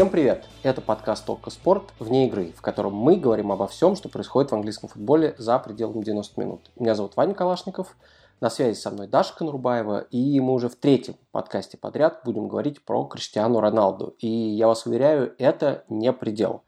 Всем 0.00 0.08
привет! 0.08 0.46
Это 0.62 0.80
подкаст 0.80 1.26
«Только 1.26 1.50
спорт» 1.50 1.92
вне 1.98 2.26
игры, 2.26 2.54
в 2.56 2.62
котором 2.62 2.94
мы 2.94 3.16
говорим 3.16 3.52
обо 3.52 3.66
всем, 3.66 3.96
что 3.96 4.08
происходит 4.08 4.50
в 4.50 4.54
английском 4.54 4.88
футболе 4.88 5.34
за 5.36 5.58
пределами 5.58 6.02
90 6.02 6.40
минут. 6.40 6.70
Меня 6.76 6.94
зовут 6.94 7.16
Ваня 7.16 7.34
Калашников, 7.34 7.94
на 8.40 8.48
связи 8.48 8.78
со 8.78 8.88
мной 8.88 9.08
Даша 9.08 9.36
Конрубаева, 9.36 10.06
и 10.10 10.40
мы 10.40 10.54
уже 10.54 10.70
в 10.70 10.76
третьем 10.76 11.16
подкасте 11.32 11.76
подряд 11.76 12.22
будем 12.24 12.48
говорить 12.48 12.82
про 12.82 13.04
Криштиану 13.04 13.60
Роналду. 13.60 14.14
И 14.20 14.26
я 14.26 14.68
вас 14.68 14.86
уверяю, 14.86 15.34
это 15.36 15.84
не 15.90 16.10
предел. 16.14 16.62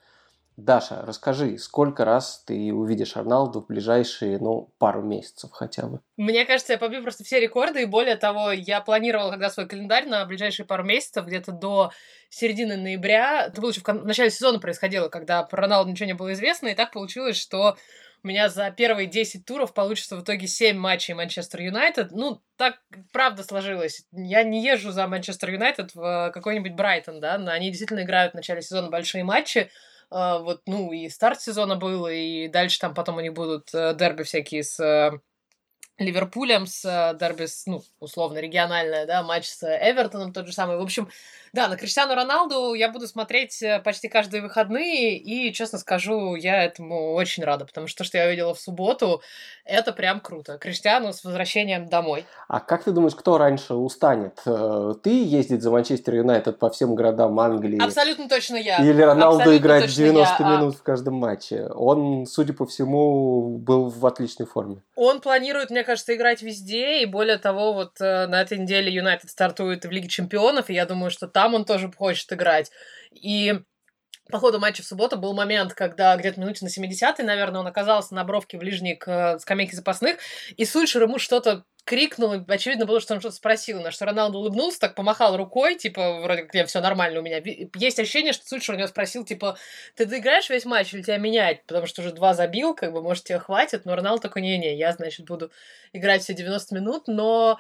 Даша, 0.65 1.03
расскажи, 1.05 1.59
сколько 1.59 2.05
раз 2.05 2.45
ты 2.47 2.73
увидишь 2.73 3.17
Роналду 3.17 3.63
в 3.63 3.67
ближайшие, 3.67 4.39
ну, 4.39 4.73
пару 4.79 5.03
месяцев 5.03 5.51
хотя 5.51 5.87
бы? 5.87 6.01
Мне 6.17 6.45
кажется, 6.45 6.75
я 6.75 6.79
побью 6.79 7.03
просто 7.03 7.25
все 7.25 7.41
рекорды, 7.41 7.83
и 7.83 7.87
более 7.87 8.15
того, 8.15 8.53
я 8.53 8.81
планировала 8.81 9.31
когда 9.31 9.51
свой 9.51 9.67
календарь 9.67 10.07
на 10.07 10.25
ближайшие 10.25 10.65
пару 10.65 10.85
месяцев, 10.85 11.27
где-то 11.27 11.51
до 11.51 11.91
середины 12.29 12.77
ноября. 12.77 13.47
Это 13.47 13.61
было 13.61 13.71
еще 13.71 13.81
в, 13.81 13.85
в 13.85 14.07
начале 14.07 14.31
сезона 14.31 14.61
происходило, 14.61 15.09
когда 15.09 15.43
про 15.43 15.63
Роналду 15.63 15.91
ничего 15.91 16.07
не 16.07 16.15
было 16.15 16.33
известно, 16.33 16.69
и 16.69 16.75
так 16.77 16.93
получилось, 16.93 17.37
что 17.37 17.77
у 18.23 18.29
меня 18.29 18.49
за 18.49 18.71
первые 18.71 19.09
10 19.09 19.45
туров 19.45 19.75
получится 19.75 20.17
в 20.17 20.23
итоге 20.23 20.47
7 20.47 20.77
матчей 20.77 21.15
Манчестер 21.15 21.61
Юнайтед. 21.61 22.13
Ну, 22.13 22.41
так 22.57 22.77
правда 23.13 23.43
сложилось. 23.43 24.07
Я 24.13 24.45
не 24.45 24.65
езжу 24.65 24.93
за 24.93 25.09
Манчестер 25.09 25.51
Юнайтед 25.51 25.93
в 25.97 26.31
какой-нибудь 26.33 26.75
Брайтон, 26.75 27.21
да, 27.21 27.37
но 27.37 27.51
они 27.51 27.71
действительно 27.71 28.05
играют 28.05 28.33
в 28.33 28.37
начале 28.37 28.63
сезона 28.63 28.91
большие 28.91 29.25
матчи. 29.25 29.73
Uh, 30.13 30.43
вот, 30.43 30.61
ну, 30.67 30.93
и 30.93 31.09
старт 31.09 31.41
сезона 31.41 31.77
был, 31.77 32.07
и 32.07 32.47
дальше 32.49 32.79
там 32.79 32.93
потом 32.93 33.17
у 33.17 33.21
них 33.21 33.33
будут 33.33 33.73
uh, 33.73 33.95
дерби 33.95 34.25
всякие 34.25 34.63
с 34.63 34.79
uh, 34.79 35.19
Ливерпулем, 35.97 36.67
с 36.67 37.17
дерби, 37.19 37.47
с, 37.47 37.65
ну, 37.67 37.83
условно, 37.99 38.37
региональное, 38.39 39.07
да, 39.07 39.23
матч 39.23 39.47
с 39.47 39.63
Эвертоном 39.63 40.35
тот 40.35 40.47
же 40.47 40.53
самый. 40.53 40.77
В 40.77 40.83
общем, 40.83 41.09
да, 41.53 41.69
на 41.69 41.77
Криштиану 41.77 42.15
Роналду 42.15 42.73
я 42.73 42.89
буду 42.89 43.07
смотреть 43.07 43.63
э, 43.63 43.79
почти 43.81 44.09
каждые 44.09 44.43
выходные, 44.43 45.19
и, 45.19 45.53
честно 45.53 45.79
скажу, 45.79 46.35
я 46.35 46.65
этому 46.65 47.13
очень 47.13 47.45
рада, 47.45 47.67
потому 47.67 47.89
что 47.89 47.99
то, 47.99 48.05
что 48.05 48.17
я 48.17 48.31
видела 48.31 48.55
в 48.55 48.61
субботу, 48.61 49.21
это 49.67 49.93
прям 49.93 50.21
круто. 50.21 50.57
Криштиану 50.57 51.13
с 51.13 51.23
возвращением 51.25 51.89
домой. 51.89 52.25
А 52.49 52.59
как 52.61 52.85
ты 52.85 52.93
думаешь, 52.93 53.15
кто 53.15 53.37
раньше 53.37 53.75
устанет? 53.75 54.41
Э, 54.47 54.95
ты 55.03 55.25
ездить 55.25 55.63
за 55.63 55.71
Манчестер 55.71 56.15
Юнайтед 56.15 56.59
по 56.59 56.71
всем 56.71 56.95
городам 56.95 57.39
Англии? 57.39 57.83
Абсолютно 57.83 58.31
точно 58.31 58.57
я. 58.57 58.79
Или 58.79 59.03
Роналду 59.03 59.41
Абсолютно 59.41 59.63
играть 59.63 59.95
90 59.95 60.37
я. 60.43 60.49
А 60.49 60.57
минут 60.57 60.75
а... 60.75 60.79
в 60.79 60.83
каждом 60.83 61.15
матче? 61.15 61.67
Он, 61.67 62.25
судя 62.25 62.55
по 62.55 62.65
всему, 62.65 63.59
был 63.59 63.91
в 63.91 64.07
отличной 64.07 64.47
форме. 64.47 64.79
Он 64.95 65.21
планирует, 65.21 65.69
мне 65.69 65.85
кажется, 65.85 66.15
играть 66.15 66.41
везде, 66.41 67.03
и 67.03 67.07
более 67.07 67.37
того, 67.37 67.75
вот 67.75 68.01
э, 68.01 68.27
на 68.27 68.41
этой 68.41 68.57
неделе 68.57 68.91
Юнайтед 68.91 69.29
стартует 69.31 69.85
в 69.85 69.91
Лиге 69.91 70.09
Чемпионов, 70.09 70.71
и 70.71 70.75
я 70.75 70.87
думаю, 70.87 71.11
что 71.11 71.29
там 71.29 71.42
там 71.43 71.55
он 71.55 71.65
тоже 71.65 71.91
хочет 71.91 72.33
играть. 72.33 72.71
И 73.11 73.55
по 74.31 74.39
ходу 74.39 74.61
матча 74.61 74.83
в 74.83 74.87
субботу 74.87 75.19
был 75.19 75.35
момент, 75.35 75.75
когда 75.75 76.17
где-то 76.17 76.41
минуте 76.41 76.65
на 76.65 76.69
70-й, 76.69 77.25
наверное, 77.25 77.61
он 77.61 77.67
оказался 77.67 78.15
на 78.15 78.23
бровке 78.23 78.57
в 78.57 78.61
ближней 78.61 78.95
к 78.95 79.09
э, 79.09 79.39
скамейке 79.41 79.75
запасных, 79.75 80.19
и 80.57 80.65
Сульшер 80.65 81.03
ему 81.03 81.19
что-то 81.19 81.65
крикнул, 81.85 82.33
очевидно 82.47 82.87
было, 82.87 83.01
что 83.01 83.15
он 83.15 83.21
что-то 83.21 83.35
спросил, 83.35 83.83
на 83.83 83.91
что 83.91 84.07
Роналду 84.07 84.39
улыбнулся, 84.39 84.79
так 84.79 84.95
помахал 84.95 85.37
рукой, 85.37 85.75
типа, 85.75 86.21
вроде 86.21 86.45
как, 86.45 86.69
все 86.69 86.81
нормально 86.81 87.19
у 87.19 87.23
меня. 87.23 87.43
Есть 87.75 87.99
ощущение, 87.99 88.33
что 88.33 88.47
Сульшер 88.47 88.77
у 88.77 88.79
него 88.79 88.87
спросил, 88.87 89.25
типа, 89.25 89.59
ты 89.97 90.07
доиграешь 90.07 90.49
весь 90.49 90.65
матч 90.65 90.95
или 90.95 91.03
тебя 91.03 91.19
менять? 91.19 91.67
Потому 91.67 91.87
что 91.87 92.03
уже 92.03 92.13
два 92.13 92.35
забил, 92.35 92.77
как 92.77 92.93
бы, 92.93 93.03
может, 93.03 93.25
тебе 93.25 93.41
хватит, 93.41 93.85
но 93.85 93.97
Роналду 93.97 94.23
такой, 94.23 94.43
не-не, 94.43 94.77
я, 94.77 94.93
значит, 94.93 95.27
буду 95.27 95.51
играть 95.93 96.23
все 96.23 96.35
90 96.35 96.75
минут, 96.77 97.09
но 97.09 97.59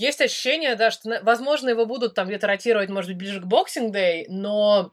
есть 0.00 0.20
ощущение, 0.20 0.74
да, 0.76 0.90
что, 0.90 1.20
возможно, 1.22 1.68
его 1.68 1.86
будут 1.86 2.14
там 2.14 2.26
где-то 2.26 2.46
ротировать, 2.46 2.88
может 2.88 3.10
быть, 3.10 3.18
ближе 3.18 3.40
к 3.40 3.44
Boxing 3.44 3.92
Day, 3.92 4.24
но 4.28 4.92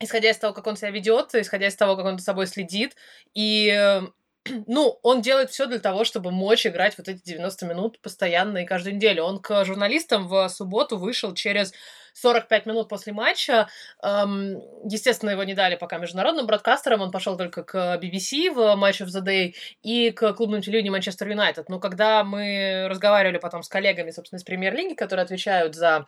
исходя 0.00 0.30
из 0.30 0.38
того, 0.38 0.54
как 0.54 0.66
он 0.66 0.76
себя 0.76 0.90
ведет, 0.90 1.34
исходя 1.34 1.66
из 1.66 1.76
того, 1.76 1.96
как 1.96 2.06
он 2.06 2.18
за 2.18 2.24
собой 2.24 2.46
следит, 2.46 2.96
и 3.34 4.02
ну, 4.66 4.98
он 5.02 5.20
делает 5.20 5.50
все 5.50 5.66
для 5.66 5.78
того, 5.78 6.04
чтобы 6.04 6.30
мочь 6.30 6.66
играть 6.66 6.96
вот 6.98 7.08
эти 7.08 7.22
90 7.22 7.66
минут 7.66 8.00
постоянно 8.00 8.58
и 8.58 8.66
каждую 8.66 8.96
неделю. 8.96 9.24
Он 9.24 9.40
к 9.40 9.64
журналистам 9.64 10.28
в 10.28 10.48
субботу 10.48 10.96
вышел 10.96 11.34
через 11.34 11.72
45 12.14 12.66
минут 12.66 12.88
после 12.88 13.12
матча. 13.12 13.68
Эм, 14.02 14.62
естественно, 14.84 15.30
его 15.30 15.44
не 15.44 15.54
дали 15.54 15.76
пока 15.76 15.98
международным 15.98 16.46
бродкастерам, 16.46 17.02
он 17.02 17.10
пошел 17.10 17.36
только 17.36 17.62
к 17.62 17.98
BBC 18.02 18.50
в 18.50 18.74
матче 18.76 19.04
of 19.04 19.08
the 19.08 19.22
Day 19.22 19.54
и 19.82 20.10
к 20.10 20.32
клубным 20.32 20.62
телевидению 20.62 20.92
Манчестер 20.92 21.28
Юнайтед. 21.28 21.68
Но 21.68 21.80
когда 21.80 22.24
мы 22.24 22.86
разговаривали 22.88 23.38
потом 23.38 23.62
с 23.62 23.68
коллегами, 23.68 24.10
собственно, 24.10 24.38
из 24.38 24.44
премьер-лиги, 24.44 24.94
которые 24.94 25.24
отвечают 25.24 25.74
за 25.74 26.06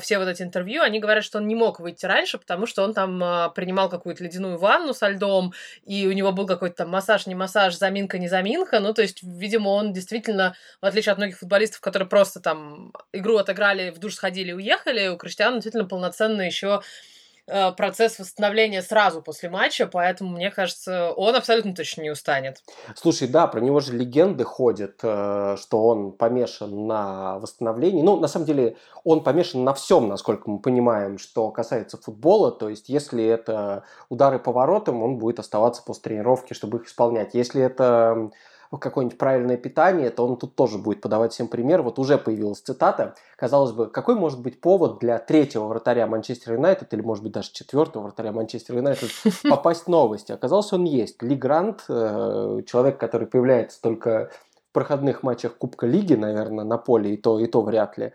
все 0.00 0.18
вот 0.18 0.28
эти 0.28 0.42
интервью, 0.42 0.82
они 0.82 1.00
говорят, 1.00 1.24
что 1.24 1.38
он 1.38 1.48
не 1.48 1.54
мог 1.54 1.80
выйти 1.80 2.06
раньше, 2.06 2.38
потому 2.38 2.66
что 2.66 2.82
он 2.84 2.94
там 2.94 3.22
э, 3.22 3.50
принимал 3.54 3.88
какую-то 3.88 4.22
ледяную 4.22 4.58
ванну 4.58 4.94
со 4.94 5.08
льдом, 5.08 5.52
и 5.84 6.06
у 6.06 6.12
него 6.12 6.32
был 6.32 6.46
какой-то 6.46 6.76
там 6.76 6.90
массаж, 6.90 7.26
не 7.26 7.34
массаж, 7.34 7.76
заминка, 7.76 8.18
не 8.18 8.28
заминка. 8.28 8.80
Ну, 8.80 8.94
то 8.94 9.02
есть, 9.02 9.22
видимо, 9.22 9.70
он 9.70 9.92
действительно, 9.92 10.54
в 10.80 10.86
отличие 10.86 11.12
от 11.12 11.18
многих 11.18 11.38
футболистов, 11.38 11.80
которые 11.80 12.08
просто 12.08 12.40
там 12.40 12.92
игру 13.12 13.36
отыграли, 13.36 13.90
в 13.90 13.98
душ 13.98 14.14
сходили 14.14 14.50
и 14.50 14.54
уехали, 14.54 15.08
у 15.08 15.16
Криштиану 15.16 15.56
действительно 15.56 15.86
полноценно 15.86 16.42
еще 16.42 16.82
э, 16.82 17.21
процесс 17.46 18.18
восстановления 18.18 18.82
сразу 18.82 19.20
после 19.22 19.50
матча, 19.50 19.86
поэтому, 19.86 20.30
мне 20.36 20.50
кажется, 20.50 21.12
он 21.12 21.34
абсолютно 21.34 21.74
точно 21.74 22.02
не 22.02 22.10
устанет. 22.10 22.62
Слушай, 22.94 23.28
да, 23.28 23.46
про 23.46 23.60
него 23.60 23.80
же 23.80 23.96
легенды 23.96 24.44
ходят, 24.44 25.00
э, 25.02 25.56
что 25.58 25.84
он 25.84 26.12
помешан 26.12 26.86
на 26.86 27.38
восстановлении. 27.38 28.02
Ну, 28.02 28.16
на 28.16 28.28
самом 28.28 28.46
деле, 28.46 28.76
он 29.04 29.24
помешан 29.24 29.64
на 29.64 29.74
всем, 29.74 30.08
насколько 30.08 30.48
мы 30.48 30.60
понимаем, 30.60 31.18
что 31.18 31.50
касается 31.50 31.98
футбола. 31.98 32.52
То 32.52 32.68
есть, 32.68 32.88
если 32.88 33.24
это 33.24 33.84
удары 34.08 34.38
по 34.38 34.52
воротам, 34.52 35.02
он 35.02 35.18
будет 35.18 35.38
оставаться 35.38 35.82
после 35.82 36.02
тренировки, 36.02 36.54
чтобы 36.54 36.78
их 36.78 36.86
исполнять. 36.86 37.34
Если 37.34 37.62
это 37.62 38.30
какое-нибудь 38.78 39.18
правильное 39.18 39.56
питание, 39.56 40.10
то 40.10 40.26
он 40.26 40.36
тут 40.36 40.54
тоже 40.54 40.78
будет 40.78 41.00
подавать 41.00 41.32
всем 41.32 41.48
пример. 41.48 41.82
Вот 41.82 41.98
уже 41.98 42.18
появилась 42.18 42.60
цитата. 42.60 43.14
Казалось 43.36 43.72
бы, 43.72 43.86
какой 43.88 44.14
может 44.14 44.40
быть 44.40 44.60
повод 44.60 44.98
для 44.98 45.18
третьего 45.18 45.66
вратаря 45.66 46.06
Манчестер 46.06 46.54
Юнайтед, 46.54 46.92
или 46.94 47.02
может 47.02 47.22
быть 47.22 47.32
даже 47.32 47.50
четвертого 47.52 48.04
вратаря 48.04 48.32
Манчестер 48.32 48.76
Юнайтед, 48.76 49.10
попасть 49.50 49.84
в 49.84 49.88
новости? 49.88 50.32
Оказалось, 50.32 50.72
он 50.72 50.84
есть. 50.84 51.22
Ли 51.22 51.36
Грант, 51.36 51.84
э, 51.88 52.62
человек, 52.66 52.98
который 52.98 53.26
появляется 53.26 53.80
только 53.80 54.30
в 54.70 54.72
проходных 54.72 55.22
матчах 55.22 55.56
Кубка 55.58 55.86
Лиги, 55.86 56.14
наверное, 56.14 56.64
на 56.64 56.78
поле, 56.78 57.14
и 57.14 57.16
то, 57.16 57.38
и 57.38 57.46
то 57.46 57.60
вряд 57.60 57.98
ли, 57.98 58.12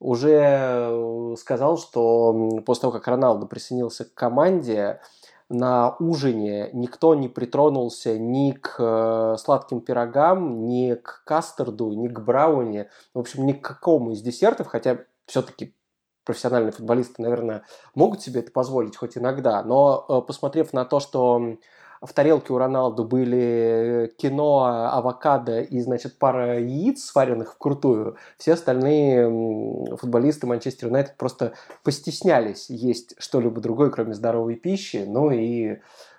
уже 0.00 0.40
э, 0.40 1.34
сказал, 1.38 1.76
что 1.76 2.60
после 2.64 2.82
того, 2.82 2.92
как 2.92 3.08
Роналду 3.08 3.46
присоединился 3.46 4.04
к 4.04 4.14
команде, 4.14 5.00
на 5.48 5.96
ужине 5.98 6.70
никто 6.72 7.14
не 7.14 7.28
притронулся 7.28 8.18
ни 8.18 8.52
к 8.52 8.76
э, 8.78 9.36
сладким 9.38 9.80
пирогам, 9.80 10.66
ни 10.66 10.94
к 10.94 11.22
кастерду, 11.24 11.92
ни 11.92 12.08
к 12.08 12.20
брауни, 12.20 12.88
в 13.14 13.18
общем, 13.18 13.46
ни 13.46 13.52
к 13.52 13.62
какому 13.62 14.12
из 14.12 14.20
десертов, 14.20 14.66
хотя 14.66 14.98
все-таки 15.26 15.74
профессиональные 16.24 16.72
футболисты, 16.72 17.22
наверное, 17.22 17.64
могут 17.94 18.20
себе 18.20 18.40
это 18.40 18.52
позволить 18.52 18.96
хоть 18.96 19.16
иногда, 19.16 19.62
но 19.62 20.04
э, 20.08 20.20
посмотрев 20.26 20.74
на 20.74 20.84
то, 20.84 21.00
что 21.00 21.56
в 22.00 22.12
тарелке 22.12 22.52
у 22.52 22.58
Роналду 22.58 23.04
были 23.04 24.12
кино, 24.18 24.88
авокадо 24.92 25.60
и, 25.60 25.80
значит, 25.80 26.18
пара 26.18 26.60
яиц, 26.60 27.04
сваренных 27.04 27.54
вкрутую. 27.54 28.16
Все 28.38 28.52
остальные 28.52 29.96
футболисты 29.96 30.46
Манчестер 30.46 30.88
Юнайтед 30.88 31.16
просто 31.16 31.52
постеснялись 31.82 32.66
есть 32.68 33.14
что-либо 33.18 33.60
другое, 33.60 33.90
кроме 33.90 34.14
здоровой 34.14 34.54
пищи. 34.54 35.04
Ну 35.06 35.30
и 35.30 35.78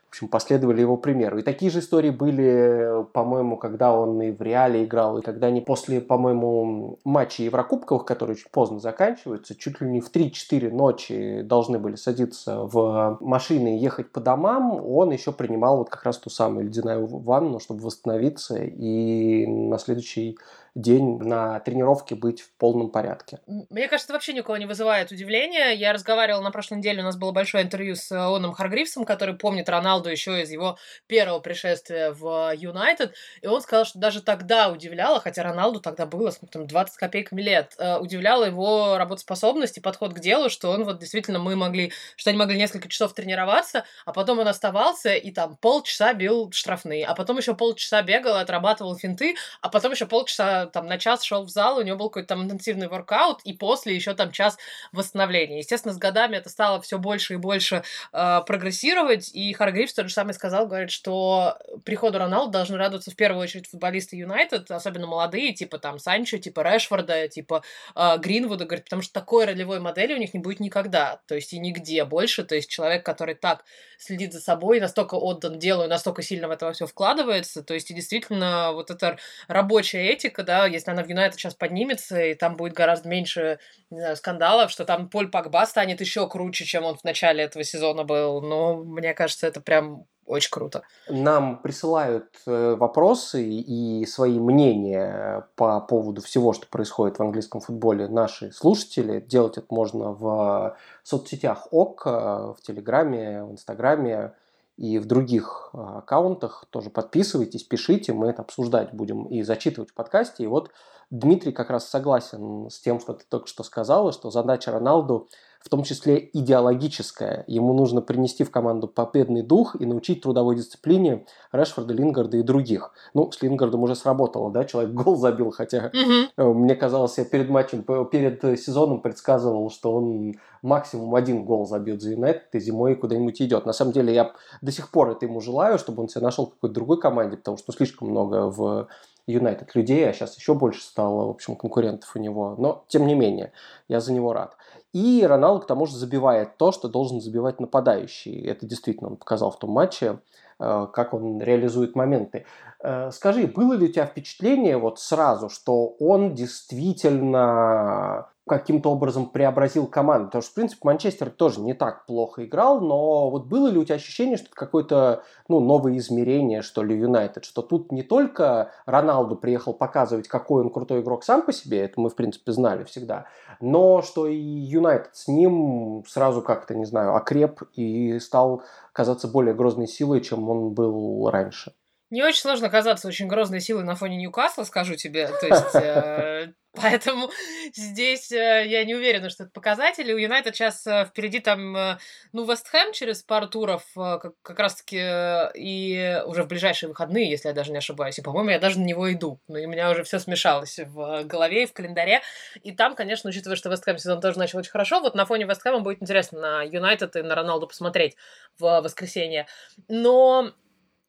в 0.10 0.12
общем, 0.12 0.28
последовали 0.28 0.82
его 0.82 0.98
примеру. 0.98 1.38
И 1.38 1.44
такие 1.44 1.70
же 1.70 1.80
истории 1.80 2.10
были, 2.10 3.06
по-моему, 3.14 3.58
когда 3.58 3.94
он 3.94 4.20
и 4.24 4.32
в 4.32 4.42
Реале 4.42 4.84
играл, 4.84 5.20
и 5.20 5.22
когда 5.22 5.48
они 5.48 5.62
после, 5.62 6.02
по-моему, 6.02 6.98
матчей 7.04 7.46
Еврокубковых, 7.46 8.06
которые 8.06 8.34
очень 8.34 8.50
поздно 8.52 8.80
заканчиваются, 8.80 9.54
чуть 9.54 9.80
ли 9.82 9.88
не 9.88 10.02
в 10.02 10.12
3-4 10.12 10.72
ночи 10.72 11.42
должны 11.44 11.78
были 11.78 11.96
садиться 11.96 12.64
в 12.64 13.20
машины 13.22 13.78
и 13.78 13.80
ехать 13.80 14.12
по 14.12 14.20
домам, 14.20 14.84
он 14.84 15.12
еще 15.12 15.32
принимал 15.32 15.78
вот 15.78 15.92
как 15.92 16.04
раз 16.04 16.18
ту 16.18 16.32
самую 16.32 16.66
ледяную 16.66 17.06
ванну, 17.06 17.60
чтобы 17.60 17.84
восстановиться, 17.84 18.58
и 18.58 19.46
на 19.46 19.78
следующий 19.78 20.40
день 20.82 21.20
на 21.20 21.60
тренировке 21.60 22.16
быть 22.16 22.42
в 22.42 22.52
полном 22.58 22.92
порядке. 22.92 23.40
Мне 23.48 23.88
кажется, 23.88 24.14
вообще 24.14 24.34
никого 24.34 24.58
не 24.58 24.66
вызывает 24.66 25.12
удивления. 25.12 25.72
Я 25.72 25.94
разговаривала 25.94 26.42
на 26.42 26.52
прошлой 26.52 26.78
неделе, 26.78 27.02
у 27.02 27.06
нас 27.06 27.18
было 27.18 27.32
большое 27.32 27.64
интервью 27.64 27.96
с 27.96 28.12
Оном 28.12 28.54
Харгривсом, 28.54 29.06
который 29.06 29.36
помнит 29.36 29.70
Роналду 29.70 30.10
еще 30.10 30.42
из 30.42 30.52
его 30.52 30.78
первого 31.08 31.40
пришествия 31.40 32.12
в 32.12 32.54
Юнайтед, 32.56 33.14
и 33.42 33.48
он 33.48 33.62
сказал, 33.62 33.86
что 33.86 34.00
даже 34.00 34.22
тогда 34.22 34.70
удивляло, 34.70 35.20
хотя 35.20 35.44
Роналду 35.44 35.80
тогда 35.80 36.06
было 36.06 36.32
там, 36.52 36.68
20 36.68 36.98
копейками 36.98 37.42
лет, 37.42 37.76
э, 37.78 37.98
удивляла 37.98 38.46
его 38.46 38.98
работоспособность 38.98 39.78
и 39.78 39.82
подход 39.82 40.14
к 40.14 40.20
делу, 40.20 40.50
что 40.50 40.72
он 40.72 40.84
вот 40.84 41.00
действительно 41.00 41.40
мы 41.40 41.56
могли, 41.56 41.92
что 42.16 42.30
они 42.30 42.40
могли 42.40 42.58
несколько 42.58 42.88
часов 42.90 43.14
тренироваться, 43.14 43.86
а 44.06 44.14
потом 44.14 44.40
он 44.40 44.48
оставался 44.48 45.14
и 45.14 45.32
там 45.32 45.58
полчаса 45.58 46.14
бил 46.14 46.52
штрафные, 46.52 47.06
а 47.06 47.16
потом 47.16 47.38
еще 47.38 47.56
полчаса 47.56 48.02
бегал, 48.02 48.36
отрабатывал 48.36 48.96
финты, 48.98 49.36
а 49.62 49.70
потом 49.70 49.92
еще 49.92 50.06
полчаса 50.06 50.69
там 50.70 50.88
на 50.88 50.98
час 50.98 51.24
шел 51.24 51.44
в 51.44 51.50
зал, 51.50 51.78
у 51.78 51.82
него 51.82 51.98
был 51.98 52.10
какой-то 52.10 52.30
там 52.30 52.44
интенсивный 52.44 52.88
воркаут, 52.88 53.42
и 53.44 53.54
после 53.54 53.96
еще 53.96 54.14
там 54.14 54.32
час 54.32 54.58
восстановления. 54.92 55.60
Естественно, 55.60 55.94
с 55.94 55.98
годами 55.98 56.38
это 56.38 56.50
стало 56.50 56.82
все 56.82 56.98
больше 56.98 57.34
и 57.34 57.38
больше 57.38 57.84
э, 58.14 58.42
прогрессировать, 58.46 59.32
и 59.34 59.54
Харгривс 59.54 59.94
тот 59.94 60.08
же 60.08 60.14
самый 60.14 60.34
сказал, 60.34 60.68
говорит, 60.68 60.92
что 60.92 61.58
приходу 61.86 62.20
Роналду 62.20 62.52
должны 62.52 62.78
радоваться 62.78 63.12
в 63.12 63.16
первую 63.16 63.44
очередь 63.44 63.68
футболисты 63.68 64.16
Юнайтед, 64.16 64.70
особенно 64.72 65.08
молодые, 65.08 65.54
типа 65.54 65.78
там 65.78 66.00
Санчо, 66.00 66.38
типа 66.38 66.62
Решфорда, 66.62 67.28
типа 67.28 67.64
э, 67.96 68.18
Гринвуда, 68.18 68.66
говорит, 68.66 68.86
потому 68.86 69.02
что 69.02 69.14
такой 69.14 69.46
ролевой 69.46 69.80
модели 69.80 70.14
у 70.14 70.18
них 70.18 70.34
не 70.34 70.40
будет 70.40 70.60
никогда, 70.60 71.22
то 71.28 71.36
есть 71.36 71.54
и 71.54 71.60
нигде 71.60 72.06
больше, 72.06 72.44
то 72.44 72.56
есть 72.56 72.70
человек, 72.70 73.06
который 73.06 73.36
так 73.36 73.64
следит 73.98 74.34
за 74.34 74.40
собой, 74.40 74.80
настолько 74.80 75.16
отдан 75.16 75.60
делу 75.60 75.84
и 75.84 75.88
настолько 75.88 76.22
сильно 76.22 76.48
в 76.48 76.52
это 76.52 76.72
все 76.74 76.86
вкладывается, 76.86 77.64
то 77.64 77.74
есть 77.74 77.92
и 77.92 77.94
действительно 77.94 78.72
вот 78.74 78.92
эта 78.92 79.18
рабочая 79.48 80.08
этика, 80.08 80.44
да, 80.50 80.66
если 80.66 80.90
она 80.90 81.04
в 81.04 81.08
Юнайтед 81.08 81.40
сейчас 81.40 81.54
поднимется, 81.54 82.20
и 82.20 82.34
там 82.34 82.56
будет 82.56 82.74
гораздо 82.74 83.08
меньше, 83.08 83.60
не 83.92 84.00
знаю, 84.00 84.16
скандалов, 84.16 84.72
что 84.72 84.84
там 84.84 85.08
Поль 85.08 85.30
Пакба 85.30 85.64
станет 85.68 86.02
еще 86.02 86.28
круче, 86.28 86.66
чем 86.66 86.86
он 86.86 86.98
в 86.98 87.04
начале 87.04 87.44
этого 87.44 87.64
сезона 87.64 88.04
был, 88.04 88.42
но 88.42 88.78
мне 88.78 89.14
кажется, 89.14 89.46
это 89.46 89.62
прям 89.62 90.08
очень 90.26 90.50
круто. 90.50 90.82
Нам 91.08 91.62
присылают 91.62 92.30
э, 92.48 92.76
вопросы 92.80 93.44
и 93.44 94.04
свои 94.08 94.40
мнения 94.40 95.48
по 95.56 95.80
поводу 95.82 96.24
всего, 96.24 96.54
что 96.54 96.66
происходит 96.68 97.20
в 97.20 97.22
английском 97.22 97.62
футболе 97.62 98.08
наши 98.08 98.52
слушатели. 98.52 99.20
Делать 99.20 99.60
это 99.60 99.68
можно 99.70 100.14
в 100.14 100.76
соцсетях 101.04 101.68
ОК, 101.72 102.06
в 102.06 102.58
Телеграме, 102.64 103.44
в 103.44 103.52
Инстаграме 103.52 104.34
и 104.80 104.98
в 104.98 105.06
других 105.06 105.72
э, 105.74 105.78
аккаунтах. 105.78 106.64
Тоже 106.70 106.90
подписывайтесь, 106.90 107.64
пишите, 107.64 108.14
мы 108.14 108.28
это 108.28 108.44
обсуждать 108.44 108.94
будем 108.94 109.26
и 109.26 109.44
зачитывать 109.44 109.92
в 109.92 109.94
подкасте. 109.94 110.44
И 110.46 110.48
вот 110.48 110.72
Дмитрий 111.10 111.52
как 111.52 111.70
раз 111.70 111.90
согласен 111.90 112.70
с 112.70 112.80
тем, 112.80 113.02
что 113.02 113.14
ты 113.14 113.26
только 113.28 113.48
что 113.48 113.64
сказала, 113.64 114.14
что 114.14 114.32
задача 114.32 114.72
Роналду– 114.72 115.28
в 115.60 115.70
том 115.70 115.84
числе 115.84 116.30
идеологическое. 116.34 117.44
Ему 117.48 117.74
нужно 117.74 118.02
принести 118.02 118.44
в 118.44 118.52
команду 118.52 118.88
победный 118.88 119.42
дух 119.42 119.76
и 119.80 119.86
научить 119.86 120.22
трудовой 120.22 120.56
дисциплине 120.56 121.26
Решфорда, 121.52 121.94
Лингарда 121.94 122.38
и 122.38 122.44
других. 122.44 122.92
Ну, 123.14 123.32
с 123.32 123.42
Лингардом 123.42 123.84
уже 123.84 123.96
сработало, 123.96 124.52
да, 124.52 124.64
человек 124.64 124.94
гол 124.94 125.18
забил, 125.18 125.52
хотя 125.52 125.92
угу. 126.38 126.54
мне 126.54 126.76
казалось, 126.76 127.18
я 127.18 127.26
перед 127.26 127.50
матчем, 127.50 127.84
перед 127.84 128.60
сезоном 128.60 129.02
предсказывал, 129.02 129.70
что 129.70 129.94
он 129.94 130.36
максимум 130.62 131.16
один 131.16 131.44
гол 131.44 131.66
забьет 131.66 132.02
за 132.02 132.12
Юнайтед 132.12 132.54
и 132.54 132.60
зимой 132.60 132.96
куда-нибудь 132.96 133.42
идет. 133.42 133.66
На 133.66 133.74
самом 133.74 133.92
деле, 133.92 134.14
я 134.14 134.34
до 134.62 134.72
сих 134.72 134.92
пор 134.92 135.12
это 135.12 135.26
ему 135.26 135.42
желаю, 135.42 135.78
чтобы 135.78 136.02
он 136.04 136.10
себе 136.10 136.24
нашел 136.24 136.48
какой-то 136.48 136.74
другой 136.74 137.00
команде, 137.00 137.38
потому 137.38 137.58
что 137.58 137.72
слишком 137.72 138.10
много 138.10 138.50
в 138.50 138.88
Юнайтед 139.30 139.76
людей, 139.76 140.10
а 140.10 140.14
сейчас 140.14 140.36
еще 140.36 140.54
больше 140.54 140.82
стало, 140.82 141.28
в 141.28 141.30
общем, 141.30 141.56
конкурентов 141.56 142.16
у 142.16 142.20
него. 142.20 142.56
Но, 142.58 142.84
тем 142.88 143.06
не 143.06 143.16
менее, 143.16 143.52
я 143.88 144.00
за 144.00 144.12
него 144.12 144.34
рад. 144.34 144.56
И 144.92 145.24
Роналду, 145.26 145.62
к 145.62 145.68
тому 145.68 145.86
же, 145.86 145.96
забивает 145.96 146.58
то, 146.58 146.72
что 146.72 146.90
должен 146.90 147.22
забивать 147.22 147.60
нападающий. 147.60 148.42
Это 148.46 148.66
действительно 148.66 149.12
он 149.12 149.18
показал 149.18 149.52
в 149.52 149.60
том 149.60 149.70
матче, 149.72 150.20
э, 150.60 150.88
как 150.92 151.14
он 151.14 151.42
реализует 151.42 151.96
моменты. 151.96 152.46
Э, 152.82 153.12
скажи, 153.12 153.48
было 153.48 153.74
ли 153.74 153.90
у 153.90 153.92
тебя 153.92 154.06
впечатление 154.06 154.78
вот 154.78 155.00
сразу, 155.00 155.50
что 155.50 155.96
он 156.00 156.34
действительно 156.34 158.30
каким-то 158.50 158.92
образом 158.92 159.28
преобразил 159.28 159.88
команду. 159.88 160.26
Потому 160.26 160.42
что, 160.42 160.52
в 160.52 160.56
принципе, 160.56 160.82
Манчестер 160.84 161.30
тоже 161.30 161.62
не 161.62 161.74
так 161.74 162.06
плохо 162.06 162.44
играл, 162.44 162.82
но 162.82 163.30
вот 163.30 163.46
было 163.46 163.68
ли 163.68 163.78
у 163.78 163.86
тебя 163.86 163.96
ощущение, 163.96 164.38
что 164.38 164.48
это 164.48 164.56
какое-то 164.56 165.24
ну, 165.48 165.60
новое 165.60 165.98
измерение, 165.98 166.62
что 166.62 166.84
ли, 166.84 166.98
Юнайтед, 166.98 167.46
что 167.46 167.62
тут 167.62 167.92
не 167.92 168.02
только 168.02 168.72
Роналду 168.86 169.36
приехал 169.36 169.74
показывать, 169.74 170.28
какой 170.28 170.64
он 170.64 170.72
крутой 170.72 171.02
игрок 171.02 171.24
сам 171.24 171.44
по 171.44 171.54
себе, 171.54 171.82
это 171.82 172.02
мы, 172.02 172.10
в 172.10 172.16
принципе, 172.16 172.52
знали 172.52 172.84
всегда, 172.84 173.26
но 173.62 174.02
что 174.02 174.28
и 174.28 174.36
Юнайтед 174.36 175.16
с 175.16 175.28
ним 175.28 176.04
сразу 176.08 176.42
как-то, 176.42 176.74
не 176.74 176.86
знаю, 176.86 177.16
окреп 177.16 177.62
и 177.76 178.18
стал 178.20 178.64
казаться 178.94 179.28
более 179.28 179.54
грозной 179.54 179.88
силой, 179.88 180.22
чем 180.22 180.50
он 180.50 180.74
был 180.74 181.30
раньше. 181.30 181.74
Не 182.10 182.24
очень 182.24 182.42
сложно 182.42 182.70
казаться 182.70 183.08
очень 183.08 183.28
грозной 183.28 183.62
силой 183.62 183.84
на 183.84 183.96
фоне 183.96 184.18
Ньюкасла, 184.18 184.64
скажу 184.64 184.96
тебе. 184.96 185.28
То 185.28 185.46
есть, 185.46 185.76
э, 185.76 186.54
поэтому 186.74 187.30
здесь 187.72 188.32
э, 188.32 188.66
я 188.68 188.84
не 188.84 188.96
уверена, 188.96 189.30
что 189.30 189.44
это 189.44 189.52
показатели. 189.52 190.12
У 190.12 190.18
Юнайтед 190.18 190.56
сейчас 190.56 190.88
э, 190.88 191.06
впереди 191.06 191.40
там, 191.40 191.78
э, 191.78 191.98
ну, 192.32 192.50
Вестхэм 192.50 192.94
через 192.94 193.22
пару 193.22 193.48
туров 193.48 193.84
э, 193.96 194.18
как, 194.20 194.34
как 194.42 194.58
раз-таки 194.58 194.98
э, 195.00 195.52
и 195.54 196.20
уже 196.26 196.42
в 196.42 196.48
ближайшие 196.48 196.90
выходные, 196.90 197.30
если 197.30 197.48
я 197.48 197.54
даже 197.54 197.72
не 197.72 197.78
ошибаюсь. 197.78 198.18
И, 198.18 198.24
по-моему, 198.24 198.50
я 198.50 198.60
даже 198.60 198.80
на 198.80 198.86
него 198.86 199.12
иду. 199.14 199.40
Но 199.48 199.60
у 199.60 199.68
меня 199.68 199.92
уже 199.92 200.04
все 200.04 200.18
смешалось 200.18 200.80
в 200.80 201.26
голове 201.26 201.64
и 201.64 201.68
в 201.68 201.74
календаре. 201.74 202.22
И 202.64 202.72
там, 202.72 202.96
конечно, 202.96 203.30
учитывая, 203.30 203.56
что 203.56 203.70
Вестхэм 203.70 204.00
сезон 204.00 204.20
тоже 204.20 204.40
начал 204.40 204.58
очень 204.58 204.72
хорошо, 204.72 205.00
вот 205.00 205.14
на 205.14 205.28
фоне 205.28 205.46
Вестхэма 205.46 205.82
будет 205.82 206.02
интересно 206.02 206.40
на 206.40 206.64
Юнайтед 206.64 207.16
и 207.18 207.22
на 207.22 207.36
Роналду 207.36 207.68
посмотреть 207.68 208.16
в 208.58 208.82
воскресенье. 208.82 209.46
Но 209.88 210.54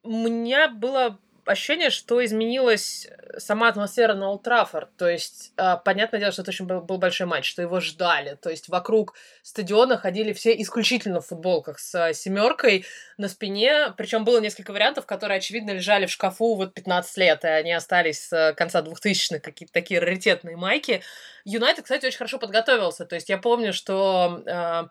меня 0.09 0.69
было 0.69 1.19
ощущение, 1.47 1.91
что 1.91 2.25
изменилась 2.25 3.09
сама 3.39 3.69
атмосфера 3.69 4.15
на 4.15 4.31
Олд 4.31 4.43
То 4.97 5.09
есть, 5.09 5.53
э, 5.57 5.77
понятное 5.85 6.21
дело, 6.21 6.33
что 6.33 6.43
это 6.43 6.51
очень 6.51 6.67
был, 6.67 6.99
большой 6.99 7.27
матч, 7.27 7.49
что 7.49 7.63
его 7.63 7.81
ждали. 7.81 8.37
То 8.41 8.51
есть, 8.51 8.69
вокруг 8.69 9.15
стадиона 9.43 9.97
ходили 9.97 10.33
все 10.33 10.53
исключительно 10.61 11.21
в 11.21 11.27
футболках 11.27 11.79
с 11.79 12.13
семеркой 12.15 12.85
на 13.19 13.29
спине. 13.29 13.93
Причем 13.97 14.25
было 14.25 14.41
несколько 14.41 14.73
вариантов, 14.73 15.07
которые, 15.07 15.39
очевидно, 15.39 15.71
лежали 15.71 16.07
в 16.07 16.11
шкафу 16.11 16.55
вот 16.55 16.75
15 16.75 17.17
лет, 17.19 17.45
и 17.45 17.49
они 17.49 17.73
остались 17.73 18.29
с 18.29 18.55
конца 18.57 18.83
2000-х, 18.83 19.41
какие-то 19.41 19.73
такие 19.73 20.01
раритетные 20.01 20.57
майки. 20.57 21.03
Юнайтед, 21.45 21.85
кстати, 21.85 22.07
очень 22.07 22.19
хорошо 22.19 22.39
подготовился. 22.39 23.05
То 23.07 23.15
есть, 23.15 23.29
я 23.29 23.39
помню, 23.39 23.73
что... 23.73 24.43
Э, 24.47 24.85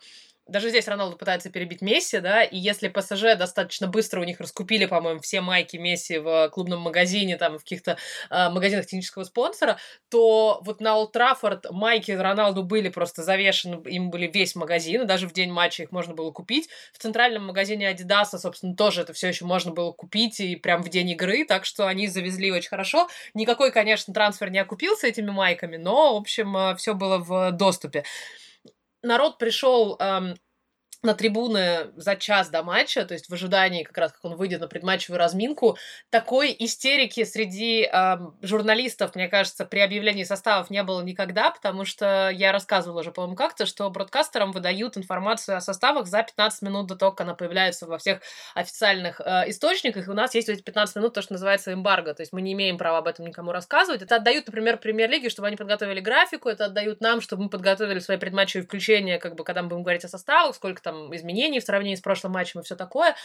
даже 0.50 0.70
здесь 0.70 0.88
Роналду 0.88 1.18
пытается 1.18 1.50
перебить 1.50 1.82
Месси, 1.82 2.20
да, 2.20 2.44
и 2.44 2.58
если 2.58 2.88
ПСЖ 2.88 3.38
достаточно 3.38 3.88
быстро 3.88 4.22
у 4.22 4.24
них 4.24 4.40
раскупили, 4.40 4.86
по-моему, 4.86 5.20
все 5.22 5.42
майки 5.42 5.78
Месси 5.78 6.18
в 6.18 6.50
клубном 6.50 6.82
магазине, 6.82 7.38
там, 7.38 7.58
в 7.58 7.64
каких-то 7.64 7.98
э, 8.30 8.50
магазинах 8.50 8.86
технического 8.86 9.24
спонсора, 9.24 9.78
то 10.10 10.60
вот 10.64 10.82
на 10.82 10.96
Олд 10.96 11.12
Траффорд 11.12 11.70
майки 11.72 12.12
Роналду 12.12 12.64
были 12.64 12.90
просто 12.90 13.24
завешены, 13.24 13.82
им 13.90 14.10
были 14.10 14.28
весь 14.28 14.56
магазин, 14.56 15.04
и 15.04 15.06
даже 15.06 15.28
в 15.28 15.34
день 15.34 15.52
матча 15.52 15.84
их 15.84 15.92
можно 15.92 16.14
было 16.14 16.32
купить. 16.32 16.70
В 16.94 16.98
центральном 16.98 17.46
магазине 17.46 17.88
Адидаса, 17.88 18.38
собственно, 18.38 18.76
тоже 18.76 19.02
это 19.02 19.14
все 19.14 19.30
еще 19.30 19.46
можно 19.46 19.72
было 19.72 19.92
купить, 19.92 20.40
и 20.40 20.56
прям 20.56 20.84
в 20.84 20.90
день 20.90 21.10
игры, 21.12 21.46
так 21.46 21.66
что 21.66 21.88
они 21.88 22.08
завезли 22.08 22.52
очень 22.52 22.70
хорошо. 22.70 23.08
Никакой, 23.34 23.72
конечно, 23.72 24.14
трансфер 24.14 24.50
не 24.50 24.60
окупился 24.60 25.08
этими 25.08 25.30
майками, 25.30 25.78
но, 25.78 26.16
в 26.16 26.18
общем, 26.18 26.56
э, 26.58 26.76
все 26.76 26.94
было 26.94 27.18
в 27.20 27.52
доступе 27.52 28.04
народ 29.02 29.38
пришел 29.38 29.96
эм, 30.00 30.36
на 31.02 31.14
трибуны 31.14 31.92
за 31.96 32.16
час 32.16 32.50
до 32.50 32.62
матча, 32.62 33.06
то 33.06 33.14
есть 33.14 33.30
в 33.30 33.34
ожидании 33.34 33.84
как 33.84 33.98
раз, 33.98 34.12
как 34.12 34.26
он 34.26 34.36
выйдет 34.36 34.60
на 34.60 34.68
предматчевую 34.68 35.18
разминку, 35.18 35.78
такой 36.10 36.54
истерики 36.60 37.24
среди 37.24 37.90
э, 37.92 38.18
журналистов, 38.42 39.16
мне 39.16 39.30
кажется, 39.30 39.66
при 39.66 39.80
объявлении 39.80 40.26
составов 40.26 40.70
не 40.70 40.84
было 40.84 41.02
никогда, 41.02 41.52
потому 41.52 41.86
что 41.86 42.30
я 42.30 42.52
рассказывала 42.52 43.00
уже, 43.00 43.12
по-моему, 43.12 43.38
как-то, 43.38 43.66
что 43.66 43.90
бродкастерам 43.90 44.52
выдают 44.52 44.98
информацию 44.98 45.56
о 45.56 45.62
составах 45.62 46.08
за 46.08 46.22
15 46.22 46.64
минут 46.64 46.88
до 46.88 46.96
того, 46.98 47.12
как 47.12 47.22
она 47.22 47.34
появляется 47.34 47.88
во 47.88 47.98
всех 47.98 48.20
официальных 48.54 49.22
э, 49.22 49.50
источниках, 49.50 50.08
и 50.08 50.12
у 50.12 50.14
нас 50.14 50.36
есть 50.36 50.50
эти 50.50 50.62
15 50.62 50.98
минут 50.98 51.14
то, 51.14 51.22
что 51.22 51.34
называется 51.34 51.72
эмбарго, 51.72 52.14
то 52.14 52.22
есть 52.22 52.34
мы 52.34 52.42
не 52.42 52.52
имеем 52.52 52.78
права 52.78 52.98
об 52.98 53.08
этом 53.08 53.26
никому 53.26 53.54
рассказывать. 53.54 54.02
Это 54.02 54.18
отдают, 54.18 54.48
например, 54.48 54.78
премьер-лиге, 54.78 55.30
чтобы 55.30 55.48
они 55.48 55.56
подготовили 55.56 56.02
графику, 56.02 56.50
это 56.50 56.66
отдают 56.66 57.00
нам, 57.00 57.22
чтобы 57.22 57.44
мы 57.44 57.50
подготовили 57.50 58.00
свои 58.00 58.18
предматчевые 58.18 58.66
включения, 58.66 59.18
как 59.18 59.36
бы, 59.36 59.46
когда 59.46 59.64
мы 59.64 59.70
будем 59.70 59.84
говорить 59.84 60.04
о 60.04 60.10
составах, 60.10 60.56
сколько 60.56 60.82
там 60.92 61.16
изменений 61.16 61.60
в 61.60 61.64
сравнении 61.64 61.96
с 61.96 62.02
прошлым 62.02 62.34
матчем 62.34 62.60
и 62.60 62.64
все 62.64 62.76
такое. 62.76 63.16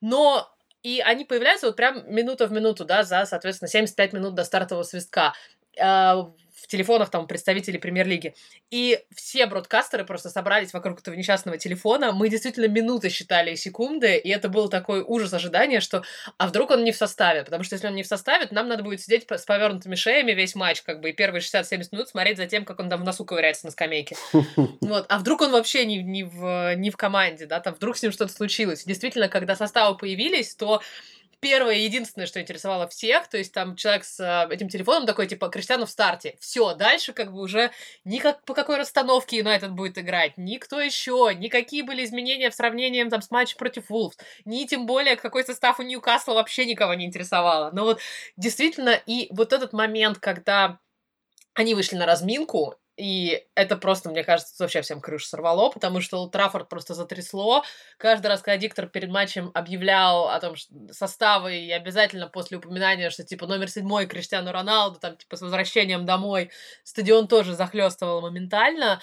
Но 0.00 0.52
и 0.82 1.00
они 1.00 1.24
появляются 1.24 1.66
вот 1.66 1.76
прям 1.76 2.02
минута 2.12 2.46
в 2.46 2.52
минуту, 2.52 2.84
да, 2.84 3.04
за, 3.04 3.24
соответственно, 3.24 3.68
75 3.68 4.12
минут 4.12 4.34
до 4.34 4.44
стартового 4.44 4.82
свистка. 4.82 5.32
А, 5.78 6.32
в 6.62 6.68
телефонах 6.68 7.10
там 7.10 7.26
представителей 7.26 7.78
премьер-лиги. 7.78 8.34
И 8.70 9.00
все 9.14 9.46
бродкастеры 9.46 10.04
просто 10.04 10.30
собрались 10.30 10.72
вокруг 10.72 11.00
этого 11.00 11.14
несчастного 11.14 11.58
телефона. 11.58 12.12
Мы 12.12 12.28
действительно 12.28 12.68
минуты 12.68 13.08
считали 13.08 13.56
секунды, 13.56 14.16
и 14.16 14.28
это 14.28 14.48
был 14.48 14.68
такой 14.68 15.02
ужас 15.04 15.32
ожидания, 15.34 15.80
что 15.80 16.04
а 16.38 16.46
вдруг 16.46 16.70
он 16.70 16.84
не 16.84 16.92
в 16.92 16.96
составе? 16.96 17.42
Потому 17.42 17.64
что 17.64 17.74
если 17.74 17.88
он 17.88 17.96
не 17.96 18.04
в 18.04 18.06
составе, 18.06 18.46
то 18.46 18.54
нам 18.54 18.68
надо 18.68 18.84
будет 18.84 19.00
сидеть 19.00 19.26
с 19.28 19.44
повернутыми 19.44 19.96
шеями 19.96 20.32
весь 20.32 20.54
матч, 20.54 20.82
как 20.82 21.00
бы, 21.00 21.10
и 21.10 21.12
первые 21.12 21.40
60-70 21.40 21.88
минут 21.90 22.08
смотреть 22.08 22.36
за 22.36 22.46
тем, 22.46 22.64
как 22.64 22.78
он 22.78 22.88
там 22.88 23.00
в 23.00 23.04
носу 23.04 23.24
ковыряется 23.24 23.66
на 23.66 23.72
скамейке. 23.72 24.16
Вот. 24.82 25.06
А 25.08 25.18
вдруг 25.18 25.40
он 25.40 25.52
вообще 25.52 25.86
не, 25.86 26.02
не, 26.02 26.24
в, 26.24 26.74
не 26.76 26.90
в 26.90 26.96
команде, 26.96 27.46
да, 27.46 27.60
там 27.60 27.74
вдруг 27.74 27.96
с 27.96 28.02
ним 28.02 28.12
что-то 28.12 28.32
случилось. 28.32 28.84
Действительно, 28.84 29.28
когда 29.28 29.56
составы 29.56 29.96
появились, 29.96 30.54
то 30.54 30.82
первое 31.42 31.74
и 31.74 31.82
единственное, 31.82 32.26
что 32.26 32.40
интересовало 32.40 32.86
всех, 32.86 33.28
то 33.28 33.36
есть 33.36 33.52
там 33.52 33.74
человек 33.74 34.04
с 34.04 34.20
э, 34.20 34.54
этим 34.54 34.68
телефоном 34.68 35.06
такой, 35.06 35.26
типа, 35.26 35.48
Криштиану 35.48 35.86
в 35.86 35.90
старте. 35.90 36.36
Все, 36.40 36.74
дальше 36.74 37.12
как 37.12 37.32
бы 37.32 37.40
уже 37.40 37.72
ни 38.04 38.18
как, 38.18 38.42
по 38.44 38.54
какой 38.54 38.78
расстановке 38.78 39.38
Юнайтед 39.38 39.72
будет 39.72 39.98
играть, 39.98 40.38
никто 40.38 40.80
еще, 40.80 41.32
никакие 41.36 41.82
были 41.82 42.04
изменения 42.04 42.48
в 42.48 42.54
сравнении 42.54 43.02
там 43.04 43.20
с 43.20 43.30
матчем 43.32 43.58
против 43.58 43.90
Вулфс, 43.90 44.16
ни 44.44 44.64
тем 44.66 44.86
более 44.86 45.16
какой 45.16 45.44
состав 45.44 45.80
у 45.80 45.82
Ньюкасла 45.82 46.34
вообще 46.34 46.64
никого 46.64 46.94
не 46.94 47.06
интересовало. 47.06 47.72
Но 47.72 47.84
вот 47.84 48.00
действительно, 48.36 49.00
и 49.06 49.26
вот 49.30 49.52
этот 49.52 49.72
момент, 49.72 50.18
когда 50.18 50.78
они 51.54 51.74
вышли 51.74 51.96
на 51.96 52.06
разминку, 52.06 52.76
и 53.02 53.48
это 53.56 53.76
просто, 53.76 54.10
мне 54.10 54.22
кажется, 54.22 54.54
вообще 54.62 54.80
всем 54.80 55.00
крышу 55.00 55.26
сорвало, 55.26 55.70
потому 55.70 56.00
что 56.00 56.24
Траффорд 56.28 56.68
просто 56.68 56.94
затрясло. 56.94 57.64
Каждый 57.98 58.28
раз, 58.28 58.42
когда 58.42 58.56
диктор 58.58 58.86
перед 58.86 59.10
матчем 59.10 59.50
объявлял 59.54 60.28
о 60.28 60.38
том, 60.38 60.54
что 60.54 60.72
составы, 60.92 61.56
и 61.56 61.72
обязательно 61.72 62.28
после 62.28 62.58
упоминания, 62.58 63.10
что 63.10 63.24
типа 63.24 63.48
номер 63.48 63.68
седьмой 63.68 64.06
Криштиану 64.06 64.52
Роналду, 64.52 65.00
там 65.00 65.16
типа 65.16 65.34
с 65.34 65.40
возвращением 65.40 66.06
домой, 66.06 66.52
стадион 66.84 67.26
тоже 67.26 67.56
захлестывал 67.56 68.20
моментально. 68.20 69.00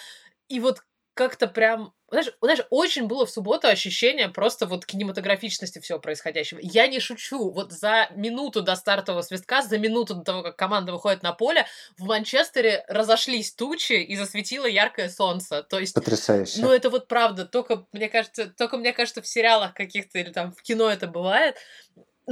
И 0.47 0.61
вот 0.61 0.79
как-то 1.19 1.47
прям 1.47 1.93
знаешь, 2.07 2.31
знаешь, 2.41 2.61
очень 2.69 3.07
было 3.07 3.25
в 3.25 3.29
субботу 3.29 3.67
ощущение 3.67 4.29
просто 4.29 4.65
вот 4.65 4.85
кинематографичности 4.85 5.79
всего 5.79 5.99
происходящего. 5.99 6.59
Я 6.63 6.87
не 6.87 7.01
шучу. 7.01 7.51
Вот 7.51 7.73
за 7.73 8.07
минуту 8.15 8.61
до 8.61 8.75
стартового 8.75 9.21
свистка, 9.21 9.61
за 9.61 9.77
минуту 9.77 10.15
до 10.15 10.21
того, 10.21 10.41
как 10.41 10.55
команда 10.55 10.93
выходит 10.93 11.21
на 11.23 11.33
поле, 11.33 11.67
в 11.97 12.05
Манчестере 12.05 12.85
разошлись 12.87 13.53
тучи 13.53 14.01
и 14.01 14.15
засветило 14.15 14.65
яркое 14.65 15.09
солнце. 15.09 15.61
То 15.61 15.77
есть... 15.77 15.93
Потрясающе. 15.93 16.61
Ну, 16.61 16.71
это 16.71 16.89
вот 16.89 17.09
правда. 17.09 17.45
Только, 17.45 17.85
мне 17.91 18.07
кажется, 18.07 18.47
только, 18.47 18.77
мне 18.77 18.93
кажется, 18.93 19.21
в 19.21 19.27
сериалах 19.27 19.73
каких-то 19.73 20.19
или 20.19 20.31
там 20.31 20.53
в 20.53 20.61
кино 20.61 20.89
это 20.89 21.05
бывает. 21.05 21.57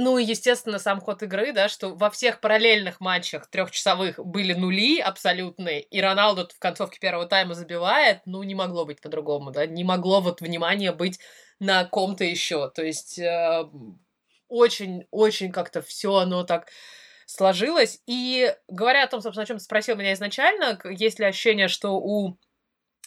Ну 0.00 0.16
и, 0.16 0.22
естественно, 0.22 0.78
сам 0.78 1.00
ход 1.00 1.24
игры, 1.24 1.52
да, 1.52 1.68
что 1.68 1.92
во 1.92 2.08
всех 2.08 2.40
параллельных 2.40 3.00
матчах 3.00 3.48
трехчасовых 3.50 4.24
были 4.24 4.54
нули 4.54 5.00
абсолютные, 5.00 5.80
и 5.80 6.00
Роналду 6.00 6.48
в 6.54 6.58
концовке 6.60 7.00
первого 7.00 7.26
тайма 7.26 7.54
забивает, 7.54 8.20
ну, 8.24 8.44
не 8.44 8.54
могло 8.54 8.84
быть 8.84 9.00
по-другому, 9.00 9.50
да, 9.50 9.66
не 9.66 9.82
могло 9.82 10.20
вот 10.20 10.40
внимание 10.40 10.92
быть 10.92 11.18
на 11.58 11.84
ком-то 11.84 12.22
еще. 12.22 12.70
То 12.70 12.84
есть 12.84 13.18
очень-очень 14.48 15.48
э, 15.48 15.52
как-то 15.52 15.82
все 15.82 16.14
оно 16.14 16.44
так 16.44 16.68
сложилось. 17.26 18.00
И 18.06 18.54
говоря 18.68 19.02
о 19.02 19.08
том, 19.08 19.20
собственно, 19.20 19.42
о 19.42 19.46
чем 19.46 19.58
ты 19.58 19.64
спросил 19.64 19.96
меня 19.96 20.12
изначально, 20.12 20.78
есть 20.84 21.18
ли 21.18 21.24
ощущение, 21.24 21.66
что 21.66 21.96
у 21.96 22.38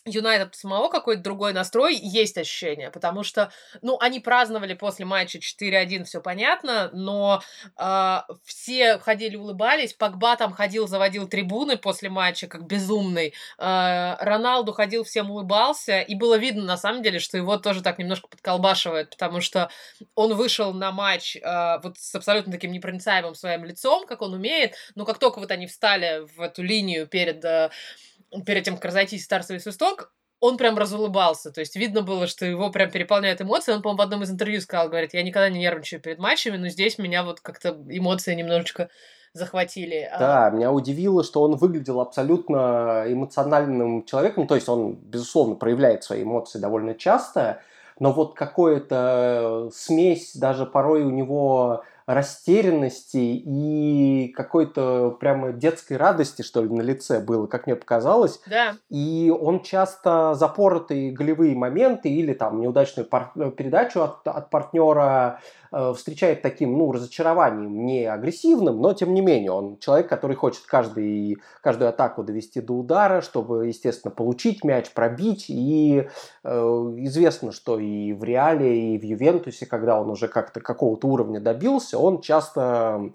Юнайтед 0.05 0.55
самого 0.55 0.89
какой-то 0.89 1.21
другой 1.21 1.53
настрой, 1.53 1.95
есть 1.95 2.35
ощущение, 2.35 2.89
потому 2.89 3.23
что, 3.23 3.51
ну, 3.83 3.97
они 3.99 4.19
праздновали 4.19 4.73
после 4.73 5.05
матча 5.05 5.37
4-1, 5.37 6.05
все 6.05 6.21
понятно, 6.21 6.89
но 6.91 7.43
э, 7.77 8.17
все 8.43 8.97
ходили, 8.97 9.35
улыбались, 9.35 9.93
Погба 9.93 10.35
там 10.37 10.53
ходил, 10.53 10.87
заводил 10.87 11.27
трибуны 11.27 11.77
после 11.77 12.09
матча, 12.09 12.47
как 12.47 12.65
безумный, 12.65 13.35
э, 13.59 14.15
Роналду 14.19 14.73
ходил, 14.73 15.03
всем 15.03 15.29
улыбался, 15.29 16.01
и 16.01 16.15
было 16.15 16.35
видно, 16.35 16.63
на 16.63 16.77
самом 16.77 17.03
деле, 17.03 17.19
что 17.19 17.37
его 17.37 17.57
тоже 17.57 17.83
так 17.83 17.99
немножко 17.99 18.27
подколбашивает, 18.27 19.11
потому 19.11 19.39
что 19.39 19.69
он 20.15 20.33
вышел 20.33 20.73
на 20.73 20.91
матч 20.91 21.35
э, 21.35 21.79
вот 21.83 21.99
с 21.99 22.15
абсолютно 22.15 22.51
таким 22.51 22.71
непроницаемым 22.71 23.35
своим 23.35 23.65
лицом, 23.65 24.07
как 24.07 24.23
он 24.23 24.33
умеет, 24.33 24.73
но 24.95 25.05
как 25.05 25.19
только 25.19 25.37
вот 25.37 25.51
они 25.51 25.67
встали 25.67 26.25
в 26.35 26.41
эту 26.41 26.63
линию 26.63 27.05
перед... 27.05 27.45
Э, 27.45 27.69
перед 28.45 28.63
тем, 28.63 28.75
как 28.75 28.85
разойтись 28.85 29.25
стартовый 29.25 29.59
свисток, 29.59 30.13
он 30.39 30.57
прям 30.57 30.77
разулыбался. 30.77 31.51
То 31.51 31.59
есть 31.61 31.75
видно 31.75 32.01
было, 32.01 32.27
что 32.27 32.45
его 32.45 32.71
прям 32.71 32.89
переполняют 32.89 33.41
эмоции. 33.41 33.73
Он, 33.73 33.81
по-моему, 33.81 33.99
в 33.99 34.01
одном 34.01 34.23
из 34.23 34.31
интервью 34.31 34.59
сказал, 34.59 34.89
говорит, 34.89 35.13
я 35.13 35.21
никогда 35.23 35.49
не 35.49 35.59
нервничаю 35.59 36.01
перед 36.01 36.17
матчами, 36.17 36.57
но 36.57 36.67
здесь 36.67 36.97
меня 36.97 37.23
вот 37.23 37.41
как-то 37.41 37.77
эмоции 37.87 38.33
немножечко 38.33 38.89
захватили. 39.33 40.09
А 40.11 40.19
да, 40.19 40.49
меня 40.49 40.71
удивило, 40.71 41.23
что 41.23 41.43
он 41.43 41.55
выглядел 41.55 42.01
абсолютно 42.01 43.05
эмоциональным 43.07 44.03
человеком. 44.05 44.47
То 44.47 44.55
есть 44.55 44.67
он, 44.67 44.95
безусловно, 44.95 45.55
проявляет 45.55 46.03
свои 46.03 46.23
эмоции 46.23 46.59
довольно 46.59 46.95
часто, 46.95 47.61
но 47.99 48.11
вот 48.11 48.33
какое-то 48.33 49.69
смесь 49.73 50.35
даже 50.35 50.65
порой 50.65 51.03
у 51.03 51.11
него 51.11 51.83
растерянности 52.13 53.17
и 53.17 54.33
какой-то 54.35 55.17
прямо 55.19 55.51
детской 55.51 55.97
радости, 55.97 56.41
что 56.41 56.63
ли, 56.63 56.69
на 56.69 56.81
лице 56.81 57.19
было, 57.19 57.47
как 57.47 57.65
мне 57.67 57.75
показалось. 57.75 58.41
Да. 58.47 58.75
И 58.89 59.33
он 59.37 59.61
часто 59.61 60.33
запоротые 60.35 61.11
голевые 61.11 61.55
моменты 61.55 62.09
или 62.09 62.33
там 62.33 62.61
неудачную 62.61 63.07
пар- 63.07 63.31
передачу 63.55 64.01
от, 64.01 64.27
от 64.27 64.49
партнера 64.49 65.39
Э, 65.73 65.93
встречает 65.95 66.41
таким, 66.41 66.77
ну, 66.77 66.91
разочарованием, 66.91 67.85
не 67.85 68.05
агрессивным, 68.05 68.81
но 68.81 68.93
тем 68.93 69.13
не 69.13 69.21
менее, 69.21 69.51
он 69.51 69.77
человек, 69.77 70.09
который 70.09 70.35
хочет 70.35 70.65
каждый, 70.65 71.37
каждую 71.61 71.87
атаку 71.89 72.23
довести 72.23 72.59
до 72.59 72.73
удара, 72.73 73.21
чтобы, 73.21 73.67
естественно, 73.67 74.13
получить 74.13 74.65
мяч, 74.65 74.91
пробить, 74.91 75.45
и 75.47 76.09
э, 76.43 76.49
известно, 76.49 77.53
что 77.53 77.79
и 77.79 78.11
в 78.11 78.21
Реале, 78.25 78.95
и 78.95 78.99
в 78.99 79.03
Ювентусе, 79.03 79.65
когда 79.65 80.01
он 80.01 80.09
уже 80.09 80.27
как-то 80.27 80.59
какого-то 80.59 81.07
уровня 81.07 81.39
добился, 81.39 81.97
он 82.01 82.21
часто 82.21 83.11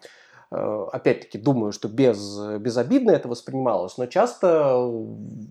Э, 0.53 0.87
опять-таки, 0.93 1.39
думаю, 1.39 1.73
что 1.73 1.89
без, 1.89 2.39
безобидно 2.61 3.11
это 3.11 3.29
воспринималось, 3.29 3.99
но 3.99 4.07
часто, 4.07 4.91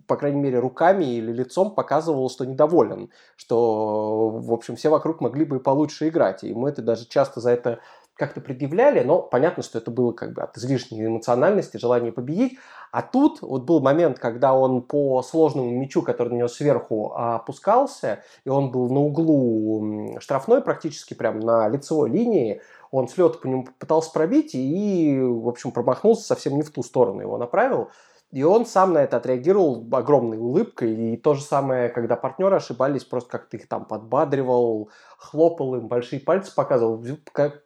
по 0.06 0.16
крайней 0.16 0.40
мере, 0.40 0.58
руками 0.58 1.04
или 1.04 1.32
лицом 1.32 1.74
показывал, 1.74 2.30
что 2.30 2.46
недоволен, 2.46 3.10
что, 3.36 4.30
в 4.30 4.52
общем, 4.52 4.76
все 4.76 4.88
вокруг 4.88 5.20
могли 5.20 5.44
бы 5.44 5.60
получше 5.60 6.08
играть. 6.08 6.44
И 6.44 6.54
мы 6.54 6.70
это 6.70 6.80
даже 6.80 7.06
часто 7.06 7.40
за 7.40 7.50
это 7.50 7.80
как-то 8.16 8.40
предъявляли, 8.40 9.02
но 9.04 9.20
понятно, 9.20 9.62
что 9.62 9.78
это 9.78 9.90
было 9.90 10.12
как 10.12 10.32
бы 10.32 10.42
от 10.42 10.56
излишней 10.56 11.06
эмоциональности, 11.06 11.76
желания 11.76 12.12
победить. 12.12 12.58
А 12.90 13.02
тут 13.02 13.42
вот 13.42 13.64
был 13.64 13.80
момент, 13.80 14.18
когда 14.18 14.54
он 14.54 14.82
по 14.82 15.22
сложному 15.22 15.70
мячу, 15.70 16.02
который 16.02 16.30
на 16.30 16.36
него 16.38 16.48
сверху 16.48 17.12
опускался, 17.14 18.22
и 18.44 18.48
он 18.48 18.70
был 18.70 18.88
на 18.88 19.00
углу 19.00 20.18
штрафной 20.20 20.62
практически 20.62 21.14
прям 21.14 21.40
на 21.40 21.68
лицевой 21.68 22.08
линии, 22.08 22.62
он 22.90 23.08
с 23.08 23.18
лета 23.18 23.38
по 23.38 23.46
нему 23.46 23.66
пытался 23.78 24.10
пробить 24.12 24.54
и, 24.54 25.20
в 25.20 25.48
общем, 25.48 25.70
промахнулся 25.70 26.24
совсем 26.24 26.56
не 26.56 26.62
в 26.62 26.70
ту 26.70 26.82
сторону 26.82 27.20
его 27.20 27.36
направил. 27.36 27.90
И 28.36 28.42
он 28.42 28.66
сам 28.66 28.92
на 28.92 28.98
это 28.98 29.16
отреагировал 29.16 29.88
огромной 29.92 30.36
улыбкой. 30.36 31.14
И 31.14 31.16
то 31.16 31.32
же 31.32 31.40
самое, 31.40 31.88
когда 31.88 32.16
партнеры 32.16 32.56
ошибались, 32.56 33.02
просто 33.02 33.30
как-то 33.30 33.56
их 33.56 33.66
там 33.66 33.86
подбадривал, 33.86 34.90
хлопал 35.16 35.76
им, 35.76 35.88
большие 35.88 36.20
пальцы 36.20 36.54
показывал. 36.54 37.02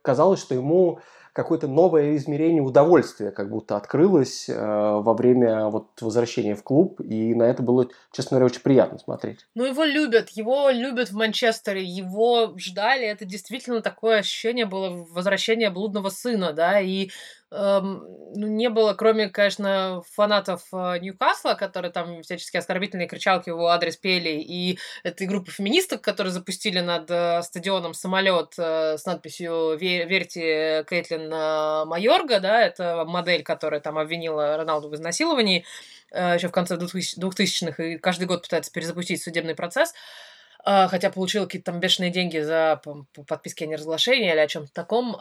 Казалось, 0.01 0.39
что 0.39 0.55
ему 0.55 1.01
какое-то 1.33 1.67
новое 1.67 2.15
измерение 2.15 2.63
удовольствия 2.63 3.33
как 3.33 3.51
будто 3.51 3.77
открылось 3.77 4.49
э, 4.49 4.55
во 4.55 5.13
время 5.15 5.67
вот 5.67 5.89
возвращения 6.01 6.55
в 6.55 6.63
клуб, 6.63 7.01
и 7.01 7.35
на 7.35 7.45
это 7.45 7.65
было, 7.65 7.89
честно 8.13 8.37
говоря, 8.37 8.47
очень 8.47 8.63
приятно 8.63 8.99
смотреть. 8.99 9.47
Ну, 9.55 9.65
его 9.65 9.83
любят, 9.83 10.29
его 10.31 10.71
любят 10.71 11.11
в 11.11 11.17
Манчестере, 11.17 11.83
его 11.83 12.55
ждали, 12.57 13.07
это 13.07 13.25
действительно 13.25 13.81
такое 13.81 14.19
ощущение 14.19 14.67
было 14.67 15.05
возвращения 15.11 15.71
блудного 15.71 16.11
сына, 16.11 16.53
да, 16.53 16.81
и 16.81 17.11
эм, 17.51 18.05
ну, 18.35 18.47
не 18.47 18.69
было, 18.69 18.95
кроме, 18.95 19.29
конечно, 19.29 20.03
фанатов 20.13 20.63
э, 20.73 20.99
Ньюкасла, 21.01 21.55
которые 21.55 21.91
там 21.93 22.23
всячески 22.23 22.57
оскорбительные 22.57 23.09
кричалки 23.09 23.51
в 23.51 23.55
его 23.55 23.69
адрес 23.69 23.97
пели, 23.97 24.41
и 24.41 24.79
этой 25.03 25.27
группы 25.27 25.51
феминисток, 25.51 26.01
которые 26.03 26.33
запустили 26.33 26.81
над 26.81 27.11
э, 27.11 27.43
стадионом 27.43 27.95
самолет 27.95 28.55
э, 28.59 28.97
с 28.99 29.05
надписью 29.05 29.77
«Верьте 29.79 30.85
Кейтлин 30.89 31.31
Майорга», 31.89 32.41
да, 32.41 32.63
это 32.63 33.05
модель, 33.07 33.43
которая 33.43 33.81
там 33.81 33.99
обвинила 33.99 34.57
Роналду 34.57 34.89
в 34.89 34.95
изнасиловании 34.95 35.65
еще 36.13 36.49
в 36.49 36.53
конце 36.53 36.77
2000-х 36.77 37.83
и 37.85 37.97
каждый 37.97 38.27
год 38.27 38.43
пытается 38.43 38.73
перезапустить 38.73 39.23
судебный 39.23 39.55
процесс. 39.55 39.95
Хотя 40.65 41.11
получил 41.11 41.45
какие-то 41.45 41.73
там 41.73 41.81
бешеные 41.81 42.11
деньги 42.11 42.39
за 42.39 42.81
подписки 43.27 43.65
о 43.65 43.67
неразглашении 43.67 44.31
или 44.31 44.39
о 44.39 44.47
чем-то 44.47 44.73
таком. 44.73 45.17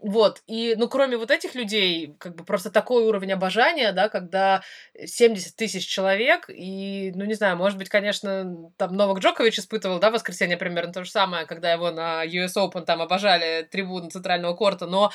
Вот. 0.00 0.42
И, 0.46 0.74
ну, 0.76 0.88
кроме 0.88 1.16
вот 1.16 1.30
этих 1.30 1.54
людей, 1.54 2.14
как 2.18 2.36
бы 2.36 2.44
просто 2.44 2.70
такой 2.70 3.04
уровень 3.04 3.32
обожания, 3.32 3.92
да, 3.92 4.08
когда 4.08 4.62
70 5.04 5.56
тысяч 5.56 5.86
человек, 5.86 6.48
и, 6.48 7.12
ну, 7.14 7.24
не 7.24 7.34
знаю, 7.34 7.56
может 7.56 7.78
быть, 7.78 7.88
конечно, 7.88 8.70
там 8.76 8.96
Новак 8.96 9.18
Джокович 9.18 9.58
испытывал, 9.58 9.98
да, 9.98 10.10
в 10.10 10.14
воскресенье 10.14 10.56
примерно 10.56 10.92
то 10.92 11.04
же 11.04 11.10
самое, 11.10 11.46
когда 11.46 11.72
его 11.72 11.90
на 11.90 12.24
US 12.24 12.56
Open 12.56 12.84
там 12.84 13.02
обожали 13.02 13.66
трибуны 13.70 14.10
центрального 14.10 14.54
корта, 14.54 14.86
но 14.86 15.10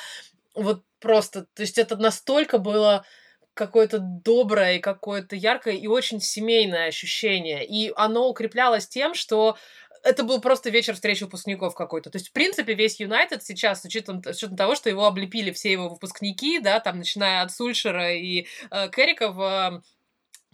вот 0.54 0.82
просто, 1.00 1.46
то 1.54 1.62
есть 1.62 1.78
это 1.78 1.96
настолько 1.96 2.58
было 2.58 3.04
какое-то 3.54 3.98
доброе, 3.98 4.78
какое-то 4.78 5.36
яркое 5.36 5.74
и 5.74 5.86
очень 5.86 6.20
семейное 6.20 6.88
ощущение. 6.88 7.66
И 7.66 7.92
оно 7.96 8.28
укреплялось 8.28 8.88
тем, 8.88 9.14
что 9.14 9.56
это 10.02 10.24
был 10.24 10.40
просто 10.40 10.70
вечер 10.70 10.94
встречи 10.94 11.24
выпускников 11.24 11.74
какой-то. 11.74 12.10
То 12.10 12.16
есть, 12.16 12.30
в 12.30 12.32
принципе, 12.32 12.74
весь 12.74 12.98
Юнайтед 13.00 13.42
сейчас, 13.42 13.82
с 13.82 13.84
учетом, 13.84 14.22
с 14.24 14.36
учетом 14.36 14.56
того, 14.56 14.74
что 14.74 14.90
его 14.90 15.06
облепили 15.06 15.50
все 15.52 15.70
его 15.72 15.88
выпускники, 15.88 16.58
да, 16.58 16.80
там, 16.80 16.98
начиная 16.98 17.42
от 17.42 17.52
Сульшера 17.52 18.14
и 18.14 18.46
э, 18.70 18.88
Керрика 18.90 19.30
в 19.30 19.82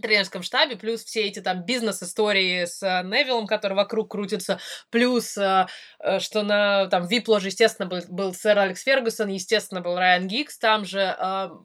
тренерском 0.01 0.43
штабе, 0.43 0.77
плюс 0.77 1.05
все 1.05 1.23
эти 1.23 1.41
там 1.41 1.65
бизнес-истории 1.65 2.65
с 2.65 2.83
э, 2.83 3.03
Невиллом, 3.05 3.47
который 3.47 3.75
вокруг 3.75 4.11
крутится, 4.11 4.59
плюс, 4.91 5.37
э, 5.37 5.67
э, 6.01 6.19
что 6.21 6.43
на 6.43 6.87
там 6.87 7.07
VIP-ложе, 7.07 7.49
естественно, 7.49 7.89
был, 7.89 8.01
был 8.09 8.35
сэр 8.35 8.59
Алекс 8.59 8.83
Фергюсон, 8.83 9.29
естественно, 9.29 9.81
был 9.81 9.97
Райан 9.97 10.27
Гикс, 10.27 10.59
там 10.59 10.85
же 10.85 10.99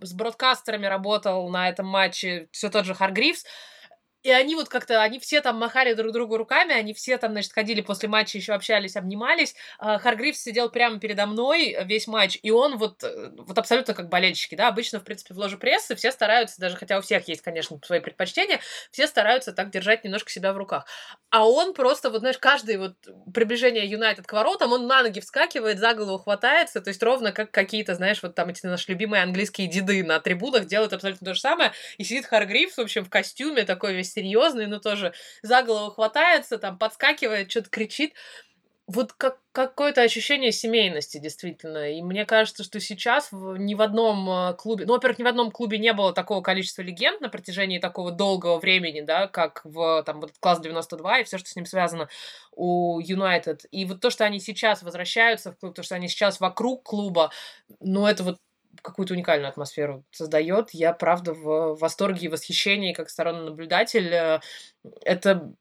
с 0.02 0.14
бродкастерами 0.14 0.86
работал 0.86 1.50
на 1.50 1.70
этом 1.70 1.86
матче 1.86 2.48
все 2.52 2.70
тот 2.70 2.86
же 2.86 2.94
Харгривс, 2.94 3.46
и 4.24 4.32
они 4.32 4.56
вот 4.56 4.70
как-то, 4.70 5.02
они 5.02 5.20
все 5.20 5.42
там 5.42 5.58
махали 5.58 5.94
друг 5.94 6.14
другу 6.14 6.38
руками, 6.38 6.74
они 6.74 6.94
все 6.94 7.18
там, 7.18 7.34
значит, 7.34 7.52
ходили 7.52 7.82
после 7.82 8.08
матча, 8.10 8.38
еще 8.38 8.54
общались, 8.54 8.96
обнимались. 8.96 9.56
А, 9.78 10.00
Харгривс 10.00 10.40
сидел 10.40 10.70
прямо 10.70 11.00
передо 11.00 11.26
мной 11.26 11.78
весь 11.84 12.08
матч, 12.08 12.40
и 12.42 12.50
он 12.50 12.78
вот, 12.78 13.04
э, 13.04 13.32
вот 13.38 13.58
абсолютно 13.58 13.94
как 13.94 14.08
болельщики, 14.08 14.56
да, 14.56 14.70
обычно, 14.70 15.00
в 15.00 15.04
принципе, 15.04 15.34
в 15.34 15.38
ложе 15.38 15.58
прессы 15.58 15.96
все 15.96 16.12
стараются, 16.12 16.60
даже 16.60 16.78
хотя 16.78 16.98
у 16.98 17.02
всех 17.02 17.28
есть, 17.28 17.42
конечно, 17.42 17.78
свои 17.84 18.00
предпочтения, 18.00 18.60
все 18.92 19.08
стараются 19.08 19.52
так 19.52 19.70
держать 19.72 20.04
немножко 20.06 20.32
себя 20.32 20.54
в 20.54 20.58
руках. 20.58 20.86
А 21.30 21.48
он 21.48 21.74
просто, 21.74 22.10
вот, 22.10 22.20
знаешь, 22.20 22.38
каждое 22.38 22.78
вот 22.78 22.94
приближение 23.34 23.86
Юнайтед 23.86 24.26
к 24.26 24.34
воротам, 24.34 24.72
он 24.72 24.88
на 24.88 25.04
ноги 25.04 25.20
вскакивает, 25.20 25.80
за 25.80 25.94
голову 25.94 26.20
хватается, 26.20 26.80
то 26.80 26.90
есть 26.90 27.04
ровно 27.04 27.34
как 27.34 27.52
какие-то, 27.52 27.96
знаешь, 27.96 28.24
вот 28.24 28.36
там 28.36 28.50
эти 28.50 28.66
наши 28.66 28.90
любимые 28.92 29.24
английские 29.24 29.68
деды 29.68 30.04
на 30.04 30.20
трибунах 30.22 30.66
делают 30.66 30.94
абсолютно 30.94 31.26
то 31.26 31.34
же 31.34 31.42
самое, 31.42 31.74
и 31.98 32.06
сидит 32.06 32.26
Харгривс, 32.26 32.78
в 32.78 32.82
общем, 32.82 33.04
в 33.04 33.10
костюме 33.10 33.64
такой 33.64 33.94
весь 33.94 34.13
серьезный, 34.14 34.68
но 34.68 34.80
тоже 34.80 35.14
за 35.42 35.64
голову 35.64 35.92
хватается, 35.92 36.58
там 36.58 36.78
подскакивает, 36.78 37.52
что-то 37.52 37.70
кричит. 37.70 38.14
Вот 38.86 39.14
как, 39.14 39.40
какое-то 39.54 40.02
ощущение 40.02 40.52
семейности, 40.52 41.18
действительно. 41.18 41.94
И 41.94 42.02
мне 42.02 42.26
кажется, 42.26 42.66
что 42.66 42.82
сейчас 42.82 43.32
в, 43.32 43.56
ни 43.56 43.76
в 43.76 43.82
одном 43.82 44.30
э, 44.30 44.54
клубе... 44.56 44.86
Ну, 44.86 44.94
во-первых, 44.94 45.20
ни 45.20 45.24
в 45.24 45.28
одном 45.28 45.52
клубе 45.52 45.78
не 45.78 45.94
было 45.94 46.12
такого 46.12 46.42
количества 46.42 46.82
легенд 46.82 47.22
на 47.22 47.30
протяжении 47.30 47.80
такого 47.80 48.12
долгого 48.12 48.60
времени, 48.60 49.00
да, 49.00 49.28
как 49.28 49.62
в 49.64 50.04
там 50.04 50.20
вот 50.20 50.34
класс 50.42 50.60
92 50.60 51.20
и 51.20 51.24
все, 51.24 51.38
что 51.38 51.50
с 51.50 51.56
ним 51.56 51.66
связано 51.66 52.10
у 52.52 53.00
Юнайтед. 53.00 53.66
И 53.72 53.86
вот 53.86 54.02
то, 54.02 54.10
что 54.10 54.26
они 54.26 54.42
сейчас 54.42 54.84
возвращаются 54.84 55.54
в 55.54 55.58
клуб, 55.58 55.76
то, 55.76 55.84
что 55.84 55.96
они 55.96 56.10
сейчас 56.10 56.42
вокруг 56.42 56.84
клуба, 56.84 57.32
ну, 57.80 58.06
это 58.06 58.24
вот 58.24 58.38
какую-то 58.82 59.14
уникальную 59.14 59.50
атмосферу 59.50 60.04
создает. 60.12 60.72
Я, 60.72 60.94
правда, 60.94 61.34
в 61.34 61.76
восторге 61.76 62.28
и 62.28 62.30
восхищении 62.30 62.94
как 62.94 63.10
сторонний 63.10 63.46
наблюдатель. 63.46 64.08
Э, 64.14 64.40
это 65.02 65.54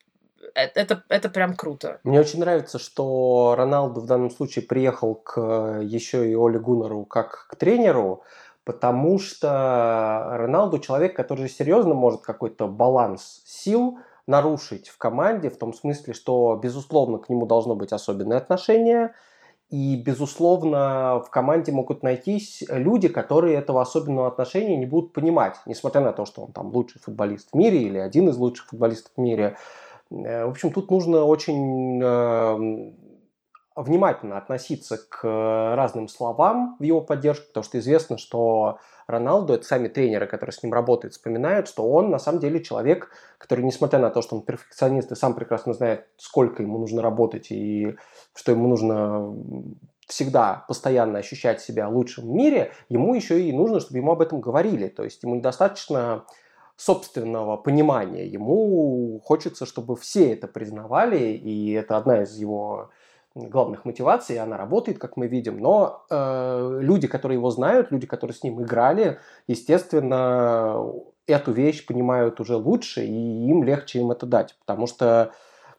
э, 0.55 0.61
это, 0.75 1.05
это 1.09 1.29
прям 1.29 1.55
круто. 1.55 2.01
Мне 2.05 2.21
очень 2.21 2.41
нравится, 2.41 2.79
что 2.79 3.55
Роналду 3.57 4.01
в 4.01 4.07
данном 4.07 4.31
случае 4.31 4.65
приехал 4.65 5.15
к 5.15 5.81
еще 5.83 6.29
и 6.29 6.35
Оле 6.35 6.59
Гуннеру 6.59 7.05
как 7.05 7.47
к 7.49 7.57
тренеру, 7.57 8.25
потому 8.65 9.19
что 9.19 10.27
Роналду 10.31 10.79
человек, 10.79 11.15
который 11.15 11.49
серьезно 11.49 11.95
может 11.95 12.23
какой-то 12.23 12.67
баланс 12.67 13.43
сил 13.45 13.99
нарушить 14.27 14.89
в 14.89 14.99
команде, 14.99 15.51
в 15.51 15.59
том 15.59 15.73
смысле, 15.73 16.15
что, 16.15 16.59
безусловно, 16.63 17.19
к 17.19 17.29
нему 17.29 17.47
должно 17.47 17.75
быть 17.75 17.93
особенное 17.93 18.39
отношение– 18.39 19.15
и, 19.73 19.97
безусловно, 19.97 21.23
в 21.27 21.31
команде 21.31 21.73
могут 21.73 22.03
найтись 22.03 22.63
люди, 22.69 23.09
которые 23.09 23.57
этого 23.57 23.81
особенного 23.81 24.29
отношения 24.29 24.77
не 24.77 24.85
будут 24.85 25.15
понимать, 25.15 25.57
несмотря 25.65 26.03
на 26.03 26.13
то, 26.13 26.27
что 26.27 26.43
он 26.43 26.53
там 26.53 26.71
лучший 26.75 27.01
футболист 27.01 27.49
в 27.53 27.57
мире 27.57 27.81
или 27.81 27.97
один 27.97 28.29
из 28.29 28.37
лучших 28.37 28.67
футболистов 28.67 29.13
в 29.17 29.21
мире. 29.21 29.57
Э, 30.11 30.45
в 30.45 30.51
общем, 30.51 30.73
тут 30.73 30.91
нужно 30.91 31.25
очень 31.25 32.03
э, 32.05 32.93
внимательно 33.77 34.39
относиться 34.39 34.99
к 34.99 35.23
разным 35.23 36.09
словам 36.09 36.77
в 36.79 36.83
его 36.83 37.01
поддержку, 37.01 37.47
потому 37.49 37.65
что 37.65 37.79
известно, 37.79 38.19
что 38.19 38.79
Роналду, 39.07 39.55
это 39.55 39.65
сами 39.65 39.89
тренеры, 39.89 40.27
которые 40.27 40.53
с 40.53 40.63
ним 40.63 40.73
работают, 40.73 41.15
вспоминают, 41.15 41.69
что 41.69 41.89
он 41.89 42.11
на 42.11 42.19
самом 42.19 42.41
деле 42.41 42.63
человек, 42.63 43.11
который, 43.39 43.65
несмотря 43.65 43.99
на 43.99 44.11
то, 44.11 44.23
что 44.23 44.37
он 44.37 44.43
перфекционист 44.43 45.13
и 45.13 45.17
сам 45.17 45.35
прекрасно 45.35 45.75
знает, 45.75 46.07
сколько 46.17 46.63
ему 46.63 46.79
нужно 46.79 47.03
работать 47.03 47.51
и 47.51 47.97
что 48.35 48.53
ему 48.53 48.69
нужно 48.69 49.35
всегда 50.07 50.65
постоянно 50.69 51.19
ощущать 51.19 51.61
себя 51.61 51.89
лучшим 51.89 52.25
в 52.25 52.31
мире, 52.31 52.73
ему 52.89 53.15
еще 53.15 53.41
и 53.41 53.53
нужно, 53.53 53.81
чтобы 53.81 53.99
ему 53.99 54.13
об 54.13 54.21
этом 54.21 54.41
говорили. 54.41 54.89
То 54.89 55.05
есть 55.05 55.23
ему 55.23 55.35
недостаточно 55.37 56.25
собственного 56.77 57.57
понимания. 57.57 58.27
Ему 58.27 59.21
хочется, 59.25 59.67
чтобы 59.67 59.97
все 59.97 60.33
это 60.33 60.49
признавали, 60.49 61.33
и 61.33 61.73
это 61.73 61.97
одна 61.97 62.23
из 62.23 62.37
его 62.37 62.91
главных 63.35 63.85
мотиваций, 63.85 64.39
она 64.39 64.57
работает, 64.57 64.99
как 64.99 65.17
мы 65.17 65.27
видим, 65.27 65.59
но 65.59 66.05
э, 66.11 66.79
люди, 66.81 67.07
которые 67.07 67.39
его 67.39 67.51
знают, 67.51 67.91
люди, 67.91 68.07
которые 68.07 68.35
с 68.35 68.43
ним 68.43 68.63
играли, 68.63 69.19
естественно, 69.47 70.85
эту 71.27 71.53
вещь 71.53 71.87
понимают 71.87 72.41
уже 72.41 72.57
лучше, 72.57 73.05
и 73.05 73.49
им 73.49 73.63
легче 73.63 74.01
им 74.01 74.11
это 74.11 74.27
дать, 74.27 74.57
потому 74.61 74.87
что 74.87 75.33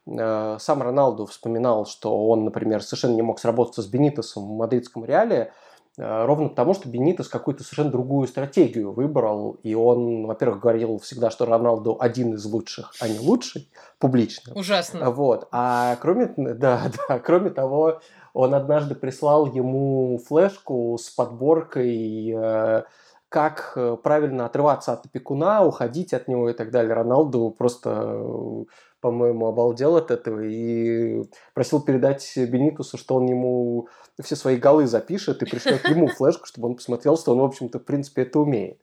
э, 0.07 0.57
сам 0.59 0.81
Роналду 0.81 1.25
вспоминал, 1.25 1.85
что 1.85 2.27
он, 2.27 2.45
например, 2.45 2.81
совершенно 2.81 3.15
не 3.15 3.21
мог 3.21 3.39
сработаться 3.39 3.81
с 3.81 3.87
Бенитосом 3.87 4.43
в 4.43 4.57
мадридском 4.57 5.05
Реале, 5.05 5.53
ровно 5.97 6.49
потому, 6.49 6.73
что 6.73 6.89
Бенитес 6.89 7.27
какую-то 7.27 7.63
совершенно 7.63 7.91
другую 7.91 8.27
стратегию 8.27 8.91
выбрал, 8.91 9.59
и 9.63 9.75
он, 9.75 10.25
во-первых, 10.25 10.59
говорил 10.59 10.97
всегда, 10.99 11.29
что 11.29 11.45
Роналду 11.45 11.97
один 11.99 12.33
из 12.33 12.45
лучших, 12.45 12.93
а 12.99 13.07
не 13.07 13.19
лучший, 13.19 13.69
публично. 13.99 14.53
Ужасно. 14.55 15.11
Вот. 15.11 15.47
А 15.51 15.97
кроме, 16.01 16.33
да, 16.37 16.91
да, 17.07 17.19
кроме 17.19 17.49
того, 17.51 18.01
он 18.33 18.55
однажды 18.55 18.95
прислал 18.95 19.45
ему 19.45 20.19
флешку 20.27 20.97
с 20.99 21.09
подборкой 21.09 22.33
э, 22.35 22.83
как 23.29 23.73
э, 23.75 23.97
правильно 24.01 24.45
отрываться 24.45 24.93
от 24.93 25.05
опекуна, 25.05 25.65
уходить 25.65 26.13
от 26.13 26.27
него 26.27 26.49
и 26.49 26.53
так 26.53 26.71
далее. 26.71 26.93
Роналду 26.93 27.49
просто 27.57 28.65
по-моему, 29.03 29.47
обалдел 29.47 29.97
от 29.97 30.11
этого 30.11 30.39
и 30.39 31.25
просил 31.53 31.81
передать 31.81 32.25
Бенитусу, 32.37 32.97
что 32.97 33.15
он 33.15 33.25
ему 33.25 33.89
все 34.23 34.37
свои 34.37 34.55
голы 34.55 34.87
запишет 34.87 35.43
и 35.43 35.45
пришлет 35.45 35.83
ему 35.89 36.07
флешку, 36.07 36.45
чтобы 36.45 36.69
он 36.69 36.75
посмотрел, 36.75 37.17
что 37.17 37.33
он, 37.33 37.39
в 37.39 37.43
общем-то, 37.43 37.79
в 37.79 37.83
принципе, 37.83 38.21
это 38.21 38.39
умеет. 38.39 38.79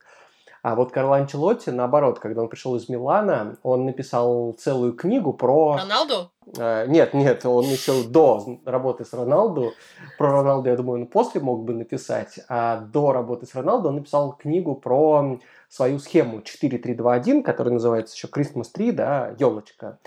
А 0.61 0.75
вот 0.75 0.91
Карло 0.91 1.17
Анчелотти, 1.17 1.71
наоборот, 1.71 2.19
когда 2.19 2.43
он 2.43 2.49
пришел 2.49 2.75
из 2.75 2.87
Милана, 2.87 3.57
он 3.63 3.87
написал 3.87 4.53
целую 4.59 4.93
книгу 4.93 5.33
про... 5.33 5.77
Роналду? 5.77 6.29
Э, 6.55 6.85
нет, 6.87 7.15
нет, 7.15 7.43
он 7.47 7.65
еще 7.65 8.03
до 8.03 8.59
работы 8.63 9.03
с 9.03 9.13
Роналду. 9.13 9.73
Про 10.19 10.33
Роналду, 10.33 10.69
я 10.69 10.75
думаю, 10.75 11.01
он 11.01 11.07
после 11.07 11.41
мог 11.41 11.63
бы 11.63 11.73
написать. 11.73 12.41
А 12.47 12.77
до 12.77 13.11
работы 13.11 13.47
с 13.47 13.55
Роналду 13.55 13.89
он 13.89 13.95
написал 13.95 14.33
книгу 14.33 14.75
про 14.75 15.39
свою 15.71 15.99
схему 15.99 16.41
4-3-2-1, 16.41 17.43
которая 17.43 17.73
называется 17.73 18.13
еще 18.13 18.27
Christmas 18.27 18.67
3, 18.73 18.91
да, 18.91 19.35
елочка, 19.39 19.99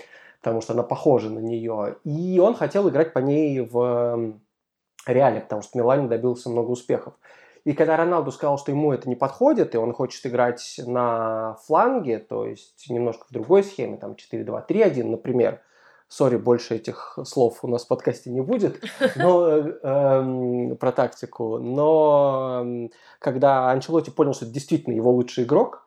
потому 0.43 0.61
что 0.61 0.75
она 0.75 0.83
похожа 0.83 1.31
на 1.31 1.39
нее. 1.39 1.97
И 2.05 2.39
он 2.39 2.55
хотел 2.55 2.89
играть 2.91 3.15
по 3.15 3.21
ней 3.21 3.61
в 3.61 4.35
Реале, 5.07 5.41
потому 5.41 5.63
что 5.63 5.79
Милане 5.79 6.07
добился 6.07 6.51
много 6.51 6.69
успехов. 6.71 7.15
И 7.65 7.73
когда 7.73 7.97
Роналду 7.97 8.31
сказал, 8.31 8.59
что 8.59 8.73
ему 8.73 8.93
это 8.93 9.09
не 9.09 9.17
подходит, 9.17 9.75
и 9.75 9.79
он 9.79 9.95
хочет 9.95 10.27
играть 10.27 10.79
на 10.87 11.55
фланге, 11.67 12.19
то 12.19 12.45
есть 12.45 12.85
немножко 12.91 13.25
в 13.27 13.33
другой 13.33 13.65
схеме, 13.65 13.97
там 13.97 14.17
4-2-3-1, 14.33 15.05
например, 15.05 15.63
Сори, 16.09 16.37
больше 16.37 16.77
этих 16.77 17.19
слов 17.25 17.61
у 17.63 17.69
нас 17.69 17.85
в 17.85 17.89
подкасте 17.89 18.31
не 18.31 18.41
будет 18.41 18.83
но, 19.17 19.49
э, 19.49 19.79
э, 19.83 20.75
про 20.77 20.93
тактику. 20.93 21.59
Но 21.59 22.63
э, 22.65 22.89
когда 23.19 23.71
Анчелоти 23.71 24.11
понял, 24.11 24.35
что 24.35 24.45
это 24.45 24.55
действительно 24.55 24.95
его 24.95 25.11
лучший 25.11 25.45
игрок, 25.45 25.84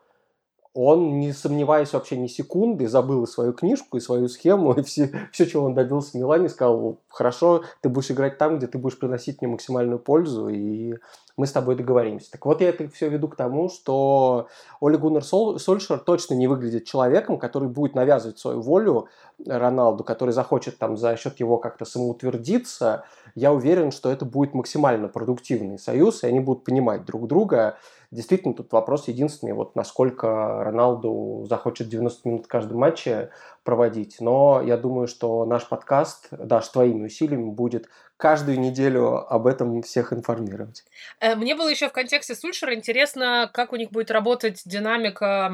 он, 0.78 1.20
не 1.20 1.34
сомневаясь 1.34 1.92
вообще 1.94 2.18
ни 2.18 2.28
секунды, 2.28 2.88
забыл 2.88 3.24
и 3.24 3.28
свою 3.28 3.52
книжку, 3.52 3.98
и 3.98 4.00
свою 4.00 4.28
схему, 4.28 4.74
и 4.74 4.84
все, 4.84 5.28
все 5.32 5.48
чего 5.48 5.66
он 5.66 5.74
добился 5.74 6.12
в 6.12 6.14
Милане, 6.14 6.50
сказал, 6.50 7.00
хорошо, 7.10 7.64
ты 7.82 7.90
будешь 7.90 8.12
играть 8.12 8.38
там, 8.38 8.58
где 8.58 8.68
ты 8.68 8.78
будешь 8.78 9.00
приносить 9.00 9.42
мне 9.42 9.50
максимальную 9.50 9.98
пользу, 9.98 10.50
и 10.50 10.94
мы 11.36 11.48
с 11.48 11.52
тобой 11.52 11.76
договоримся. 11.76 12.32
Так 12.32 12.46
вот, 12.46 12.62
я 12.62 12.70
это 12.70 12.88
все 12.90 13.10
веду 13.10 13.28
к 13.28 13.36
тому, 13.36 13.70
что 13.70 14.50
Оли 14.80 14.98
Гуннер 14.98 15.24
Сол, 15.24 15.58
Сольшер 15.58 15.98
точно 15.98 16.36
не 16.36 16.48
выглядит 16.48 16.86
человеком, 16.86 17.40
который 17.40 17.70
будет 17.70 17.96
навязывать 17.96 18.38
свою 18.38 18.62
волю 18.62 19.08
Роналду, 19.46 20.04
который 20.04 20.32
захочет 20.32 20.78
там 20.78 20.96
за 20.96 21.16
счет 21.16 21.40
его 21.40 21.58
как-то 21.58 21.86
самоутвердиться. 21.86 23.04
Я 23.34 23.52
уверен, 23.52 23.92
что 23.92 24.12
это 24.12 24.26
будет 24.26 24.54
максимально 24.54 25.08
продуктивный 25.08 25.80
союз, 25.80 26.24
и 26.24 26.28
они 26.28 26.40
будут 26.40 26.64
понимать 26.64 27.06
друг 27.06 27.28
друга. 27.28 27.78
Действительно, 28.10 28.54
тут 28.54 28.72
вопрос 28.72 29.10
единственный, 29.10 29.52
вот 29.52 29.76
насколько 29.76 30.64
Роналду 30.64 31.46
захочет 31.50 31.90
90 31.90 32.30
минут 32.30 32.46
в 32.46 32.48
каждом 32.48 32.78
матче 32.80 33.32
проводить. 33.68 34.22
Но 34.22 34.64
я 34.66 34.78
думаю, 34.78 35.10
что 35.10 35.44
наш 35.46 35.68
подкаст, 35.68 36.30
даже 36.32 36.72
твоими 36.72 37.08
усилиями, 37.08 37.50
будет 37.50 37.90
каждую 38.16 38.62
неделю 38.62 39.30
об 39.30 39.46
этом 39.46 39.84
всех 39.84 40.14
информировать. 40.14 40.86
Э, 41.20 41.36
мне 41.36 41.54
было 41.54 41.68
еще 41.68 41.90
в 41.90 41.92
контексте 41.92 42.34
Сульшера 42.34 42.74
интересно, 42.74 43.52
как 43.54 43.74
у 43.74 43.76
них 43.76 43.92
будет 43.92 44.10
работать 44.10 44.62
динамика, 44.66 45.52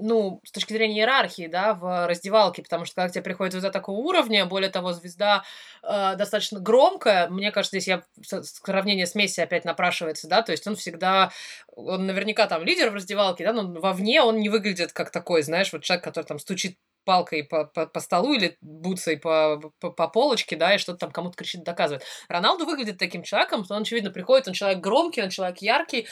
ну, 0.00 0.40
с 0.42 0.52
точки 0.52 0.72
зрения 0.72 1.00
иерархии, 1.00 1.48
да, 1.48 1.74
в 1.74 2.08
раздевалке, 2.08 2.62
потому 2.62 2.86
что 2.86 2.94
когда 2.94 3.10
к 3.10 3.12
тебе 3.12 3.22
приходит 3.22 3.52
звезда 3.52 3.70
такого 3.70 3.98
уровня, 3.98 4.46
более 4.46 4.70
того, 4.70 4.94
звезда 4.94 5.44
э, 5.82 6.16
достаточно 6.16 6.60
громкая, 6.60 7.28
мне 7.28 7.52
кажется, 7.52 7.78
здесь 7.78 7.88
я 7.88 8.02
сравнение 8.42 9.06
с 9.06 9.14
Месси 9.14 9.42
опять 9.42 9.66
напрашивается, 9.66 10.28
да, 10.28 10.40
то 10.40 10.52
есть 10.52 10.66
он 10.66 10.76
всегда, 10.76 11.30
он 11.76 12.06
наверняка 12.06 12.46
там 12.46 12.64
лидер 12.64 12.88
в 12.88 12.94
раздевалке, 12.94 13.44
да, 13.44 13.52
но 13.52 13.70
вовне 13.80 14.22
он 14.22 14.38
не 14.38 14.48
выглядит 14.48 14.94
как 14.94 15.10
такой, 15.10 15.42
знаешь, 15.42 15.74
вот 15.74 15.82
человек, 15.82 16.04
который 16.04 16.24
там 16.24 16.38
стучит 16.38 16.78
палкой 17.04 17.44
по, 17.44 17.64
по, 17.64 17.86
по 17.86 18.00
столу 18.00 18.34
или 18.34 18.56
бутсой 18.60 19.16
по, 19.16 19.60
по, 19.80 19.90
по 19.90 20.08
полочке, 20.08 20.56
да, 20.56 20.74
и 20.74 20.78
что-то 20.78 20.98
там 20.98 21.10
кому-то 21.10 21.36
кричит, 21.36 21.62
доказывает. 21.62 22.04
Роналду 22.28 22.66
выглядит 22.66 22.98
таким 22.98 23.22
человеком, 23.22 23.64
он, 23.68 23.82
очевидно, 23.82 24.10
приходит, 24.10 24.48
он 24.48 24.54
человек 24.54 24.80
громкий, 24.80 25.22
он 25.22 25.30
человек 25.30 25.58
яркий, 25.58 26.06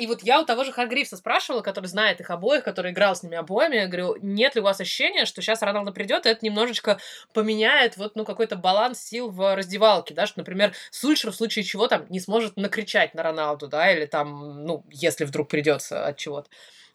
и 0.00 0.06
вот 0.06 0.22
я 0.22 0.40
у 0.40 0.46
того 0.46 0.64
же 0.64 0.72
Харгривса 0.72 1.18
спрашивала, 1.18 1.60
который 1.60 1.84
знает 1.84 2.20
их 2.20 2.30
обоих, 2.30 2.64
который 2.64 2.92
играл 2.92 3.14
с 3.14 3.22
ними 3.22 3.36
обоими, 3.36 3.76
я 3.76 3.86
говорю, 3.86 4.16
нет 4.22 4.54
ли 4.54 4.62
у 4.62 4.64
вас 4.64 4.80
ощущения, 4.80 5.26
что 5.26 5.42
сейчас 5.42 5.60
Роналдо 5.60 5.92
придет, 5.92 6.24
и 6.24 6.30
это 6.30 6.42
немножечко 6.42 6.98
поменяет 7.34 7.98
вот, 7.98 8.16
ну, 8.16 8.24
какой-то 8.24 8.56
баланс 8.56 8.98
сил 8.98 9.30
в 9.30 9.54
раздевалке, 9.54 10.14
да, 10.14 10.26
что, 10.26 10.38
например, 10.38 10.72
Сульшер 10.90 11.32
в 11.32 11.36
случае 11.36 11.64
чего 11.64 11.86
там 11.86 12.06
не 12.08 12.18
сможет 12.18 12.56
накричать 12.56 13.12
на 13.12 13.22
Роналду, 13.22 13.68
да, 13.68 13.92
или 13.92 14.06
там, 14.06 14.64
ну, 14.64 14.86
если 14.88 15.26
вдруг 15.26 15.50
придется 15.50 16.06
от 16.06 16.16
чего-то. 16.16 16.48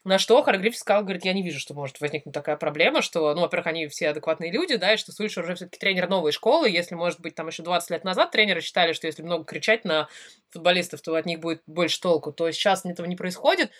На 0.06 0.20
что 0.20 0.44
Харгриф 0.44 0.78
сказал, 0.78 1.02
говорит, 1.02 1.26
я 1.26 1.34
не 1.34 1.42
вижу, 1.42 1.60
что 1.60 1.74
может 1.74 2.00
возникнуть 2.00 2.32
такая 2.32 2.58
проблема, 2.58 3.02
что, 3.02 3.34
ну, 3.34 3.42
во-первых, 3.42 3.66
они 3.66 3.88
все 3.88 4.10
адекватные 4.10 4.52
люди, 4.52 4.76
да, 4.76 4.94
и 4.94 4.98
что 4.98 5.12
Сульшер 5.12 5.44
уже 5.44 5.56
все-таки 5.56 5.80
тренер 5.80 6.08
новой 6.08 6.32
школы, 6.32 6.70
если, 6.70 6.94
может 6.94 7.20
быть, 7.22 7.34
там 7.34 7.48
еще 7.48 7.64
20 7.64 7.90
лет 7.90 8.04
назад 8.04 8.30
тренеры 8.30 8.62
считали, 8.62 8.94
что 8.94 9.08
если 9.08 9.24
много 9.24 9.46
кричать 9.46 9.84
на 9.84 10.08
футболистов, 10.52 11.02
то 11.02 11.16
от 11.16 11.26
них 11.26 11.40
будет 11.40 11.64
больше 11.66 12.00
толку, 12.00 12.32
то 12.32 12.50
сейчас 12.52 12.86
этого 12.86 13.08
не 13.08 13.16
происходит. 13.16 13.72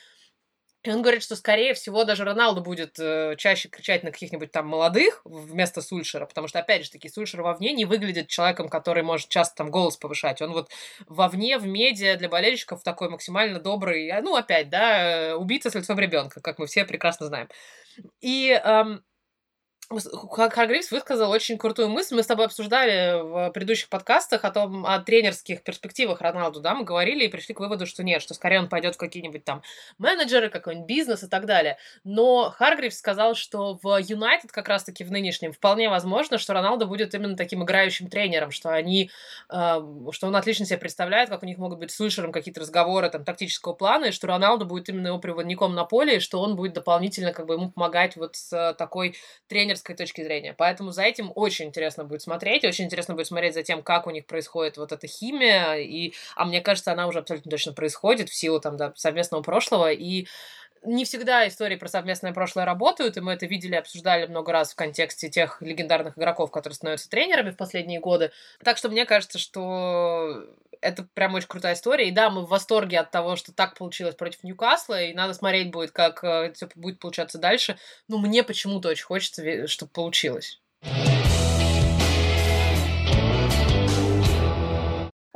И 0.86 0.92
он 0.92 1.02
говорит, 1.02 1.24
что, 1.24 1.36
скорее 1.36 1.74
всего, 1.74 2.04
даже 2.04 2.24
Роналду 2.24 2.62
будет 2.62 3.00
э, 3.00 3.36
чаще 3.38 3.70
кричать 3.70 4.04
на 4.04 4.12
каких-нибудь 4.12 4.52
там 4.52 4.68
молодых 4.68 5.22
вместо 5.26 5.82
Сульшера, 5.82 6.28
потому 6.28 6.48
что, 6.48 6.60
опять 6.60 6.86
же 6.86 6.92
таки, 6.92 7.10
Сульшер 7.10 7.42
вовне 7.42 7.74
не 7.74 7.86
выглядит 7.86 8.28
человеком, 8.28 8.70
который 8.70 9.02
может 9.02 9.28
часто 9.30 9.56
там 9.56 9.72
голос 9.72 9.98
повышать. 9.98 10.44
Он 10.44 10.54
вот 10.54 10.70
вовне, 11.08 11.58
в 11.58 11.66
медиа 11.66 12.18
для 12.18 12.30
болельщиков 12.30 12.84
такой 12.84 13.10
максимально 13.10 13.60
добрый, 13.60 14.10
а, 14.12 14.22
ну, 14.22 14.36
опять, 14.36 14.70
да, 14.70 15.32
э, 15.32 15.34
убийца 15.34 15.72
с 15.72 15.76
лицом 15.76 15.98
ребенка, 15.98 16.40
как 16.40 16.60
мы 16.60 16.68
все 16.68 16.86
прекрасно 16.86 17.26
знаем. 17.26 17.50
И 18.22 18.52
эм, 18.52 19.04
Харгривс 19.90 20.92
высказал 20.92 21.30
очень 21.30 21.58
крутую 21.58 21.90
мысль. 21.90 22.16
Мы 22.16 22.24
с 22.24 22.28
тобой 22.28 22.46
обсуждали 22.46 23.22
в 23.22 23.52
предыдущих 23.52 23.88
подкастах 23.90 24.44
о 24.44 24.52
том, 24.52 24.86
о 24.86 25.00
тренерских 25.00 25.62
перспективах 25.62 26.22
Роналду, 26.22 26.60
да, 26.60 26.74
мы 26.74 26.84
говорили 26.84 27.26
и 27.26 27.28
пришли 27.28 27.54
к 27.54 27.60
выводу, 27.60 27.86
что 27.86 28.04
нет, 28.04 28.22
что 28.22 28.34
скорее 28.34 28.60
он 28.60 28.68
пойдет 28.68 28.96
в 28.96 28.98
какие-нибудь 28.98 29.44
там 29.44 29.62
менеджеры, 30.00 30.50
какой-нибудь 30.50 30.88
бизнес 30.88 31.24
и 31.24 31.28
так 31.28 31.46
далее. 31.46 31.78
Но 32.04 32.50
Харгривс 32.50 32.98
сказал, 32.98 33.36
что 33.36 33.80
в 33.82 34.00
Юнайтед 34.02 34.52
как 34.52 34.68
раз-таки 34.68 35.04
в 35.04 35.12
нынешнем 35.12 35.54
вполне 35.54 35.90
возможно, 35.90 36.40
что 36.40 36.54
Роналду 36.54 36.88
будет 36.88 37.14
именно 37.14 37.38
таким 37.38 37.64
играющим 37.64 38.10
тренером, 38.10 38.52
что 38.52 38.74
они, 38.74 39.12
э, 39.50 39.82
что 40.12 40.28
он 40.28 40.36
отлично 40.36 40.66
себе 40.66 40.80
представляет, 40.80 41.30
как 41.30 41.44
у 41.44 41.46
них 41.46 41.58
могут 41.58 41.78
быть 41.78 41.92
с 41.92 42.00
Ульшером 42.00 42.32
какие-то 42.32 42.62
разговоры 42.62 43.10
там 43.10 43.24
тактического 43.24 43.74
плана, 43.74 44.06
и 44.06 44.12
что 44.12 44.28
Роналду 44.28 44.66
будет 44.66 44.90
именно 44.90 45.08
его 45.08 45.20
приводником 45.20 45.76
на 45.76 45.86
поле, 45.86 46.18
и 46.18 46.20
что 46.20 46.42
он 46.42 46.56
будет 46.56 46.74
дополнительно 46.74 47.34
как 47.34 47.46
бы 47.46 47.54
ему 47.54 47.70
помогать 47.70 48.16
вот 48.16 48.36
с 48.36 48.74
такой 48.78 49.16
тренер 49.48 49.75
тренерской 49.76 49.96
точки 49.96 50.24
зрения. 50.24 50.54
Поэтому 50.58 50.92
за 50.92 51.04
этим 51.04 51.32
очень 51.36 51.66
интересно 51.66 52.04
будет 52.04 52.22
смотреть. 52.22 52.64
Очень 52.64 52.86
интересно 52.86 53.14
будет 53.14 53.28
смотреть 53.28 53.54
за 53.54 53.64
тем, 53.64 53.84
как 53.84 54.08
у 54.08 54.12
них 54.12 54.26
происходит 54.26 54.78
вот 54.78 54.92
эта 54.92 55.08
химия. 55.08 55.76
И, 55.76 56.14
а 56.36 56.46
мне 56.46 56.62
кажется, 56.62 56.92
она 56.92 57.08
уже 57.08 57.20
абсолютно 57.20 57.52
точно 57.52 57.74
происходит 57.74 58.30
в 58.30 58.36
силу 58.36 58.60
там, 58.60 58.78
да, 58.78 58.94
совместного 58.96 59.42
прошлого. 59.42 59.92
И 59.92 60.28
не 60.86 61.06
всегда 61.06 61.48
истории 61.48 61.76
про 61.76 61.88
совместное 61.88 62.34
прошлое 62.34 62.66
работают, 62.66 63.18
и 63.18 63.22
мы 63.22 63.34
это 63.34 63.46
видели, 63.46 63.76
обсуждали 63.76 64.26
много 64.28 64.52
раз 64.52 64.72
в 64.72 64.76
контексте 64.76 65.30
тех 65.30 65.62
легендарных 65.62 66.18
игроков, 66.18 66.52
которые 66.52 66.76
становятся 66.76 67.10
тренерами 67.10 67.52
в 67.52 67.58
последние 67.58 68.00
годы. 68.00 68.32
Так 68.64 68.78
что 68.78 68.90
мне 68.90 69.06
кажется, 69.06 69.40
что 69.40 70.46
это 70.82 71.04
прям 71.14 71.34
очень 71.34 71.48
крутая 71.48 71.74
история. 71.74 72.08
И 72.08 72.12
да, 72.12 72.30
мы 72.30 72.46
в 72.46 72.50
восторге 72.50 73.00
от 73.00 73.12
того, 73.12 73.36
что 73.36 73.54
так 73.54 73.76
получилось 73.76 74.16
против 74.16 74.44
Ньюкасла, 74.44 75.02
и 75.02 75.14
надо 75.14 75.34
смотреть 75.34 75.72
будет, 75.72 75.92
как 75.92 76.24
э, 76.24 76.54
все 76.54 76.70
будет 76.76 77.00
получаться 77.00 77.38
дальше. 77.38 77.78
Но 78.08 78.18
мне 78.18 78.44
почему-то 78.44 78.90
очень 78.90 79.06
хочется, 79.06 79.68
чтобы 79.68 79.92
получилось. 79.92 80.62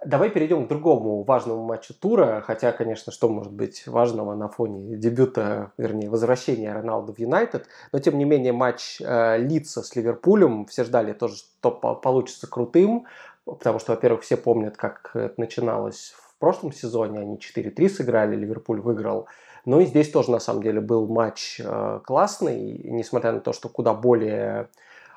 Давай 0.05 0.29
перейдем 0.29 0.65
к 0.65 0.69
другому 0.69 1.23
важному 1.23 1.65
матчу 1.65 1.93
тура, 1.93 2.41
хотя, 2.45 2.71
конечно, 2.71 3.11
что 3.11 3.27
может 3.27 3.51
быть 3.51 3.85
важного 3.85 4.33
на 4.33 4.47
фоне 4.47 4.95
дебюта, 4.95 5.73
вернее, 5.77 6.09
возвращения 6.09 6.71
Роналду 6.71 7.13
в 7.13 7.19
Юнайтед, 7.19 7.67
но, 7.91 7.99
тем 7.99 8.17
не 8.17 8.23
менее, 8.23 8.53
матч 8.53 9.01
э, 9.01 9.37
Лица 9.39 9.83
с 9.83 9.93
Ливерпулем, 9.97 10.65
все 10.67 10.85
ждали 10.85 11.11
тоже, 11.11 11.35
что 11.35 11.71
получится 11.71 12.47
крутым, 12.47 13.07
потому 13.43 13.79
что, 13.79 13.91
во-первых, 13.91 14.21
все 14.21 14.37
помнят, 14.37 14.77
как 14.77 15.11
это 15.15 15.33
начиналось 15.35 16.13
в 16.15 16.39
прошлом 16.39 16.71
сезоне, 16.71 17.19
они 17.19 17.37
4-3 17.37 17.89
сыграли, 17.89 18.37
Ливерпуль 18.37 18.79
выиграл, 18.79 19.27
но 19.65 19.81
и 19.81 19.85
здесь 19.85 20.09
тоже, 20.11 20.31
на 20.31 20.39
самом 20.39 20.63
деле, 20.63 20.79
был 20.79 21.07
матч 21.07 21.59
э, 21.59 21.99
классный, 22.05 22.79
несмотря 22.85 23.33
на 23.33 23.41
то, 23.41 23.51
что 23.51 23.67
куда 23.67 23.93
более 23.93 24.69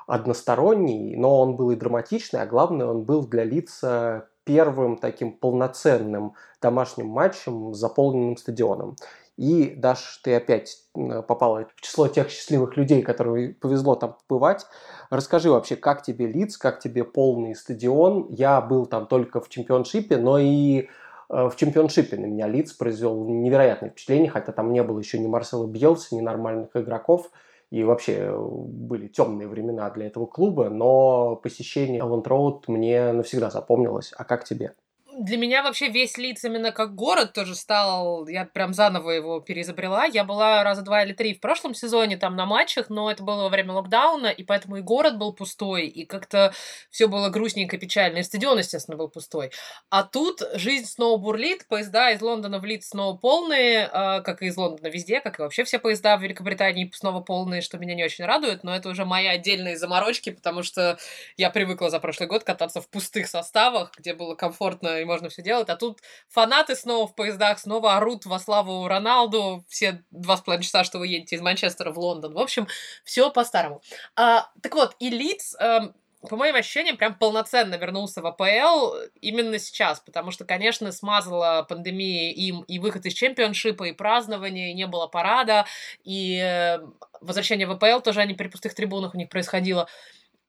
односторонний, 0.07 1.15
но 1.15 1.39
он 1.39 1.55
был 1.55 1.71
и 1.71 1.77
драматичный, 1.77 2.41
а 2.41 2.45
главное, 2.45 2.87
он 2.87 3.03
был 3.03 3.25
для 3.25 3.45
лица 3.45 4.27
первым 4.43 4.97
таким 4.97 5.31
полноценным 5.33 6.33
домашним 6.61 7.07
матчем 7.07 7.73
заполненным 7.73 8.37
стадионом. 8.37 8.95
И, 9.35 9.73
Даш, 9.75 10.21
ты 10.23 10.35
опять 10.35 10.77
попала 10.93 11.65
в 11.75 11.81
число 11.81 12.07
тех 12.07 12.29
счастливых 12.29 12.77
людей, 12.77 13.01
которым 13.01 13.55
повезло 13.55 13.95
там 13.95 14.17
побывать. 14.27 14.65
Расскажи 15.09 15.49
вообще, 15.49 15.75
как 15.75 16.03
тебе 16.03 16.27
лиц, 16.27 16.57
как 16.57 16.79
тебе 16.79 17.03
полный 17.03 17.55
стадион. 17.55 18.27
Я 18.29 18.61
был 18.61 18.85
там 18.85 19.07
только 19.07 19.41
в 19.41 19.49
чемпионшипе, 19.49 20.17
но 20.17 20.37
и 20.37 20.81
э, 20.81 20.85
в 21.29 21.55
чемпионшипе 21.55 22.15
на 22.17 22.25
меня 22.25 22.47
лиц 22.47 22.73
произвел 22.73 23.25
невероятное 23.25 23.89
впечатление, 23.89 24.29
хотя 24.29 24.51
там 24.51 24.71
не 24.71 24.83
было 24.83 24.99
еще 24.99 25.17
ни 25.17 25.25
Марсела 25.25 25.65
Бьелса, 25.65 26.15
ни 26.15 26.21
нормальных 26.21 26.69
игроков. 26.75 27.31
И 27.73 27.83
вообще 27.83 28.13
э, 28.17 28.37
были 28.37 29.07
темные 29.07 29.47
времена 29.47 29.89
для 29.89 30.05
этого 30.05 30.27
клуба, 30.27 30.69
но 30.69 31.35
посещение 31.37 32.01
Элленд 32.03 32.27
Роуд 32.27 32.67
мне 32.67 33.11
навсегда 33.13 33.49
запомнилось. 33.49 34.13
А 34.15 34.25
как 34.25 34.43
тебе? 34.43 34.75
Для 35.23 35.37
меня 35.37 35.63
вообще 35.63 35.87
весь 35.87 36.17
Лидс 36.17 36.43
именно 36.43 36.73
как 36.73 36.95
город 36.95 37.31
тоже 37.31 37.55
стал, 37.55 38.27
я 38.27 38.43
прям 38.43 38.73
заново 38.73 39.11
его 39.11 39.39
переизобрела. 39.39 40.05
Я 40.05 40.25
была 40.25 40.63
раза 40.63 40.81
два 40.81 41.03
или 41.03 41.13
три 41.13 41.33
в 41.33 41.39
прошлом 41.39 41.73
сезоне 41.73 42.17
там 42.17 42.35
на 42.35 42.45
матчах, 42.45 42.89
но 42.89 43.09
это 43.09 43.23
было 43.23 43.43
во 43.43 43.49
время 43.49 43.71
локдауна, 43.71 44.27
и 44.27 44.43
поэтому 44.43 44.77
и 44.77 44.81
город 44.81 45.17
был 45.17 45.31
пустой, 45.33 45.87
и 45.87 46.05
как-то 46.05 46.53
все 46.89 47.07
было 47.07 47.29
грустненько, 47.29 47.77
печально, 47.77 48.17
и 48.17 48.23
стадион, 48.23 48.57
естественно, 48.57 48.97
был 48.97 49.07
пустой. 49.07 49.51
А 49.89 50.03
тут 50.03 50.41
жизнь 50.55 50.85
снова 50.85 51.17
бурлит, 51.17 51.67
поезда 51.69 52.11
из 52.11 52.21
Лондона 52.21 52.59
в 52.59 52.65
Лидс 52.65 52.89
снова 52.89 53.15
полные, 53.15 53.89
э, 53.91 54.21
как 54.23 54.41
и 54.41 54.47
из 54.47 54.57
Лондона 54.57 54.87
везде, 54.87 55.21
как 55.21 55.39
и 55.39 55.41
вообще 55.41 55.63
все 55.63 55.79
поезда 55.79 56.17
в 56.17 56.21
Великобритании 56.21 56.91
снова 56.93 57.21
полные, 57.21 57.61
что 57.61 57.77
меня 57.77 57.95
не 57.95 58.03
очень 58.03 58.25
радует, 58.25 58.65
но 58.65 58.75
это 58.75 58.89
уже 58.89 59.05
мои 59.05 59.27
отдельные 59.27 59.77
заморочки, 59.77 60.31
потому 60.31 60.63
что 60.63 60.97
я 61.37 61.49
привыкла 61.49 61.89
за 61.89 61.99
прошлый 61.99 62.27
год 62.27 62.43
кататься 62.43 62.81
в 62.81 62.89
пустых 62.89 63.27
составах, 63.27 63.91
где 63.97 64.13
было 64.13 64.35
комфортно 64.35 64.99
и 64.99 65.05
можно 65.13 65.29
все 65.29 65.43
делать. 65.43 65.69
А 65.69 65.75
тут 65.75 66.01
фанаты 66.27 66.75
снова 66.75 67.07
в 67.07 67.15
поездах, 67.15 67.59
снова 67.59 67.95
орут 67.95 68.25
во 68.25 68.39
славу 68.39 68.87
Роналду 68.87 69.63
все 69.69 70.03
два 70.11 70.37
с 70.37 70.41
половиной 70.41 70.63
часа, 70.63 70.83
что 70.83 70.99
вы 70.99 71.07
едете 71.07 71.35
из 71.35 71.41
Манчестера 71.41 71.91
в 71.91 71.99
Лондон. 71.99 72.33
В 72.33 72.39
общем, 72.39 72.67
все 73.03 73.29
по-старому. 73.29 73.81
А, 74.15 74.49
так 74.61 74.73
вот, 74.75 74.95
и 74.99 75.09
Лидс... 75.09 75.55
Э, 75.59 75.91
по 76.29 76.37
моим 76.37 76.55
ощущениям, 76.55 76.95
прям 76.95 77.15
полноценно 77.15 77.75
вернулся 77.75 78.21
в 78.21 78.25
АПЛ 78.25 78.95
именно 79.19 79.59
сейчас, 79.59 79.99
потому 79.99 80.31
что, 80.31 80.45
конечно, 80.45 80.89
смазала 80.93 81.65
пандемия 81.67 82.31
им 82.31 82.61
и 82.61 82.79
выход 82.79 83.05
из 83.05 83.13
чемпионшипа, 83.13 83.83
и 83.83 83.91
празднование, 83.91 84.71
и 84.71 84.73
не 84.73 84.87
было 84.87 85.07
парада, 85.07 85.65
и 86.05 86.37
э, 86.37 86.79
возвращение 87.19 87.67
в 87.67 87.71
АПЛ 87.71 87.99
тоже 88.01 88.21
они 88.21 88.35
при 88.35 88.47
пустых 88.47 88.73
трибунах 88.73 89.15
у 89.15 89.17
них 89.17 89.27
происходило. 89.27 89.89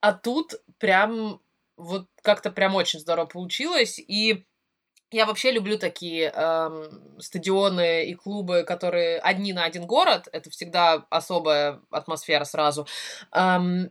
А 0.00 0.12
тут 0.12 0.54
прям 0.78 1.40
вот 1.76 2.06
как-то 2.22 2.50
прям 2.50 2.74
очень 2.74 3.00
здорово 3.00 3.26
получилось, 3.26 3.98
и 3.98 4.44
я 5.14 5.26
вообще 5.26 5.52
люблю 5.52 5.78
такие 5.78 6.32
эм, 6.34 7.20
стадионы 7.20 8.04
и 8.06 8.14
клубы, 8.14 8.64
которые 8.64 9.20
одни 9.20 9.52
на 9.52 9.64
один 9.64 9.86
город. 9.86 10.28
Это 10.32 10.50
всегда 10.50 11.06
особая 11.10 11.80
атмосфера 11.90 12.44
сразу. 12.44 12.86
Эм, 13.32 13.90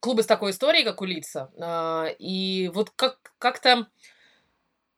клубы 0.00 0.22
с 0.22 0.26
такой 0.26 0.52
историей, 0.52 0.84
как 0.84 1.02
у 1.02 1.04
Лица. 1.04 1.50
Э, 1.56 2.14
и 2.18 2.70
вот 2.74 2.90
как- 2.90 3.32
как-то... 3.38 3.86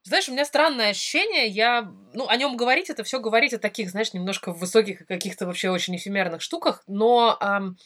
Знаешь, 0.05 0.29
у 0.29 0.33
меня 0.33 0.45
странное 0.45 0.91
ощущение, 0.91 1.47
я, 1.47 1.89
ну, 2.13 2.29
о 2.29 2.37
нем 2.37 2.57
говорить, 2.57 2.91
это 2.91 3.05
все 3.05 3.21
говорить 3.21 3.55
о 3.55 3.59
таких, 3.59 3.91
знаешь, 3.91 4.13
немножко 4.13 4.53
высоких 4.53 5.07
каких-то 5.07 5.47
вообще 5.47 5.71
очень 5.71 5.97
эфемерных 5.97 6.43
штуках, 6.43 6.83
но 6.89 7.39
эм, 7.41 7.77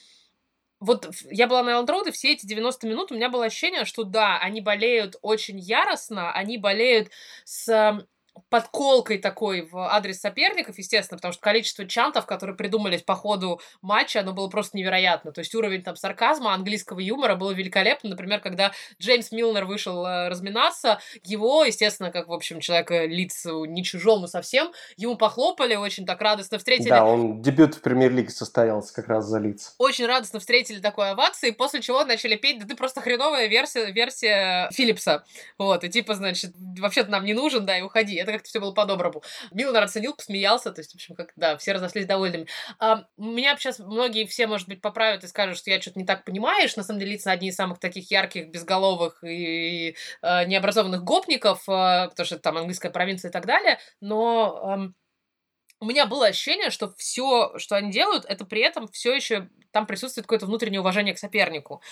вот 0.81 1.09
я 1.31 1.47
была 1.47 1.63
на 1.63 1.71
Элленд 1.71 1.89
Роуд, 1.89 2.07
и 2.09 2.13
все 2.13 2.33
эти 2.33 2.47
90 2.47 2.87
минут 2.87 3.13
у 3.13 3.15
меня 3.15 3.31
было 3.31 3.47
ощущение, 3.47 3.85
что 3.85 4.05
да, 4.05 4.39
они 4.39 4.61
болеют 4.61 5.17
очень 5.23 5.59
яростно, 5.59 6.33
они 6.33 6.59
болеют 6.59 7.11
с 7.45 8.07
подколкой 8.49 9.19
такой 9.19 9.63
в 9.63 9.77
адрес 9.77 10.21
соперников, 10.21 10.79
естественно, 10.79 11.19
потому 11.19 11.33
что 11.33 11.43
количество 11.43 11.87
чантов, 11.87 12.27
которые 12.27 12.57
придумались 12.57 13.03
по 13.03 13.15
ходу 13.15 13.61
матча, 13.83 14.21
оно 14.21 14.33
было 14.33 14.49
просто 14.49 14.77
невероятно. 14.77 15.33
То 15.33 15.41
есть 15.41 15.55
уровень 15.55 15.83
там 15.83 15.97
сарказма, 15.97 16.55
английского 16.55 17.01
юмора 17.01 17.37
было 17.37 17.53
великолепно. 17.53 18.11
Например, 18.11 18.41
когда 18.41 18.73
Джеймс 19.01 19.33
Милнер 19.33 19.65
вышел 19.65 20.05
э, 20.05 20.29
разминаться, 20.29 21.01
его, 21.23 21.65
естественно, 21.65 22.11
как, 22.11 22.29
в 22.29 22.33
общем, 22.33 22.61
человека 22.61 23.05
лицу 23.07 23.65
не 23.65 23.85
чужому 23.85 24.27
совсем, 24.27 24.73
ему 24.97 25.17
похлопали, 25.17 25.75
очень 25.75 26.07
так 26.07 26.21
радостно 26.21 26.59
встретили. 26.59 26.91
Да, 26.91 27.05
он 27.05 27.43
дебют 27.43 27.75
в 27.75 27.81
премьер-лиге 27.81 28.31
состоялся 28.31 28.95
как 28.95 29.09
раз 29.09 29.27
за 29.27 29.39
лиц. 29.39 29.75
Очень 29.79 30.07
радостно 30.07 30.41
встретили 30.41 30.81
такой 30.81 31.11
овации, 31.11 31.51
после 31.51 31.81
чего 31.81 32.05
начали 32.05 32.37
петь, 32.37 32.59
да 32.61 32.67
ты 32.67 32.77
просто 32.77 33.01
хреновая 33.01 33.47
версия, 33.47 33.91
версия 33.93 34.69
Филлипса. 34.73 35.25
Вот, 35.59 35.85
и 35.85 35.89
типа, 35.89 36.15
значит, 36.15 36.53
вообще-то 36.79 37.11
нам 37.11 37.25
не 37.25 37.35
нужен, 37.35 37.65
да, 37.65 37.79
и 37.79 37.83
уходи 37.83 38.26
это 38.27 38.33
как-то 38.33 38.49
все 38.49 38.61
было 38.61 38.73
по-доброму. 38.73 39.23
Милнер 39.53 39.83
оценил, 39.83 40.15
посмеялся, 40.15 40.73
то 40.73 40.81
есть, 40.81 40.93
в 40.93 40.95
общем, 40.97 41.15
как, 41.15 41.33
да, 41.37 41.57
все 41.57 41.73
разошлись 41.73 42.07
довольными. 42.07 42.47
А, 42.79 43.05
меня 43.17 43.57
сейчас 43.57 43.79
многие 43.79 44.27
все, 44.27 44.47
может 44.47 44.69
быть, 44.69 44.81
поправят 44.81 45.25
и 45.25 45.29
скажут, 45.29 45.59
что 45.59 45.71
я 45.71 45.81
что-то 45.81 45.99
не 45.99 46.05
так 46.05 46.25
понимаешь. 46.25 46.77
На 46.77 46.83
самом 46.83 47.01
деле, 47.01 47.13
лица 47.13 47.31
одни 47.31 47.49
из 47.49 47.57
самых 47.57 47.79
таких 47.79 48.11
ярких, 48.11 48.49
безголовых 48.49 49.23
и, 49.23 49.89
и 49.89 49.97
э, 50.23 50.45
необразованных 50.47 51.03
гопников, 51.05 51.69
э, 51.69 52.09
потому 52.09 52.27
что 52.27 52.39
там 52.39 52.57
английская 52.59 52.91
провинция 52.91 53.31
и 53.31 53.33
так 53.33 53.47
далее, 53.47 53.79
но... 54.01 54.91
Э, 54.93 54.93
у 55.79 55.85
меня 55.85 56.07
было 56.07 56.27
ощущение, 56.29 56.71
что 56.71 56.95
все, 56.97 57.53
что 57.59 57.77
они 57.77 57.91
делают, 57.91 58.25
это 58.25 58.47
при 58.47 58.63
этом 58.63 58.89
все 58.89 59.15
еще 59.15 59.51
там 59.73 59.87
присутствует 59.87 60.25
какое-то 60.25 60.47
внутреннее 60.47 60.81
уважение 60.81 61.15
к 61.15 61.19
сопернику 61.19 61.83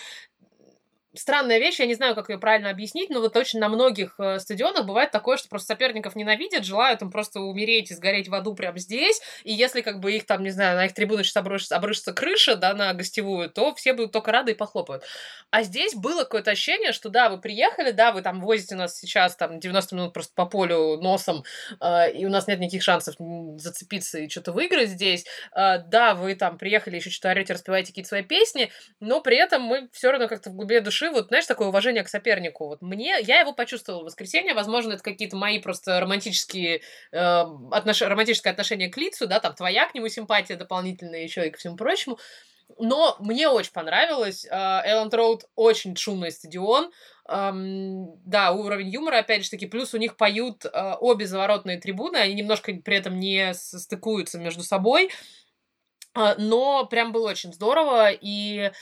странная 1.14 1.58
вещь, 1.58 1.80
я 1.80 1.86
не 1.86 1.94
знаю, 1.94 2.14
как 2.14 2.28
ее 2.28 2.38
правильно 2.38 2.70
объяснить, 2.70 3.10
но 3.10 3.20
вот 3.20 3.36
очень 3.36 3.58
на 3.58 3.68
многих 3.68 4.14
э, 4.18 4.38
стадионах 4.38 4.86
бывает 4.86 5.10
такое, 5.10 5.36
что 5.36 5.48
просто 5.48 5.68
соперников 5.68 6.16
ненавидят, 6.16 6.64
желают 6.64 7.02
им 7.02 7.10
просто 7.10 7.40
умереть 7.40 7.90
и 7.90 7.94
сгореть 7.94 8.28
в 8.28 8.34
аду 8.34 8.54
прямо 8.54 8.78
здесь, 8.78 9.20
и 9.44 9.52
если 9.52 9.80
как 9.80 10.00
бы 10.00 10.12
их 10.12 10.26
там, 10.26 10.42
не 10.42 10.50
знаю, 10.50 10.76
на 10.76 10.86
их 10.86 10.94
трибунах 10.94 11.26
сейчас 11.26 11.36
обрушится, 11.36 11.76
обрушится 11.76 12.12
крыша, 12.12 12.56
да, 12.56 12.74
на 12.74 12.92
гостевую, 12.94 13.50
то 13.50 13.74
все 13.74 13.92
будут 13.92 14.12
только 14.12 14.32
рады 14.32 14.52
и 14.52 14.54
похлопают. 14.54 15.04
А 15.50 15.62
здесь 15.62 15.94
было 15.94 16.24
какое-то 16.24 16.50
ощущение, 16.50 16.92
что 16.92 17.08
да, 17.08 17.28
вы 17.28 17.40
приехали, 17.40 17.92
да, 17.92 18.12
вы 18.12 18.22
там 18.22 18.40
возите 18.40 18.74
нас 18.74 18.98
сейчас 18.98 19.36
там 19.36 19.60
90 19.60 19.94
минут 19.94 20.12
просто 20.12 20.32
по 20.34 20.46
полю 20.46 20.96
носом, 21.00 21.44
э, 21.80 22.12
и 22.12 22.26
у 22.26 22.30
нас 22.30 22.46
нет 22.48 22.58
никаких 22.58 22.82
шансов 22.82 23.14
зацепиться 23.56 24.18
и 24.18 24.28
что-то 24.28 24.52
выиграть 24.52 24.88
здесь, 24.88 25.24
э, 25.54 25.78
да, 25.78 26.14
вы 26.14 26.34
там 26.34 26.58
приехали, 26.58 26.96
еще 26.96 27.10
что-то 27.10 27.30
орете, 27.30 27.52
распеваете 27.52 27.88
какие-то 27.88 28.08
свои 28.08 28.22
песни, 28.22 28.70
но 29.00 29.20
при 29.20 29.36
этом 29.36 29.62
мы 29.62 29.88
все 29.92 30.10
равно 30.10 30.28
как-то 30.28 30.50
в 30.50 30.54
глубине 30.54 30.80
души 30.80 31.03
души, 31.04 31.14
вот, 31.14 31.28
знаешь, 31.28 31.46
такое 31.46 31.68
уважение 31.68 32.02
к 32.02 32.08
сопернику. 32.08 32.66
Вот 32.66 32.82
мне, 32.82 33.16
я 33.20 33.40
его 33.40 33.52
почувствовала 33.52 34.02
в 34.02 34.06
воскресенье, 34.06 34.54
возможно, 34.54 34.92
это 34.92 35.02
какие-то 35.02 35.36
мои 35.36 35.58
просто 35.58 36.00
романтические, 36.00 36.80
э, 37.12 37.44
отнош... 37.70 38.02
романтическое 38.02 38.52
отношение 38.52 38.88
к 38.88 38.96
лицу, 38.96 39.26
да, 39.26 39.40
там 39.40 39.54
твоя 39.54 39.86
к 39.86 39.94
нему 39.94 40.08
симпатия 40.08 40.56
дополнительная 40.56 41.22
еще 41.22 41.46
и 41.46 41.50
ко 41.50 41.58
всему 41.58 41.76
прочему. 41.76 42.18
Но 42.78 43.16
мне 43.20 43.48
очень 43.48 43.72
понравилось. 43.72 44.46
Элленд 44.46 45.12
Роуд 45.12 45.44
очень 45.54 45.94
шумный 45.96 46.32
стадион. 46.32 46.90
Um, 47.26 48.18
да, 48.26 48.52
уровень 48.52 48.90
юмора, 48.90 49.18
опять 49.18 49.44
же 49.44 49.50
таки, 49.50 49.64
плюс 49.64 49.94
у 49.94 49.96
них 49.96 50.18
поют 50.18 50.66
uh, 50.66 50.96
обе 51.00 51.26
заворотные 51.26 51.80
трибуны, 51.80 52.18
они 52.18 52.34
немножко 52.34 52.74
при 52.74 52.98
этом 52.98 53.18
не 53.18 53.54
стыкуются 53.54 54.38
между 54.38 54.62
собой, 54.62 55.10
uh, 56.14 56.34
но 56.36 56.84
прям 56.84 57.12
было 57.12 57.30
очень 57.30 57.54
здорово, 57.54 58.10
и 58.12 58.72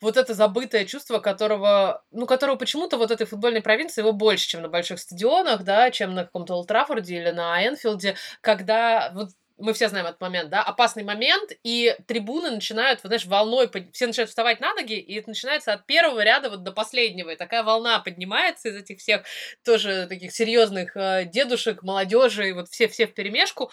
вот 0.00 0.16
это 0.16 0.34
забытое 0.34 0.84
чувство, 0.84 1.18
которого, 1.18 2.04
ну, 2.10 2.26
которого 2.26 2.56
почему-то 2.56 2.98
вот 2.98 3.10
этой 3.10 3.26
футбольной 3.26 3.62
провинции 3.62 4.00
его 4.02 4.12
больше, 4.12 4.48
чем 4.48 4.62
на 4.62 4.68
больших 4.68 4.98
стадионах, 4.98 5.62
да, 5.64 5.90
чем 5.90 6.14
на 6.14 6.24
каком-то 6.24 6.54
Олд 6.54 6.70
или 7.08 7.30
на 7.30 7.66
Энфилде, 7.66 8.16
когда 8.40 9.10
вот 9.14 9.30
мы 9.58 9.72
все 9.72 9.88
знаем 9.88 10.06
этот 10.06 10.20
момент, 10.20 10.50
да, 10.50 10.62
опасный 10.62 11.02
момент, 11.02 11.50
и 11.62 11.96
трибуны 12.06 12.50
начинают, 12.50 13.02
вот, 13.02 13.08
знаешь, 13.08 13.24
волной, 13.24 13.70
все 13.92 14.06
начинают 14.06 14.28
вставать 14.28 14.60
на 14.60 14.74
ноги, 14.74 14.98
и 14.98 15.14
это 15.14 15.30
начинается 15.30 15.72
от 15.72 15.86
первого 15.86 16.22
ряда 16.22 16.50
вот 16.50 16.62
до 16.62 16.72
последнего, 16.72 17.30
и 17.30 17.36
такая 17.36 17.62
волна 17.62 17.98
поднимается 18.00 18.68
из 18.68 18.76
этих 18.76 18.98
всех 18.98 19.22
тоже 19.64 20.06
таких 20.08 20.32
серьезных 20.32 20.94
э, 20.96 21.24
дедушек, 21.24 21.82
молодежи, 21.82 22.50
и 22.50 22.52
вот 22.52 22.68
все-все 22.68 23.06
в 23.06 23.14
перемешку, 23.14 23.70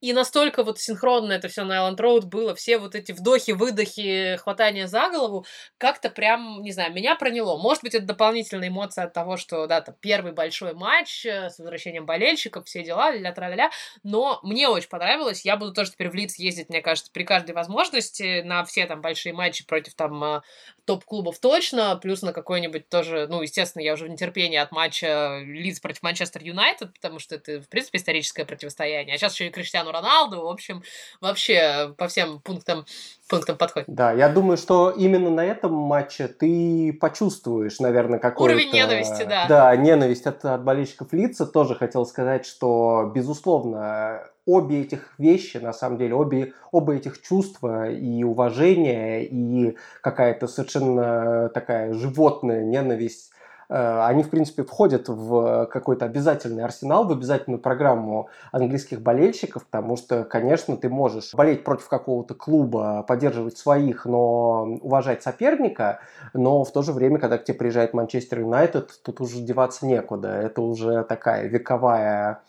и 0.00 0.12
настолько 0.12 0.62
вот 0.62 0.78
синхронно 0.78 1.32
это 1.32 1.48
все 1.48 1.64
на 1.64 1.88
Island 1.88 1.96
Road 1.96 2.26
было, 2.26 2.54
все 2.54 2.78
вот 2.78 2.94
эти 2.94 3.12
вдохи, 3.12 3.52
выдохи, 3.52 4.36
хватание 4.36 4.86
за 4.86 5.10
голову, 5.10 5.44
как-то 5.78 6.10
прям, 6.10 6.62
не 6.62 6.72
знаю, 6.72 6.92
меня 6.92 7.14
проняло. 7.16 7.60
Может 7.60 7.82
быть, 7.82 7.94
это 7.94 8.06
дополнительная 8.06 8.68
эмоция 8.68 9.04
от 9.04 9.12
того, 9.12 9.36
что, 9.36 9.66
да, 9.66 9.80
там, 9.80 9.94
первый 10.00 10.32
большой 10.32 10.74
матч 10.74 11.26
э, 11.26 11.50
с 11.50 11.58
возвращением 11.58 12.06
болельщиков, 12.06 12.66
все 12.66 12.82
дела, 12.82 13.10
ля 13.12 13.32
тра 13.32 13.54
ля 13.54 13.70
но 14.02 14.40
мне 14.42 14.68
очень 14.68 14.88
понравилось. 14.88 15.44
Я 15.44 15.56
буду 15.56 15.72
тоже 15.72 15.92
теперь 15.92 16.10
в 16.10 16.14
Лиц 16.14 16.36
ездить, 16.36 16.68
мне 16.68 16.80
кажется, 16.80 17.10
при 17.12 17.24
каждой 17.24 17.52
возможности 17.52 18.42
на 18.42 18.64
все 18.64 18.86
там 18.86 19.00
большие 19.00 19.32
матчи 19.32 19.66
против 19.66 19.94
там 19.94 20.22
э, 20.24 20.40
топ-клубов 20.90 21.38
точно, 21.38 21.94
плюс 22.02 22.22
на 22.22 22.32
какой-нибудь 22.32 22.88
тоже, 22.88 23.28
ну, 23.30 23.42
естественно, 23.42 23.80
я 23.80 23.92
уже 23.92 24.06
в 24.06 24.08
нетерпении 24.08 24.58
от 24.58 24.72
матча 24.72 25.38
Лиц 25.44 25.78
против 25.78 26.02
Манчестер 26.02 26.42
Юнайтед, 26.42 26.92
потому 26.94 27.20
что 27.20 27.36
это, 27.36 27.60
в 27.60 27.68
принципе, 27.68 27.98
историческое 27.98 28.44
противостояние. 28.44 29.14
А 29.14 29.18
сейчас 29.18 29.34
еще 29.34 29.46
и 29.46 29.50
Криштиану 29.50 29.92
Роналду, 29.92 30.42
в 30.42 30.48
общем, 30.48 30.82
вообще 31.20 31.94
по 31.96 32.08
всем 32.08 32.40
пунктам, 32.40 32.86
пунктам 33.28 33.56
подходит. 33.56 33.88
Да, 33.88 34.10
я 34.10 34.28
думаю, 34.28 34.56
что 34.56 34.90
именно 34.90 35.30
на 35.30 35.44
этом 35.44 35.72
матче 35.72 36.26
ты 36.26 36.92
почувствуешь, 37.00 37.78
наверное, 37.78 38.18
какой-то... 38.18 38.52
Уровень 38.52 38.72
ненависти, 38.72 39.22
да. 39.22 39.46
Да, 39.46 39.76
ненависть 39.76 40.26
от, 40.26 40.44
от 40.44 40.64
болельщиков 40.64 41.12
лица. 41.12 41.46
Тоже 41.46 41.76
хотел 41.76 42.04
сказать, 42.04 42.44
что, 42.46 43.12
безусловно, 43.14 44.26
обе 44.46 44.82
этих 44.82 45.14
вещи, 45.18 45.58
на 45.58 45.72
самом 45.72 45.98
деле, 45.98 46.14
обе, 46.14 46.52
оба 46.72 46.94
этих 46.94 47.20
чувства 47.22 47.90
и 47.90 48.22
уважение, 48.22 49.24
и 49.26 49.76
какая-то 50.02 50.46
совершенно 50.46 51.48
такая 51.50 51.92
животная 51.92 52.64
ненависть 52.64 53.30
Э, 53.70 54.04
они, 54.04 54.24
в 54.24 54.30
принципе, 54.30 54.64
входят 54.64 55.08
в 55.08 55.66
какой-то 55.66 56.04
обязательный 56.04 56.64
арсенал, 56.64 57.06
в 57.06 57.12
обязательную 57.12 57.60
программу 57.60 58.28
английских 58.50 59.00
болельщиков, 59.00 59.64
потому 59.64 59.96
что, 59.96 60.24
конечно, 60.24 60.76
ты 60.76 60.88
можешь 60.88 61.32
болеть 61.34 61.62
против 61.62 61.88
какого-то 61.88 62.34
клуба, 62.34 63.04
поддерживать 63.06 63.56
своих, 63.56 64.04
но 64.06 64.64
уважать 64.82 65.22
соперника, 65.22 66.00
но 66.34 66.64
в 66.64 66.72
то 66.72 66.82
же 66.82 66.92
время, 66.92 67.18
когда 67.18 67.38
к 67.38 67.44
тебе 67.44 67.58
приезжает 67.58 67.94
Манчестер 67.94 68.40
Юнайтед, 68.40 69.00
тут 69.04 69.20
уже 69.20 69.40
деваться 69.40 69.86
некуда. 69.86 70.32
Это 70.32 70.62
уже 70.62 71.04
такая 71.04 71.46
вековая 71.46 72.42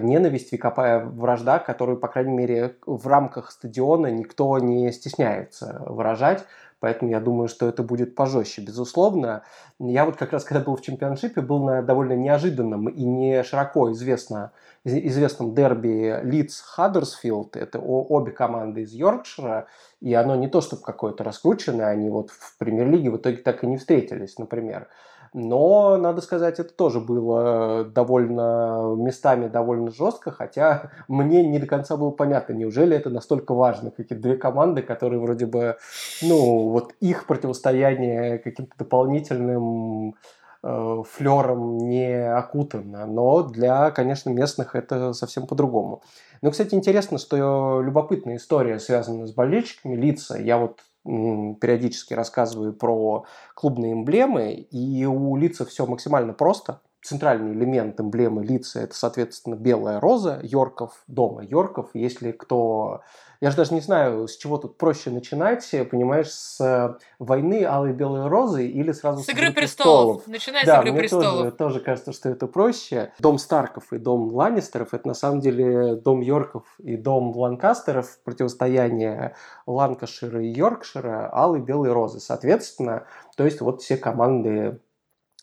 ненависть, 0.00 0.52
вековая 0.52 1.04
вражда, 1.04 1.58
которую, 1.58 1.98
по 1.98 2.08
крайней 2.08 2.34
мере, 2.34 2.76
в 2.86 3.06
рамках 3.06 3.50
стадиона 3.52 4.08
никто 4.08 4.58
не 4.58 4.90
стесняется 4.92 5.82
выражать. 5.86 6.44
Поэтому 6.80 7.10
я 7.10 7.18
думаю, 7.18 7.48
что 7.48 7.68
это 7.68 7.82
будет 7.82 8.14
пожестче, 8.14 8.62
безусловно. 8.62 9.42
Я 9.80 10.04
вот 10.04 10.16
как 10.16 10.32
раз, 10.32 10.44
когда 10.44 10.62
был 10.62 10.76
в 10.76 10.80
чемпионшипе, 10.80 11.40
был 11.40 11.64
на 11.64 11.82
довольно 11.82 12.12
неожиданном 12.12 12.88
и 12.88 13.02
не 13.04 13.42
широко 13.42 13.90
известно, 13.90 14.52
известном 14.84 15.54
дерби 15.54 16.20
Лидс 16.22 16.60
Хаддерсфилд. 16.60 17.56
Это 17.56 17.80
обе 17.80 18.30
команды 18.30 18.82
из 18.82 18.92
Йоркшира. 18.92 19.66
И 20.00 20.14
оно 20.14 20.36
не 20.36 20.46
то, 20.46 20.60
чтобы 20.60 20.82
какое-то 20.82 21.24
раскрученное, 21.24 21.88
они 21.88 22.10
вот 22.10 22.30
в 22.30 22.56
премьер-лиге 22.58 23.10
в 23.10 23.16
итоге 23.16 23.38
так 23.38 23.64
и 23.64 23.66
не 23.66 23.76
встретились, 23.76 24.38
например. 24.38 24.86
Но, 25.32 25.96
надо 25.96 26.20
сказать, 26.20 26.58
это 26.58 26.72
тоже 26.72 27.00
было 27.00 27.84
довольно 27.84 28.94
местами 28.96 29.48
довольно 29.48 29.90
жестко, 29.90 30.30
хотя 30.30 30.90
мне 31.08 31.46
не 31.46 31.58
до 31.58 31.66
конца 31.66 31.96
было 31.96 32.10
понятно, 32.10 32.52
неужели 32.54 32.96
это 32.96 33.10
настолько 33.10 33.54
важно, 33.54 33.90
какие 33.90 34.18
две 34.18 34.36
команды, 34.36 34.82
которые 34.82 35.20
вроде 35.20 35.46
бы, 35.46 35.76
ну, 36.22 36.70
вот 36.70 36.94
их 37.00 37.26
противостояние 37.26 38.38
каким-то 38.38 38.72
дополнительным 38.78 40.14
э, 40.62 41.02
флером 41.10 41.78
не 41.78 42.32
окутано, 42.32 43.06
но 43.06 43.42
для, 43.42 43.90
конечно, 43.90 44.30
местных 44.30 44.74
это 44.74 45.12
совсем 45.12 45.46
по-другому. 45.46 46.02
Ну, 46.40 46.50
кстати, 46.50 46.74
интересно, 46.74 47.18
что 47.18 47.80
любопытная 47.82 48.36
история 48.36 48.78
связана 48.78 49.26
с 49.26 49.32
болельщиками 49.32 49.96
лица. 49.96 50.38
Я 50.38 50.58
вот 50.58 50.80
периодически 51.60 52.14
рассказываю 52.14 52.72
про 52.72 53.24
клубные 53.54 53.92
эмблемы, 53.92 54.52
и 54.52 55.04
у 55.04 55.36
лица 55.36 55.64
все 55.64 55.86
максимально 55.86 56.32
просто. 56.32 56.80
Центральный 57.02 57.52
элемент 57.52 58.00
эмблемы 58.00 58.44
лица– 58.44 58.80
это, 58.82 58.94
соответственно, 58.94 59.54
белая 59.54 60.00
роза 60.00 60.40
Йорков, 60.42 61.02
дома 61.06 61.42
Йорков. 61.44 61.90
Если 61.94 62.32
кто 62.32 63.02
я 63.40 63.50
же 63.52 63.56
даже 63.56 63.72
не 63.72 63.80
знаю, 63.80 64.26
с 64.26 64.36
чего 64.36 64.58
тут 64.58 64.78
проще 64.78 65.10
начинать, 65.10 65.70
понимаешь, 65.90 66.28
с 66.30 66.98
войны 67.20 67.64
Алой 67.64 67.92
Белой 67.92 68.26
Розы 68.26 68.66
или 68.66 68.90
сразу 68.90 69.22
с, 69.22 69.26
с 69.26 69.28
Игры 69.28 69.52
престолов. 69.52 70.24
престолов. 70.24 70.26
Начинай 70.26 70.66
да, 70.66 70.78
с 70.78 70.80
Игры 70.80 70.90
мне 70.90 71.00
престолов. 71.00 71.36
Тоже, 71.36 71.50
тоже 71.52 71.80
кажется, 71.80 72.12
что 72.12 72.28
это 72.30 72.48
проще. 72.48 73.12
Дом 73.20 73.38
Старков 73.38 73.92
и 73.92 73.98
дом 73.98 74.34
Ланнистеров 74.34 74.92
это 74.92 75.06
на 75.06 75.14
самом 75.14 75.40
деле 75.40 75.94
дом 75.94 76.20
Йорков 76.20 76.64
и 76.78 76.96
дом 76.96 77.36
Ланкастеров, 77.36 78.18
противостояние 78.24 79.36
Ланкашира 79.66 80.42
и 80.42 80.48
Йоркшира, 80.48 81.30
Алой 81.32 81.60
Белой 81.60 81.92
Розы. 81.92 82.18
Соответственно, 82.18 83.06
то 83.36 83.44
есть 83.44 83.60
вот 83.60 83.82
все 83.82 83.96
команды 83.96 84.80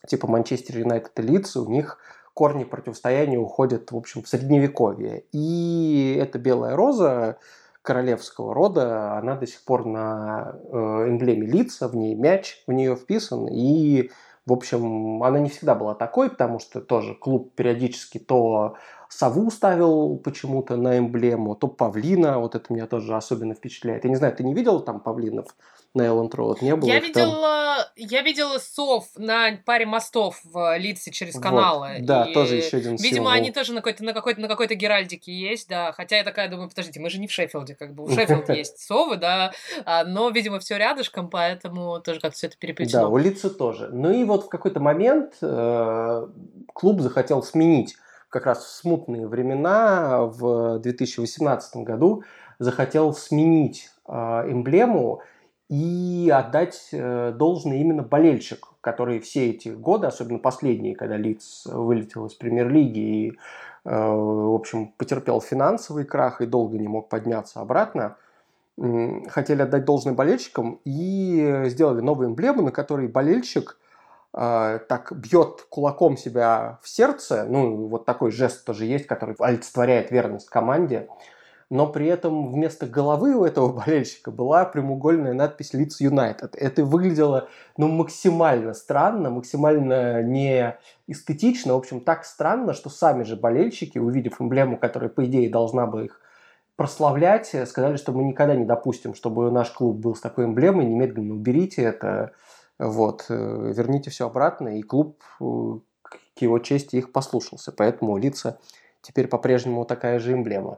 типа 0.08 0.28
Манчестер 0.28 0.80
Юнайтед 0.80 1.20
и 1.20 1.22
Лидс, 1.22 1.56
у 1.56 1.70
них 1.70 2.00
корни 2.34 2.64
противостояния 2.66 3.40
уходят, 3.40 3.92
в 3.92 3.98
общем, 3.98 4.22
в 4.22 4.28
средневековье. 4.28 5.24
И 5.32 6.18
эта 6.22 6.38
белая 6.38 6.76
роза 6.76 7.38
королевского 7.82 8.54
рода, 8.54 9.18
она 9.18 9.36
до 9.36 9.48
сих 9.48 9.64
пор 9.64 9.86
на 9.86 10.56
э, 10.72 10.78
эмблеме 11.08 11.48
лица, 11.48 11.88
в 11.88 11.96
ней 11.96 12.16
мяч, 12.16 12.64
в 12.68 12.74
нее 12.74 12.96
вписан, 12.96 13.48
и, 13.48 14.10
в 14.46 14.54
общем, 14.54 15.24
она 15.24 15.40
не 15.40 15.50
всегда 15.50 15.76
была 15.76 15.94
такой, 15.96 16.30
потому 16.30 16.60
что 16.60 16.82
тоже 16.82 17.16
клуб 17.16 17.54
периодически 17.56 18.18
то 18.18 18.76
сову 19.16 19.50
ставил 19.50 20.18
почему-то 20.18 20.76
на 20.76 20.98
эмблему, 20.98 21.56
то 21.56 21.68
павлина, 21.68 22.40
вот 22.40 22.56
это 22.56 22.74
меня 22.74 22.86
тоже 22.86 23.16
особенно 23.16 23.54
впечатляет. 23.54 24.04
Я 24.04 24.10
не 24.10 24.16
знаю, 24.18 24.36
ты 24.36 24.44
не 24.44 24.54
видел 24.54 24.82
там 24.82 25.00
павлинов? 25.00 25.56
на 25.96 26.06
Элленд 26.08 26.36
Роуд 26.36 26.62
не 26.62 26.76
было. 26.76 26.90
Я 26.90 27.00
видела, 27.00 27.78
там... 27.78 27.86
я 27.96 28.22
видела 28.22 28.58
сов 28.60 29.08
на 29.16 29.58
паре 29.66 29.86
мостов 29.86 30.42
в 30.44 30.78
Лидсе 30.78 31.12
через 31.12 31.36
каналы. 31.40 31.96
Вот. 32.00 32.06
Да, 32.06 32.26
и, 32.26 32.34
тоже 32.34 32.58
еще 32.58 32.78
один 32.78 32.98
Видимо, 32.98 33.16
символ. 33.16 33.32
они 33.32 33.52
тоже 33.52 33.74
на 33.74 33.80
какой-то, 33.80 34.04
на 34.04 34.14
какой-то, 34.14 34.42
на 34.42 34.48
какой-то 34.48 34.76
геральдике 34.76 35.32
есть, 35.34 35.70
да. 35.70 35.94
Хотя 35.94 36.18
я 36.18 36.24
такая 36.24 36.50
думаю, 36.50 36.70
подождите, 36.70 37.00
мы 37.00 37.10
же 37.10 37.20
не 37.20 37.28
в 37.28 37.32
Шеффилде, 37.32 37.76
как 37.76 37.96
бы 37.96 38.04
у 38.04 38.10
Шеффилда 38.10 38.54
есть 38.54 38.80
совы, 38.80 39.16
да, 39.16 39.54
а, 39.86 40.04
но, 40.04 40.30
видимо, 40.30 40.60
все 40.60 40.78
рядышком, 40.78 41.30
поэтому 41.30 42.02
тоже 42.02 42.20
как-то 42.20 42.38
все 42.38 42.48
это 42.48 42.58
переплетено. 42.58 43.04
Да, 43.04 43.08
у 43.08 43.18
Лидса 43.18 43.50
тоже. 43.50 43.90
Ну 43.92 44.12
и 44.12 44.26
вот 44.26 44.46
в 44.46 44.50
какой-то 44.50 44.82
момент 44.82 45.36
э, 45.42 46.28
клуб 46.74 47.00
захотел 47.00 47.42
сменить 47.42 47.96
как 48.36 48.48
раз 48.48 48.66
в 48.66 48.70
смутные 48.70 49.28
времена 49.28 50.24
в 50.26 50.80
2018 50.80 51.78
году 51.78 52.24
захотел 52.60 53.14
сменить 53.14 53.90
э, 54.10 54.12
эмблему 54.14 55.22
и 55.70 56.30
отдать 56.36 56.90
э, 56.92 57.32
должное 57.34 57.78
именно 57.78 58.04
болельщик, 58.04 58.68
который 58.82 59.22
все 59.22 59.52
эти 59.52 59.70
годы, 59.70 60.08
особенно 60.08 60.40
последние, 60.40 60.98
когда 60.98 61.16
Лиц 61.16 61.66
вылетел 61.66 62.26
из 62.26 62.34
премьер-лиги 62.34 63.00
и, 63.00 63.30
э, 63.30 63.36
в 63.86 64.54
общем, 64.54 64.92
потерпел 64.98 65.40
финансовый 65.40 66.04
крах 66.04 66.42
и 66.42 66.46
долго 66.46 66.78
не 66.78 66.90
мог 66.90 67.08
подняться 67.08 67.62
обратно, 67.62 68.18
хотели 69.30 69.62
отдать 69.62 69.86
должное 69.86 70.14
болельщикам 70.14 70.82
и 70.84 71.64
сделали 71.68 72.02
новую 72.02 72.28
эмблему, 72.28 72.64
на 72.64 72.72
которой 72.74 73.08
болельщик 73.08 73.78
э, 74.36 74.80
так 74.88 75.12
бьет 75.16 75.66
кулаком 75.70 76.18
себя 76.18 76.80
в 76.82 76.90
сердце, 76.90 77.46
ну, 77.50 77.88
вот 77.88 78.06
такой 78.06 78.32
жест 78.32 78.66
тоже 78.66 78.86
есть, 78.86 79.08
который 79.08 79.36
олицетворяет 79.40 80.12
верность 80.12 80.50
команде, 80.50 81.08
но 81.70 81.88
при 81.88 82.08
этом 82.08 82.52
вместо 82.52 82.86
головы 82.86 83.36
у 83.36 83.44
этого 83.44 83.72
болельщика 83.86 84.32
была 84.32 84.66
прямоугольная 84.66 85.34
надпись 85.34 85.74
Leeds 85.74 86.02
United. 86.02 86.52
Это 86.54 86.84
выглядело 86.86 87.48
ну, 87.78 87.88
максимально 87.88 88.74
странно, 88.74 89.30
максимально 89.30 90.22
не 90.22 90.78
эстетично, 91.08 91.74
в 91.74 91.78
общем, 91.78 92.02
так 92.02 92.26
странно, 92.26 92.74
что 92.74 92.90
сами 92.90 93.24
же 93.24 93.36
болельщики, 93.36 93.98
увидев 93.98 94.42
эмблему, 94.42 94.78
которая, 94.78 95.10
по 95.10 95.26
идее, 95.26 95.50
должна 95.50 95.88
бы 95.88 96.06
их 96.06 96.22
прославлять, 96.76 97.56
сказали, 97.68 97.96
что 97.96 98.12
мы 98.12 98.24
никогда 98.26 98.56
не 98.56 98.66
допустим, 98.66 99.16
чтобы 99.16 99.50
наш 99.50 99.72
клуб 99.72 99.98
был 99.98 100.16
с 100.16 100.20
такой 100.20 100.46
эмблемой, 100.46 100.86
немедленно 100.86 101.34
уберите 101.34 101.82
это, 101.84 102.34
вот, 102.80 103.26
э, 103.30 103.74
верните 103.76 104.10
все 104.10 104.28
обратно, 104.28 104.78
и 104.78 104.82
клуб 104.82 105.24
э, 105.40 105.44
к 106.04 106.42
его 106.42 106.60
чести 106.60 106.98
их 106.98 107.12
послушался, 107.12 107.72
поэтому 107.72 108.18
лица 108.18 108.60
теперь 109.02 109.28
по-прежнему 109.28 109.86
такая 109.86 110.20
же 110.20 110.34
эмблема. 110.34 110.78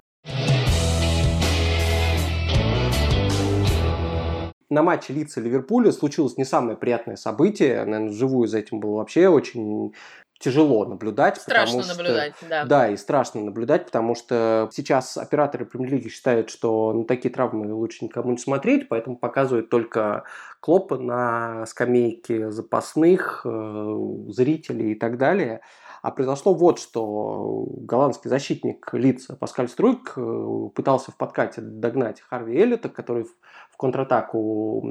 на 4.70 4.84
матче 4.84 5.14
Лица 5.14 5.40
Ливерпуля 5.40 5.92
случилось 5.92 6.38
не 6.38 6.44
самое 6.44 6.78
приятное 6.78 7.16
событие. 7.16 7.84
Наверное, 7.86 8.10
вживую 8.10 8.48
за 8.48 8.60
этим 8.60 8.80
было 8.80 8.98
вообще 8.98 9.30
очень 9.30 9.94
тяжело 10.40 10.86
наблюдать. 10.86 11.38
Страшно 11.38 11.84
что, 11.84 11.96
наблюдать, 11.96 12.34
да. 12.48 12.66
Да, 12.66 12.90
и 12.90 12.98
страшно 12.98 13.42
наблюдать, 13.42 13.86
потому 13.86 14.16
что 14.16 14.70
сейчас 14.72 15.18
операторы 15.18 15.66
премьер-лиги 15.66 16.10
считают, 16.10 16.50
что 16.50 16.94
на 16.94 17.06
такие 17.06 17.34
травмы 17.34 17.74
лучше 17.74 18.06
никому 18.06 18.32
не 18.32 18.38
смотреть, 18.38 18.88
поэтому 18.90 19.18
показывают 19.18 19.70
только 19.70 20.24
Клопа 20.60 20.98
на 20.98 21.66
скамейке 21.68 22.50
запасных, 22.52 23.42
э, 23.46 23.98
зрителей 24.30 24.94
и 24.94 24.96
так 24.96 25.18
далее. 25.18 25.62
А 26.02 26.12
произошло 26.12 26.54
вот 26.54 26.80
что. 26.80 27.68
Голландский 27.70 28.30
защитник 28.30 28.92
лица 28.94 29.36
Паскаль 29.36 29.70
Струйк 29.70 30.14
э, 30.18 30.70
пытался 30.74 31.12
в 31.12 31.18
подкате 31.18 31.62
догнать 31.62 32.22
Харви 32.22 32.60
Эллита, 32.60 32.90
который 32.90 33.26
в 33.72 33.78
контратаку 33.78 34.82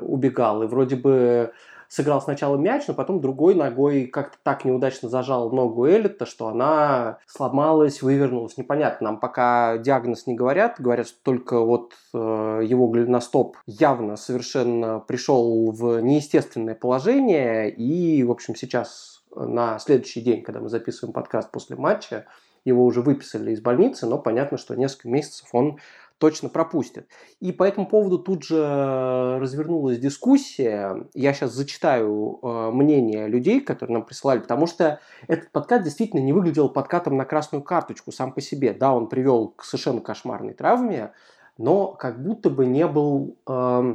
убегал. 0.00 0.62
И 0.62 0.66
вроде 0.66 0.96
бы 0.96 1.52
сыграл 1.90 2.22
сначала 2.22 2.56
мяч, 2.56 2.86
но 2.86 2.94
потом 2.94 3.20
другой 3.20 3.54
ногой 3.56 4.06
как-то 4.06 4.38
так 4.44 4.64
неудачно 4.64 5.08
зажал 5.08 5.50
ногу 5.50 5.86
Эллита, 5.86 6.24
что 6.24 6.46
она 6.46 7.18
сломалась, 7.26 8.00
вывернулась. 8.00 8.56
Непонятно, 8.56 9.10
нам 9.10 9.20
пока 9.20 9.76
диагноз 9.76 10.28
не 10.28 10.34
говорят, 10.34 10.76
говорят, 10.78 11.08
что 11.08 11.18
только 11.24 11.60
вот 11.60 11.94
э, 12.14 12.60
его 12.64 12.86
голеностоп 12.86 13.56
явно 13.66 14.16
совершенно 14.16 15.00
пришел 15.00 15.72
в 15.72 16.00
неестественное 16.00 16.76
положение, 16.76 17.68
и, 17.68 18.22
в 18.22 18.30
общем, 18.30 18.54
сейчас 18.54 19.24
на 19.34 19.80
следующий 19.80 20.20
день, 20.20 20.42
когда 20.42 20.60
мы 20.60 20.68
записываем 20.68 21.12
подкаст 21.12 21.50
после 21.50 21.74
матча, 21.74 22.26
его 22.64 22.84
уже 22.84 23.02
выписали 23.02 23.52
из 23.52 23.60
больницы, 23.60 24.06
но 24.06 24.18
понятно, 24.18 24.58
что 24.58 24.76
несколько 24.76 25.08
месяцев 25.08 25.48
он 25.52 25.78
точно 26.20 26.50
пропустит. 26.50 27.08
И 27.40 27.50
по 27.50 27.64
этому 27.64 27.86
поводу 27.86 28.18
тут 28.18 28.44
же 28.44 29.38
развернулась 29.40 29.98
дискуссия. 29.98 31.08
Я 31.14 31.32
сейчас 31.32 31.52
зачитаю 31.52 32.38
э, 32.42 32.70
мнение 32.70 33.26
людей, 33.26 33.62
которые 33.62 33.94
нам 33.94 34.04
присылали, 34.04 34.40
потому 34.40 34.66
что 34.66 35.00
этот 35.26 35.50
подкат 35.50 35.82
действительно 35.82 36.20
не 36.20 36.34
выглядел 36.34 36.68
подкатом 36.68 37.16
на 37.16 37.24
красную 37.24 37.62
карточку 37.62 38.12
сам 38.12 38.32
по 38.32 38.42
себе. 38.42 38.74
Да, 38.74 38.92
он 38.92 39.08
привел 39.08 39.48
к 39.48 39.64
совершенно 39.64 40.02
кошмарной 40.02 40.52
травме, 40.52 41.12
но 41.56 41.88
как 41.88 42.22
будто 42.22 42.50
бы 42.50 42.66
не 42.66 42.86
был... 42.86 43.36
Э, 43.48 43.94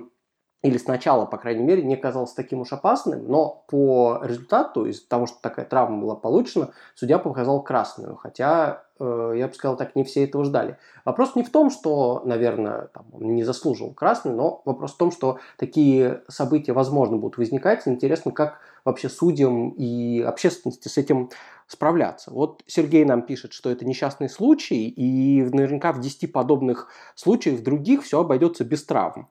или 0.65 0.79
сначала, 0.79 1.25
по 1.25 1.37
крайней 1.37 1.63
мере, 1.63 1.83
не 1.83 1.95
казался 1.95 2.35
таким 2.35 2.61
уж 2.61 2.73
опасным, 2.73 3.27
но 3.27 3.63
по 3.67 4.19
результату, 4.23 4.87
из-за 4.87 5.07
того, 5.07 5.27
что 5.27 5.37
такая 5.39 5.65
травма 5.65 6.01
была 6.01 6.15
получена, 6.15 6.71
судья 6.95 7.19
показал 7.19 7.61
красную, 7.61 8.15
хотя, 8.15 8.83
э, 8.99 9.33
я 9.37 9.47
бы 9.47 9.53
сказал 9.53 9.77
так, 9.77 9.95
не 9.95 10.03
все 10.03 10.23
этого 10.23 10.43
ждали. 10.43 10.77
Вопрос 11.05 11.35
не 11.35 11.43
в 11.43 11.51
том, 11.51 11.69
что, 11.69 12.23
наверное, 12.25 12.89
там, 12.93 13.05
он 13.13 13.35
не 13.35 13.43
заслужил 13.43 13.93
красный, 13.93 14.33
но 14.33 14.63
вопрос 14.65 14.93
в 14.93 14.97
том, 14.97 15.11
что 15.11 15.37
такие 15.57 16.23
события, 16.27 16.73
возможно, 16.73 17.17
будут 17.17 17.37
возникать. 17.37 17.83
Интересно, 17.87 18.31
как 18.31 18.59
вообще 18.85 19.07
судьям 19.07 19.69
и 19.69 20.21
общественности 20.21 20.87
с 20.87 20.97
этим 20.97 21.29
справляться. 21.67 22.31
Вот 22.31 22.63
Сергей 22.65 23.05
нам 23.05 23.21
пишет, 23.21 23.53
что 23.53 23.69
это 23.69 23.85
несчастный 23.85 24.29
случай, 24.29 24.87
и 24.87 25.43
наверняка 25.43 25.91
в 25.91 25.99
10 25.99 26.31
подобных 26.31 26.87
случаях 27.13 27.61
других 27.61 28.03
все 28.03 28.21
обойдется 28.21 28.63
без 28.63 28.83
травм. 28.83 29.29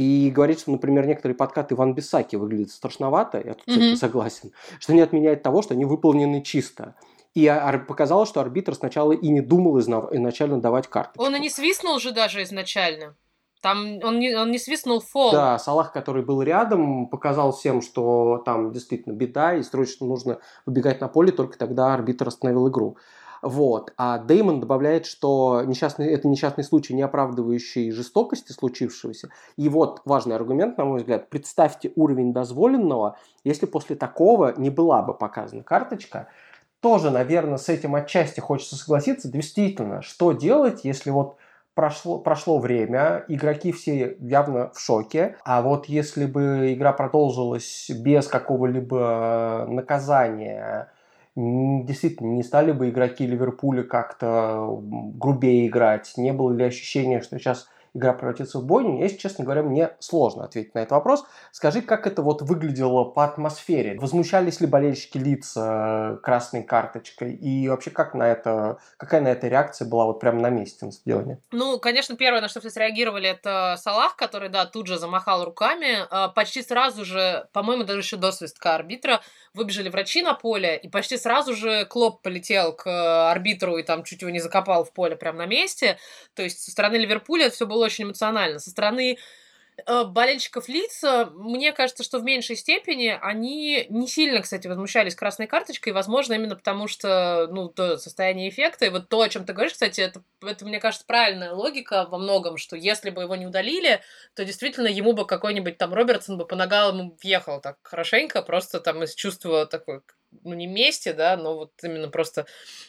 И 0.00 0.30
говорит, 0.30 0.60
что, 0.60 0.70
например, 0.70 1.06
некоторые 1.06 1.36
подкаты 1.36 1.74
Иван 1.74 1.94
Бисаки 1.94 2.36
выглядят 2.36 2.70
страшновато, 2.70 3.36
я 3.44 3.52
тут 3.52 3.68
mm-hmm. 3.68 3.96
согласен, 3.96 4.52
что 4.78 4.94
не 4.94 5.02
отменяет 5.02 5.42
того, 5.42 5.60
что 5.60 5.74
они 5.74 5.84
выполнены 5.84 6.42
чисто. 6.42 6.94
И 7.34 7.46
показалось, 7.86 8.30
что 8.30 8.40
арбитр 8.40 8.74
сначала 8.74 9.12
и 9.12 9.28
не 9.28 9.42
думал 9.42 9.78
изначально 9.78 10.58
давать 10.58 10.88
карточку. 10.88 11.22
Он 11.22 11.36
и 11.36 11.38
не 11.38 11.50
свистнул 11.50 11.98
же 11.98 12.12
даже 12.12 12.42
изначально. 12.44 13.14
Там 13.60 13.98
он 14.02 14.18
не, 14.18 14.34
он 14.34 14.50
не 14.50 14.58
свистнул 14.58 15.00
фол. 15.00 15.32
Да, 15.32 15.58
Салах, 15.58 15.92
который 15.92 16.24
был 16.24 16.40
рядом, 16.40 17.06
показал 17.08 17.52
всем, 17.52 17.82
что 17.82 18.38
там 18.46 18.72
действительно 18.72 19.12
беда, 19.12 19.54
и 19.54 19.62
срочно 19.62 20.06
нужно 20.06 20.38
выбегать 20.64 21.02
на 21.02 21.08
поле, 21.08 21.30
только 21.30 21.58
тогда 21.58 21.92
арбитр 21.92 22.26
остановил 22.26 22.70
игру. 22.70 22.96
Вот. 23.42 23.92
А 23.96 24.18
Деймон 24.18 24.60
добавляет, 24.60 25.06
что 25.06 25.62
несчастный, 25.64 26.08
это 26.08 26.28
несчастный 26.28 26.64
случай, 26.64 26.94
не 26.94 27.02
оправдывающий 27.02 27.90
жестокости 27.90 28.52
случившегося. 28.52 29.30
И 29.56 29.68
вот 29.68 30.02
важный 30.04 30.36
аргумент, 30.36 30.76
на 30.78 30.84
мой 30.84 30.98
взгляд. 30.98 31.30
Представьте 31.30 31.92
уровень 31.96 32.32
дозволенного, 32.32 33.16
если 33.44 33.66
после 33.66 33.96
такого 33.96 34.54
не 34.58 34.70
была 34.70 35.02
бы 35.02 35.14
показана 35.14 35.62
карточка. 35.62 36.28
Тоже, 36.80 37.10
наверное, 37.10 37.58
с 37.58 37.68
этим 37.68 37.94
отчасти 37.94 38.40
хочется 38.40 38.76
согласиться. 38.76 39.30
Действительно, 39.30 40.02
что 40.02 40.32
делать, 40.32 40.84
если 40.84 41.10
вот 41.10 41.36
прошло, 41.74 42.18
прошло 42.18 42.58
время, 42.58 43.24
игроки 43.28 43.72
все 43.72 44.16
явно 44.20 44.70
в 44.70 44.80
шоке, 44.80 45.36
а 45.44 45.62
вот 45.62 45.86
если 45.86 46.26
бы 46.26 46.72
игра 46.72 46.92
продолжилась 46.92 47.90
без 47.90 48.28
какого-либо 48.28 49.66
наказания, 49.68 50.90
действительно, 51.36 52.28
не 52.28 52.42
стали 52.42 52.72
бы 52.72 52.90
игроки 52.90 53.26
Ливерпуля 53.26 53.82
как-то 53.82 54.80
грубее 54.80 55.68
играть? 55.68 56.12
Не 56.16 56.32
было 56.32 56.52
ли 56.52 56.64
ощущения, 56.64 57.20
что 57.20 57.38
сейчас 57.38 57.68
игра 57.94 58.12
превратится 58.12 58.58
в 58.58 58.64
бойню, 58.64 59.02
если, 59.02 59.16
честно 59.16 59.44
говоря, 59.44 59.62
мне 59.62 59.90
сложно 59.98 60.44
ответить 60.44 60.74
на 60.74 60.80
этот 60.80 60.92
вопрос. 60.92 61.24
Скажи, 61.52 61.82
как 61.82 62.06
это 62.06 62.22
вот 62.22 62.42
выглядело 62.42 63.04
по 63.04 63.24
атмосфере? 63.24 63.98
Возмущались 63.98 64.60
ли 64.60 64.66
болельщики 64.66 65.18
лица 65.18 66.14
э, 66.14 66.16
красной 66.22 66.62
карточкой? 66.62 67.34
И 67.34 67.68
вообще, 67.68 67.90
как 67.90 68.14
на 68.14 68.24
это, 68.24 68.78
какая 68.96 69.20
на 69.20 69.28
это 69.28 69.48
реакция 69.48 69.88
была 69.88 70.06
вот 70.06 70.20
прямо 70.20 70.40
на 70.40 70.50
месте 70.50 70.86
на 70.86 70.92
стадионе? 70.92 71.40
Ну, 71.52 71.78
конечно, 71.78 72.16
первое, 72.16 72.40
на 72.40 72.48
что 72.48 72.60
все 72.60 72.70
среагировали, 72.70 73.28
это 73.28 73.76
Салах, 73.78 74.16
который, 74.16 74.48
да, 74.48 74.66
тут 74.66 74.86
же 74.86 74.98
замахал 74.98 75.44
руками. 75.44 75.98
А, 76.10 76.28
почти 76.28 76.62
сразу 76.62 77.04
же, 77.04 77.48
по-моему, 77.52 77.84
даже 77.84 78.00
еще 78.00 78.16
до 78.16 78.32
свистка 78.32 78.74
арбитра, 78.74 79.20
выбежали 79.54 79.88
врачи 79.88 80.22
на 80.22 80.34
поле, 80.34 80.76
и 80.76 80.88
почти 80.88 81.16
сразу 81.16 81.54
же 81.54 81.84
Клоп 81.86 82.22
полетел 82.22 82.72
к 82.72 82.86
э, 82.86 83.30
арбитру 83.30 83.78
и 83.78 83.82
там 83.82 84.04
чуть 84.04 84.22
его 84.22 84.30
не 84.30 84.38
закопал 84.40 84.84
в 84.84 84.92
поле 84.92 85.16
прямо 85.16 85.38
на 85.38 85.46
месте. 85.46 85.98
То 86.34 86.42
есть 86.42 86.62
со 86.62 86.70
стороны 86.70 86.96
Ливерпуля 86.96 87.50
все 87.50 87.66
было 87.66 87.79
очень 87.80 88.04
эмоционально. 88.04 88.58
Со 88.58 88.70
стороны 88.70 89.18
э, 89.86 90.04
болельщиков 90.04 90.68
лица, 90.68 91.30
мне 91.34 91.72
кажется, 91.72 92.02
что 92.02 92.18
в 92.18 92.24
меньшей 92.24 92.56
степени 92.56 93.18
они 93.20 93.86
не 93.88 94.06
сильно, 94.06 94.42
кстати, 94.42 94.66
возмущались 94.66 95.14
красной 95.14 95.46
карточкой, 95.46 95.92
возможно, 95.92 96.34
именно 96.34 96.56
потому 96.56 96.86
что, 96.86 97.48
ну, 97.50 97.68
то 97.68 97.96
состояние 97.96 98.48
эффекта, 98.48 98.86
и 98.86 98.90
вот 98.90 99.08
то, 99.08 99.22
о 99.22 99.28
чем 99.28 99.44
ты 99.44 99.52
говоришь, 99.52 99.72
кстати, 99.72 100.00
это, 100.00 100.22
это, 100.42 100.64
мне 100.64 100.80
кажется, 100.80 101.06
правильная 101.06 101.52
логика 101.52 102.06
во 102.10 102.18
многом, 102.18 102.56
что 102.56 102.76
если 102.76 103.10
бы 103.10 103.22
его 103.22 103.36
не 103.36 103.46
удалили, 103.46 104.00
то 104.34 104.44
действительно 104.44 104.88
ему 104.88 105.12
бы 105.12 105.26
какой-нибудь 105.26 105.78
там 105.78 105.94
Робертсон 105.94 106.38
бы 106.38 106.46
по 106.46 106.56
ногам 106.56 106.98
ему 106.98 107.18
въехал 107.22 107.60
так 107.60 107.78
хорошенько, 107.82 108.42
просто 108.42 108.80
там 108.80 109.02
из 109.02 109.14
чувства 109.14 109.66
такой 109.66 110.02
ну, 110.44 110.54
не 110.54 110.66
мести, 110.66 111.12
да, 111.12 111.36
но 111.36 111.56
вот 111.56 111.72
именно 111.82 112.08
просто... 112.08 112.46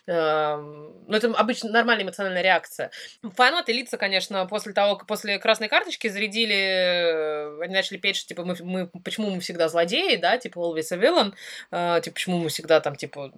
Э, 0.07 0.55
ну, 0.57 1.13
это 1.13 1.33
обычно 1.33 1.69
нормальная 1.69 2.05
эмоциональная 2.05 2.41
реакция. 2.41 2.91
Фанаты 3.35 3.73
лица, 3.73 3.97
конечно, 3.97 4.45
после 4.45 4.73
того, 4.73 4.95
как 4.95 5.07
после 5.07 5.39
красной 5.39 5.67
карточки 5.67 6.07
зарядили, 6.07 6.55
э, 6.55 7.61
они 7.61 7.73
начали 7.73 7.97
петь, 7.97 8.15
что, 8.15 8.27
типа, 8.29 8.43
мы, 8.43 8.55
мы, 8.61 8.87
почему 8.87 9.29
мы 9.29 9.39
всегда 9.39 9.67
злодеи, 9.69 10.15
да, 10.15 10.37
типа, 10.37 10.59
always 10.59 10.87
a 10.91 10.97
villain, 10.97 11.33
э, 11.71 12.01
типа, 12.03 12.13
почему 12.13 12.37
мы 12.37 12.49
всегда 12.49 12.79
там, 12.79 12.95
типа, 12.95 13.31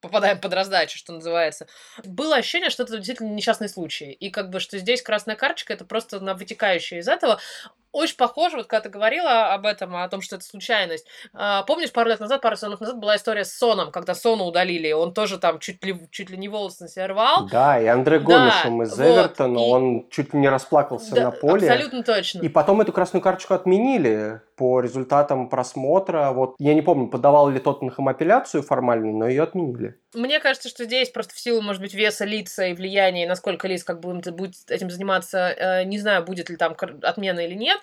попадаем 0.00 0.40
под 0.40 0.52
раздачу, 0.54 0.98
что 0.98 1.12
называется. 1.12 1.66
Было 2.04 2.36
ощущение, 2.36 2.70
что 2.70 2.82
это 2.82 2.96
действительно 2.96 3.32
несчастный 3.32 3.68
случай. 3.68 4.12
И 4.12 4.30
как 4.30 4.50
бы, 4.50 4.60
что 4.60 4.78
здесь 4.78 5.02
красная 5.02 5.36
карточка, 5.36 5.72
это 5.72 5.84
просто 5.84 6.20
на 6.20 6.34
вытекающее 6.34 7.00
из 7.00 7.08
этого 7.08 7.40
очень 7.96 8.16
похоже, 8.16 8.58
вот 8.58 8.66
когда 8.66 8.82
ты 8.82 8.88
говорила 8.90 9.54
об 9.54 9.64
этом, 9.64 9.96
о 9.96 10.08
том, 10.08 10.20
что 10.20 10.36
это 10.36 10.44
случайность. 10.44 11.06
А, 11.32 11.62
помнишь, 11.62 11.92
пару 11.92 12.10
лет 12.10 12.20
назад, 12.20 12.42
пару 12.42 12.56
сезонов 12.56 12.80
назад 12.80 12.98
была 12.98 13.16
история 13.16 13.44
с 13.44 13.54
Соном, 13.54 13.90
когда 13.90 14.14
Сона 14.14 14.44
удалили, 14.44 14.92
он 14.92 15.14
тоже 15.14 15.38
там 15.38 15.58
чуть 15.58 15.82
ли, 15.84 15.96
чуть 16.10 16.28
ли 16.28 16.36
не 16.36 16.48
волосы 16.48 16.84
на 16.84 16.88
себя 16.88 17.08
рвал. 17.08 17.48
Да, 17.50 17.80
и 17.80 17.86
Андре 17.86 18.18
Гомешем 18.18 18.78
да, 18.78 18.84
из 18.84 18.98
вот, 18.98 19.06
Эвертона, 19.06 19.58
и... 19.58 19.60
он 19.60 20.08
чуть 20.10 20.34
ли 20.34 20.40
не 20.40 20.48
расплакался 20.48 21.14
да, 21.14 21.24
на 21.24 21.30
поле. 21.30 21.68
Абсолютно 21.68 22.02
точно. 22.02 22.40
И 22.40 22.48
потом 22.48 22.82
эту 22.82 22.92
красную 22.92 23.22
карточку 23.22 23.54
отменили 23.54 24.42
по 24.56 24.80
результатам 24.80 25.48
просмотра. 25.48 26.32
Вот 26.32 26.56
я 26.58 26.74
не 26.74 26.82
помню, 26.82 27.08
подавал 27.08 27.48
ли 27.50 27.60
Тоттенхэм 27.60 28.08
апелляцию 28.08 28.62
формальную, 28.62 29.14
но 29.14 29.28
ее 29.28 29.42
отменили. 29.42 30.00
Мне 30.14 30.40
кажется, 30.40 30.68
что 30.68 30.84
здесь 30.84 31.10
просто 31.10 31.34
в 31.34 31.38
силу, 31.38 31.60
может 31.60 31.82
быть, 31.82 31.94
веса 31.94 32.24
лица 32.24 32.66
и 32.66 32.74
влияния, 32.74 33.28
насколько 33.28 33.68
лиц 33.68 33.84
как 33.84 34.00
бы 34.00 34.14
будет 34.14 34.70
этим 34.70 34.90
заниматься, 34.90 35.38
э, 35.48 35.84
не 35.84 35.98
знаю, 35.98 36.24
будет 36.24 36.48
ли 36.48 36.56
там 36.56 36.74
отмена 37.02 37.40
или 37.40 37.54
нет, 37.54 37.78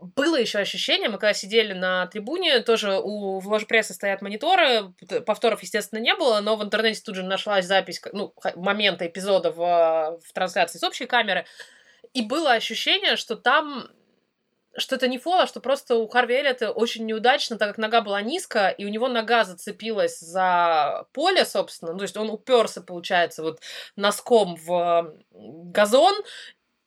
было 0.00 0.36
еще 0.36 0.58
ощущение, 0.58 1.08
мы 1.08 1.18
когда 1.18 1.34
сидели 1.34 1.72
на 1.72 2.06
трибуне, 2.06 2.60
тоже 2.60 3.00
у, 3.02 3.40
в 3.40 3.48
ложе 3.48 3.66
прессы 3.66 3.94
стоят 3.94 4.22
мониторы, 4.22 4.92
повторов, 5.26 5.62
естественно, 5.62 5.98
не 5.98 6.14
было, 6.14 6.40
но 6.40 6.56
в 6.56 6.62
интернете 6.62 7.02
тут 7.04 7.16
же 7.16 7.22
нашлась 7.22 7.66
запись, 7.66 8.00
ну, 8.12 8.32
момента 8.54 9.06
эпизода 9.06 9.50
в, 9.50 10.20
в 10.24 10.32
трансляции 10.32 10.78
с 10.78 10.84
общей 10.84 11.06
камеры, 11.06 11.46
и 12.14 12.22
было 12.22 12.52
ощущение, 12.52 13.16
что 13.16 13.36
там 13.36 13.88
что 14.80 14.96
это 14.96 15.08
не 15.08 15.18
фол, 15.18 15.34
а 15.40 15.46
что 15.46 15.60
просто 15.60 15.96
у 15.96 16.08
Харви 16.08 16.34
Эллиота 16.34 16.70
очень 16.70 17.06
неудачно, 17.06 17.56
так 17.58 17.68
как 17.68 17.78
нога 17.78 18.00
была 18.00 18.22
низко, 18.22 18.68
и 18.68 18.84
у 18.84 18.88
него 18.88 19.08
нога 19.08 19.44
зацепилась 19.44 20.18
за 20.20 21.06
поле, 21.12 21.44
собственно, 21.44 21.92
ну, 21.92 21.98
то 21.98 22.04
есть 22.04 22.16
он 22.16 22.30
уперся, 22.30 22.80
получается, 22.80 23.42
вот 23.42 23.60
носком 23.96 24.56
в 24.56 25.14
газон, 25.30 26.14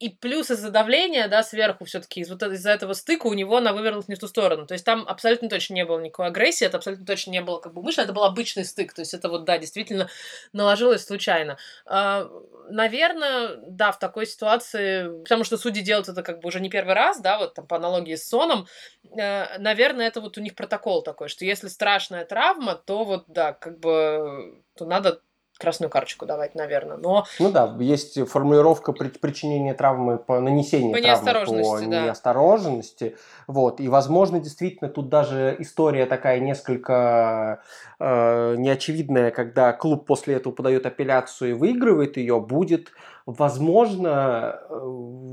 и 0.02 0.10
плюс 0.10 0.50
из-за 0.50 0.72
давления, 0.72 1.28
да, 1.28 1.44
сверху 1.44 1.86
все-таки, 1.86 2.22
из 2.22 2.30
вот 2.32 2.42
из-за 2.42 2.72
этого 2.72 2.94
стыка 2.94 3.28
у 3.28 3.34
него 3.34 3.58
она 3.58 3.72
вывернулась 3.72 4.08
не 4.08 4.16
в 4.16 4.20
ту 4.20 4.28
сторону. 4.28 4.66
То 4.66 4.74
есть 4.74 4.84
там 4.84 5.06
абсолютно 5.08 5.48
точно 5.48 5.76
не 5.76 5.86
было 5.86 6.00
никакой 6.00 6.28
агрессии, 6.28 6.66
это 6.66 6.78
абсолютно 6.78 7.06
точно 7.06 7.30
не 7.30 7.42
было 7.42 7.60
как 7.60 7.76
бы 7.76 7.84
мышь, 7.84 8.00
это 8.00 8.12
был 8.12 8.24
обычный 8.24 8.66
стык. 8.66 8.94
То 8.94 9.02
есть 9.02 9.14
это 9.14 9.30
вот, 9.30 9.46
да, 9.46 9.60
действительно 9.60 10.10
наложилось 10.54 11.06
случайно. 11.06 11.60
А, 11.86 12.28
наверное, 12.68 13.58
да, 13.68 13.92
в 13.92 14.00
такой 14.00 14.26
ситуации, 14.26 15.22
потому 15.22 15.44
что 15.44 15.58
судьи 15.58 15.84
делают 15.84 16.10
это 16.10 16.24
как 16.24 16.40
бы 16.40 16.48
уже 16.48 16.62
не 16.62 16.70
первый 16.72 16.96
раз, 16.96 17.22
да, 17.22 17.38
вот 17.38 17.54
там 17.54 17.68
по 17.68 17.76
аналогии 17.76 18.16
с 18.16 18.28
Соном, 18.28 18.66
э, 19.16 19.60
наверное, 19.60 20.08
это 20.08 20.20
вот 20.20 20.36
у 20.36 20.42
них 20.42 20.56
протокол 20.56 21.04
такой, 21.04 21.28
что 21.30 21.46
если 21.46 21.68
страшная 21.68 22.26
травма, 22.26 22.74
то 22.74 23.04
вот, 23.04 23.26
да, 23.28 23.54
как 23.54 23.80
бы, 23.80 24.64
то 24.76 24.86
надо 24.86 25.22
красную 25.62 25.90
карточку 25.90 26.26
давать, 26.26 26.56
наверное. 26.56 26.98
Но... 26.98 27.26
Ну 27.40 27.52
да, 27.52 27.76
есть 27.80 28.28
формулировка 28.28 28.92
при, 28.92 29.10
причинения 29.10 29.74
травмы 29.74 30.18
по 30.18 30.40
нанесению 30.40 30.94
по 30.94 31.02
травмы 31.02 31.08
неосторожности, 31.08 31.86
по 31.86 31.92
да. 31.92 32.06
неосторожности. 32.06 33.18
Вот. 33.48 33.80
И, 33.80 33.88
возможно, 33.88 34.40
действительно, 34.40 34.90
тут 34.90 35.10
даже 35.10 35.56
история 35.60 36.06
такая 36.06 36.40
несколько 36.40 37.62
э, 38.00 38.56
неочевидная, 38.58 39.32
когда 39.32 39.72
клуб 39.74 40.06
после 40.06 40.36
этого 40.36 40.54
подает 40.54 40.86
апелляцию 40.86 41.52
и 41.52 41.54
выигрывает 41.54 42.18
ее, 42.18 42.40
будет 42.40 42.92
возможно, 43.26 44.60
э, 44.70 44.74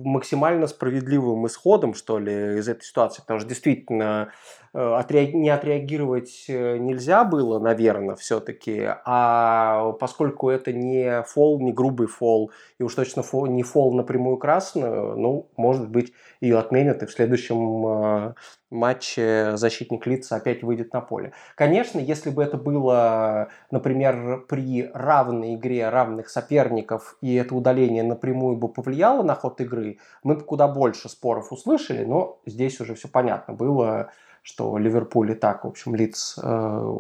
максимально 0.05 0.66
справедливым 0.66 1.47
исходом, 1.47 1.95
что 1.95 2.18
ли, 2.18 2.59
из 2.59 2.68
этой 2.68 2.84
ситуации, 2.84 3.20
потому 3.20 3.41
что 3.41 3.49
действительно 3.49 4.32
э, 4.74 5.03
не 5.32 5.51
отреагировать 5.51 6.45
э, 6.49 6.78
нельзя 6.78 7.24
было, 7.24 7.59
наверное, 7.59 8.16
все-таки, 8.16 8.89
а 9.05 9.93
поскольку 10.01 10.51
это 10.51 10.72
не 10.72 11.22
фол, 11.22 11.61
не 11.61 11.72
грубый 11.72 12.07
фол, 12.07 12.53
и 12.78 12.82
уж 12.82 12.95
точно 12.95 13.22
фол, 13.22 13.47
не 13.47 13.62
фол 13.62 13.95
напрямую 13.95 14.36
красную, 14.36 15.16
ну, 15.16 15.49
может 15.57 15.89
быть, 15.89 16.12
ее 16.41 16.59
отменят, 16.59 17.03
и 17.03 17.07
в 17.07 17.12
следующем 17.12 18.34
матче 18.71 19.57
защитник 19.57 20.07
лица 20.07 20.37
опять 20.37 20.62
выйдет 20.62 20.93
на 20.93 21.01
поле. 21.01 21.33
Конечно, 21.55 21.99
если 21.99 22.31
бы 22.31 22.43
это 22.43 22.57
было, 22.57 23.49
например, 23.71 24.45
при 24.49 24.91
равной 24.93 25.55
игре 25.55 25.89
равных 25.89 26.29
соперников, 26.29 27.16
и 27.21 27.35
это 27.35 27.55
удаление 27.55 28.03
напрямую 28.03 28.57
бы 28.57 28.69
повлияло 28.69 29.23
на 29.23 29.35
ход 29.35 29.61
игры, 29.61 29.99
мы 30.23 30.35
бы 30.35 30.43
куда 30.43 30.69
больше 30.69 31.09
споров 31.09 31.53
услышали, 31.53 32.05
но 32.05 32.41
здесь 32.47 32.81
уже 32.81 32.95
все 32.95 33.09
понятно 33.09 33.55
было, 33.55 34.11
что 34.43 34.79
Ливерпуль 34.79 35.33
и 35.33 35.35
так, 35.35 35.64
в 35.64 35.69
общем, 35.69 35.95
лиц 35.95 36.39
э, 36.43 36.95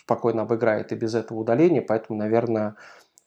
спокойно 0.00 0.42
обыграет 0.42 0.92
и 0.92 0.96
без 0.96 1.14
этого 1.14 1.38
удаления, 1.38 1.82
поэтому, 1.82 2.18
наверное, 2.18 2.74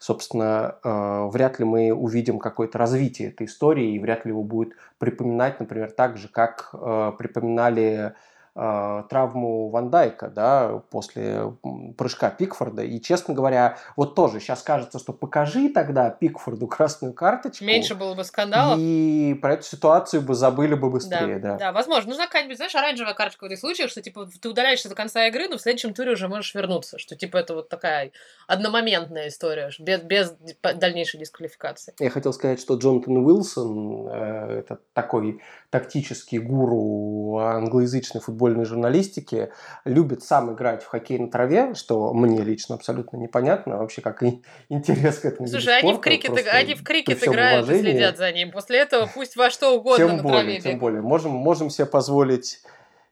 собственно, 0.04 0.80
э, 0.84 1.30
вряд 1.32 1.60
ли 1.60 1.66
мы 1.66 1.94
увидим 1.94 2.38
какое-то 2.38 2.78
развитие 2.78 3.30
этой 3.30 3.48
истории, 3.48 3.96
и 3.96 4.00
вряд 4.00 4.26
ли 4.26 4.32
его 4.32 4.44
будет 4.44 4.74
припоминать, 4.98 5.62
например, 5.62 5.92
так 5.92 6.18
же, 6.18 6.28
как 6.28 6.72
э, 6.74 7.14
припоминали 7.18 8.14
травму 8.56 9.70
Ван 9.70 9.90
Дайка, 9.90 10.30
да, 10.30 10.82
после 10.92 11.54
прыжка 11.98 12.30
Пикфорда. 12.30 12.84
И, 12.84 13.02
честно 13.02 13.34
говоря, 13.34 13.78
вот 13.96 14.14
тоже 14.14 14.40
сейчас 14.40 14.62
кажется, 14.62 15.00
что 15.00 15.12
покажи 15.12 15.70
тогда 15.70 16.12
Пикфорду 16.12 16.68
красную 16.68 17.14
карточку. 17.14 17.66
Меньше 17.66 17.96
было 17.96 18.14
бы 18.14 18.24
скандалов. 18.24 18.78
И 18.80 19.38
про 19.42 19.54
эту 19.54 19.64
ситуацию 19.64 20.22
бы 20.22 20.36
забыли 20.36 20.76
бы 20.76 20.92
быстрее, 20.92 21.40
да. 21.40 21.54
Да, 21.54 21.58
да 21.58 21.72
возможно. 21.72 22.10
Нужна 22.10 22.28
какая-нибудь, 22.28 22.58
знаешь, 22.58 22.76
оранжевая 22.76 23.16
карточка 23.16 23.46
в 23.46 23.48
этих 23.48 23.60
случаях, 23.60 23.90
что, 23.90 24.02
типа, 24.02 24.30
ты 24.40 24.50
удаляешься 24.50 24.88
до 24.88 24.96
конца 24.96 25.26
игры, 25.28 25.48
но 25.50 25.58
в 25.58 25.62
следующем 25.62 25.94
туре 25.96 26.12
уже 26.12 26.28
можешь 26.28 26.54
вернуться. 26.54 27.00
Что, 27.00 27.16
типа, 27.16 27.38
это 27.38 27.56
вот 27.56 27.70
такая 27.70 28.12
одномоментная 28.48 29.30
история, 29.30 29.72
без, 29.80 30.02
без 30.02 30.36
дальнейшей 30.62 31.20
дисквалификации. 31.20 31.96
Я 32.00 32.12
хотел 32.12 32.34
сказать, 32.34 32.60
что 32.60 32.76
Джонатан 32.76 33.18
Уилсон, 33.18 34.08
э, 34.10 34.60
это 34.60 34.80
такой 34.94 35.42
тактический 35.72 36.38
гуру 36.38 37.40
англоязычной 37.40 38.22
футбольной 38.44 38.66
журналистики, 38.66 39.52
любит 39.86 40.22
сам 40.22 40.54
играть 40.54 40.84
в 40.84 40.88
хоккей 40.88 41.18
на 41.18 41.30
траве, 41.30 41.74
что 41.76 42.14
мне 42.14 42.42
лично 42.42 42.76
абсолютно 42.76 43.16
непонятно, 43.16 43.78
вообще 43.78 44.02
как 44.02 44.22
интерес 44.70 45.20
к 45.20 45.26
этому 45.26 45.48
Слушай, 45.48 45.80
они 45.80 45.94
в 45.94 46.00
крикет, 46.00 46.46
они 46.48 46.76
в 46.76 46.84
крикет 46.84 47.26
играют 47.26 47.64
уважении. 47.64 47.90
и 47.90 47.92
следят 47.94 48.18
за 48.18 48.32
ним. 48.34 48.52
После 48.52 48.80
этого 48.80 49.10
пусть 49.14 49.38
во 49.38 49.50
что 49.50 49.78
угодно 49.78 50.08
тем 50.08 50.18
на 50.18 50.24
более, 50.24 50.60
траве. 50.60 50.62
Тем 50.62 50.80
более, 50.80 51.02
можем, 51.02 51.32
можем 51.32 51.70
себе 51.70 51.86
позволить 51.86 52.60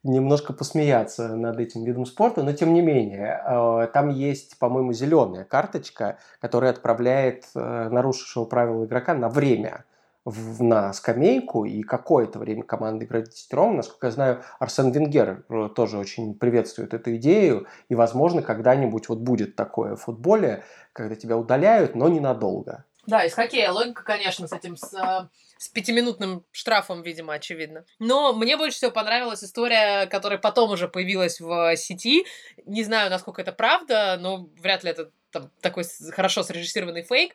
немножко 0.04 0.52
посмеяться 0.52 1.36
над 1.36 1.60
этим 1.60 1.86
видом 1.86 2.06
спорта, 2.06 2.44
но 2.44 2.52
тем 2.52 2.74
не 2.74 2.82
менее, 2.82 3.42
э, 3.46 3.88
там 3.94 4.10
есть, 4.10 4.58
по-моему, 4.60 4.92
зеленая 4.92 5.46
карточка, 5.46 6.18
которая 6.42 6.72
отправляет 6.72 7.46
э, 7.56 7.90
нарушившего 7.90 8.46
правила 8.46 8.84
игрока 8.84 9.14
на 9.14 9.30
время 9.30 9.86
в, 10.26 10.62
на 10.62 10.94
скамейку, 10.94 11.66
и 11.66 11.82
какое-то 11.82 12.40
время 12.40 12.64
команда 12.64 13.06
играет 13.06 13.30
десятером. 13.30 13.78
Насколько 13.78 14.08
я 14.08 14.12
знаю, 14.12 14.44
Арсен 14.60 14.92
Венгер 14.92 15.46
э, 15.50 15.70
тоже 15.76 15.98
очень 15.98 16.36
приветствует 16.36 16.94
эту 16.94 17.16
идею, 17.16 17.68
и, 17.90 17.96
возможно, 17.96 18.42
когда-нибудь 18.42 19.10
вот 19.10 19.20
будет 19.20 19.56
такое 19.56 19.96
в 19.96 20.02
футболе, 20.02 20.64
когда 20.94 21.16
тебя 21.16 21.38
удаляют, 21.38 21.96
но 21.96 22.08
ненадолго. 22.08 22.86
Да, 23.08 23.26
из 23.26 23.34
хоккея 23.34 23.72
логика, 23.72 24.04
конечно, 24.04 24.48
с 24.48 24.54
этим, 24.54 24.78
с, 24.78 24.94
э, 24.94 25.28
с 25.58 25.70
пятиминутным 25.70 26.46
штрафом, 26.52 27.02
видимо, 27.02 27.34
очевидно. 27.34 27.84
Но 27.98 28.34
мне 28.34 28.58
больше 28.58 28.78
всего 28.78 28.92
понравилась 28.92 29.44
история, 29.44 30.06
которая 30.06 30.38
потом 30.38 30.70
уже 30.70 30.88
появилась 30.88 31.42
в 31.42 31.76
сети. 31.78 32.26
Не 32.66 32.84
знаю, 32.84 33.10
насколько 33.10 33.42
это 33.42 33.54
правда, 33.54 34.18
но 34.20 34.50
вряд 34.62 34.84
ли 34.84 34.92
это 34.92 35.10
там, 35.32 35.50
такой 35.62 35.84
хорошо 36.12 36.44
срежиссированный 36.44 37.02
фейк, 37.02 37.34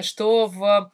что 0.00 0.46
в 0.46 0.90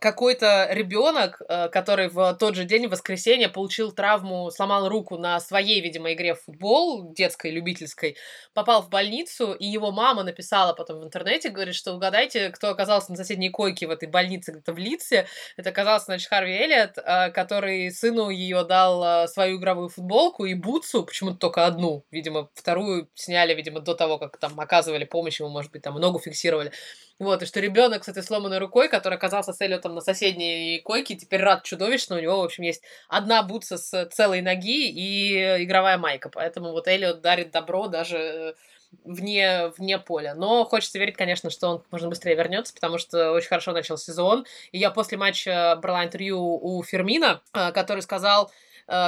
какой-то 0.00 0.66
ребенок, 0.70 1.42
э, 1.48 1.68
который 1.68 2.08
в 2.08 2.34
тот 2.34 2.56
же 2.56 2.64
день, 2.64 2.88
в 2.88 2.90
воскресенье, 2.90 3.48
получил 3.48 3.92
травму, 3.92 4.50
сломал 4.50 4.88
руку 4.88 5.18
на 5.18 5.38
своей, 5.40 5.80
видимо, 5.80 6.12
игре 6.14 6.34
в 6.34 6.42
футбол, 6.42 7.12
детской, 7.12 7.50
любительской, 7.50 8.16
попал 8.54 8.82
в 8.82 8.88
больницу, 8.88 9.52
и 9.52 9.66
его 9.66 9.92
мама 9.92 10.22
написала 10.22 10.72
потом 10.72 11.00
в 11.00 11.04
интернете, 11.04 11.50
говорит, 11.50 11.74
что 11.74 11.92
угадайте, 11.92 12.48
кто 12.48 12.70
оказался 12.70 13.12
на 13.12 13.18
соседней 13.18 13.50
койке 13.50 13.86
в 13.86 13.90
этой 13.90 14.08
больнице 14.08 14.52
где-то 14.52 14.72
в 14.72 14.78
Лице. 14.78 15.26
Это 15.56 15.70
оказался, 15.70 16.06
значит, 16.06 16.28
Харви 16.28 16.52
Эллиот, 16.52 16.96
э, 16.96 17.30
который 17.30 17.90
сыну 17.90 18.30
ее 18.30 18.64
дал 18.64 19.24
э, 19.24 19.28
свою 19.28 19.58
игровую 19.58 19.90
футболку 19.90 20.46
и 20.46 20.54
бутсу, 20.54 21.04
почему-то 21.04 21.36
только 21.36 21.66
одну, 21.66 22.04
видимо, 22.10 22.48
вторую 22.54 23.10
сняли, 23.14 23.54
видимо, 23.54 23.80
до 23.80 23.94
того, 23.94 24.18
как 24.18 24.38
там 24.38 24.58
оказывали 24.58 25.04
помощь 25.04 25.40
ему, 25.40 25.50
может 25.50 25.70
быть, 25.70 25.82
там 25.82 25.94
ногу 25.96 26.18
фиксировали. 26.18 26.72
Вот, 27.20 27.42
и 27.42 27.46
что 27.46 27.60
ребенок 27.60 28.04
с 28.04 28.08
этой 28.08 28.22
сломанной 28.22 28.58
рукой, 28.58 28.88
который 28.88 29.16
оказался 29.16 29.52
с 29.52 29.60
Эллиотом 29.60 29.89
на 29.94 30.00
соседней 30.00 30.80
койке, 30.80 31.16
теперь 31.16 31.40
рад 31.40 31.64
чудовищно. 31.64 32.16
У 32.16 32.20
него, 32.20 32.40
в 32.40 32.44
общем, 32.44 32.64
есть 32.64 32.82
одна 33.08 33.42
бутса 33.42 33.78
с 33.78 34.06
целой 34.12 34.40
ноги 34.42 34.88
и 34.88 35.64
игровая 35.64 35.98
майка. 35.98 36.28
Поэтому 36.28 36.72
вот 36.72 36.88
Эллиот 36.88 37.20
дарит 37.20 37.50
добро 37.50 37.88
даже 37.88 38.54
вне, 39.04 39.68
вне 39.76 39.98
поля. 39.98 40.34
Но 40.34 40.64
хочется 40.64 40.98
верить, 40.98 41.16
конечно, 41.16 41.50
что 41.50 41.68
он 41.68 41.84
можно 41.90 42.08
быстрее 42.08 42.34
вернется, 42.34 42.74
потому 42.74 42.98
что 42.98 43.32
очень 43.32 43.48
хорошо 43.48 43.72
начал 43.72 43.96
сезон. 43.96 44.46
И 44.72 44.78
я 44.78 44.90
после 44.90 45.18
матча 45.18 45.78
брала 45.80 46.04
интервью 46.04 46.40
у 46.40 46.82
Фермина, 46.82 47.40
э, 47.54 47.72
который 47.72 48.02
сказал, 48.02 48.50
Э, 48.50 48.52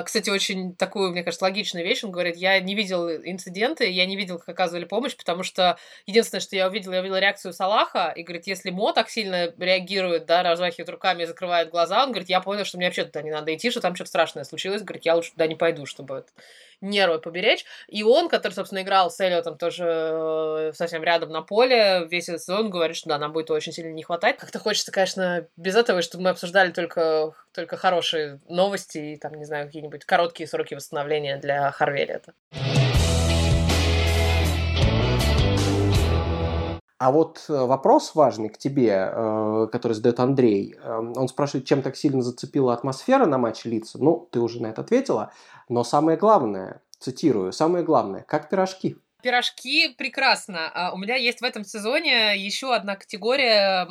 кстати, 0.05 0.31
очень 0.31 0.77
такую, 0.77 1.11
мне 1.11 1.25
кажется, 1.25 1.45
логичную 1.45 1.85
вещь. 1.85 2.05
Он 2.05 2.13
говорит, 2.13 2.37
я 2.37 2.61
не 2.61 2.75
видел 2.75 3.11
инциденты, 3.11 3.91
я 3.91 4.07
не 4.07 4.17
видел, 4.17 4.39
как 4.39 4.51
оказывали 4.51 4.85
помощь, 4.85 5.17
потому 5.17 5.43
что 5.43 5.77
единственное, 6.07 6.41
что 6.41 6.55
я 6.55 6.69
увидела, 6.69 6.95
я 6.95 7.01
увидела 7.01 7.19
реакцию 7.19 7.53
Салаха, 7.53 8.13
и 8.15 8.23
говорит, 8.23 8.47
если 8.47 8.71
Мо 8.71 8.93
так 8.93 9.11
сильно 9.11 9.53
реагирует, 9.59 10.27
да, 10.27 10.43
размахивает 10.43 10.89
руками 10.89 11.25
и 11.25 11.27
закрывает 11.27 11.71
глаза, 11.71 12.05
он 12.05 12.11
говорит, 12.11 12.29
я 12.29 12.41
понял, 12.41 12.65
что 12.65 12.77
мне 12.77 12.87
вообще 12.87 13.05
туда 13.05 13.23
не 13.23 13.31
надо 13.31 13.55
идти, 13.55 13.71
что 13.71 13.81
там 13.81 13.95
что-то 13.95 14.09
страшное 14.09 14.45
случилось. 14.45 14.83
Говорит, 14.83 15.05
я 15.05 15.17
лучше 15.17 15.33
туда 15.33 15.47
не 15.47 15.57
пойду, 15.57 15.85
чтобы 15.87 16.25
нервы 16.83 17.19
поберечь. 17.19 17.65
И 17.89 18.03
он, 18.03 18.29
который, 18.29 18.53
собственно, 18.53 18.83
играл 18.83 19.11
с 19.11 19.19
Эллиотом 19.21 19.57
тоже 19.57 19.85
э, 19.87 20.73
совсем 20.75 21.03
рядом 21.03 21.31
на 21.31 21.43
поле, 21.43 22.07
весь 22.11 22.29
этот 22.29 22.43
сезон 22.43 22.71
говорит, 22.71 22.97
что 22.97 23.09
да, 23.09 23.19
нам 23.19 23.33
будет 23.33 23.51
очень 23.51 23.73
сильно 23.73 23.93
не 23.93 24.03
хватать. 24.03 24.37
Как-то 24.37 24.59
хочется, 24.59 24.93
конечно, 24.93 25.47
без 25.57 25.77
этого, 25.77 26.03
чтобы 26.03 26.25
мы 26.25 26.31
обсуждали 26.31 26.73
только, 26.73 27.33
только 27.53 27.77
хорошие 27.77 28.41
новости 28.49 28.99
и, 28.99 29.17
там, 29.17 29.35
не 29.35 29.45
знаю, 29.45 29.67
какие-нибудь 29.67 30.05
короткие 30.05 30.47
сроки 30.47 30.75
восстановления 30.75 31.39
для 31.39 31.71
Харвеля. 31.71 32.17
Это. 32.17 32.35
А 37.03 37.11
вот 37.11 37.47
э, 37.49 37.53
вопрос 37.53 38.15
важный 38.15 38.49
к 38.49 38.59
тебе, 38.59 39.11
э, 39.13 39.67
который 39.73 39.95
задает 39.95 40.21
Андрей. 40.21 40.77
Эм, 40.85 41.13
он 41.17 41.27
спрашивает, 41.27 41.67
чем 41.67 41.83
так 41.83 41.97
сильно 41.97 42.23
зацепила 42.23 42.73
атмосфера 42.73 43.27
на 43.27 43.39
матче 43.39 43.69
лица. 43.71 43.99
Ну, 44.01 44.29
ты 44.31 44.39
уже 44.39 44.63
на 44.63 44.69
это 44.69 44.83
ответила. 44.83 45.33
Но 45.69 45.83
самое 45.83 46.17
главное, 46.17 46.81
цитирую, 47.01 47.53
самое 47.53 47.85
главное, 47.85 48.23
как 48.23 48.49
пирожки. 48.49 48.99
Пирожки 49.21 49.89
прекрасно. 49.99 50.71
А 50.73 50.93
у 50.95 50.97
меня 50.97 51.17
есть 51.17 51.41
в 51.41 51.45
этом 51.45 51.65
сезоне 51.65 52.37
еще 52.37 52.73
одна 52.73 52.95
категория, 52.95 53.89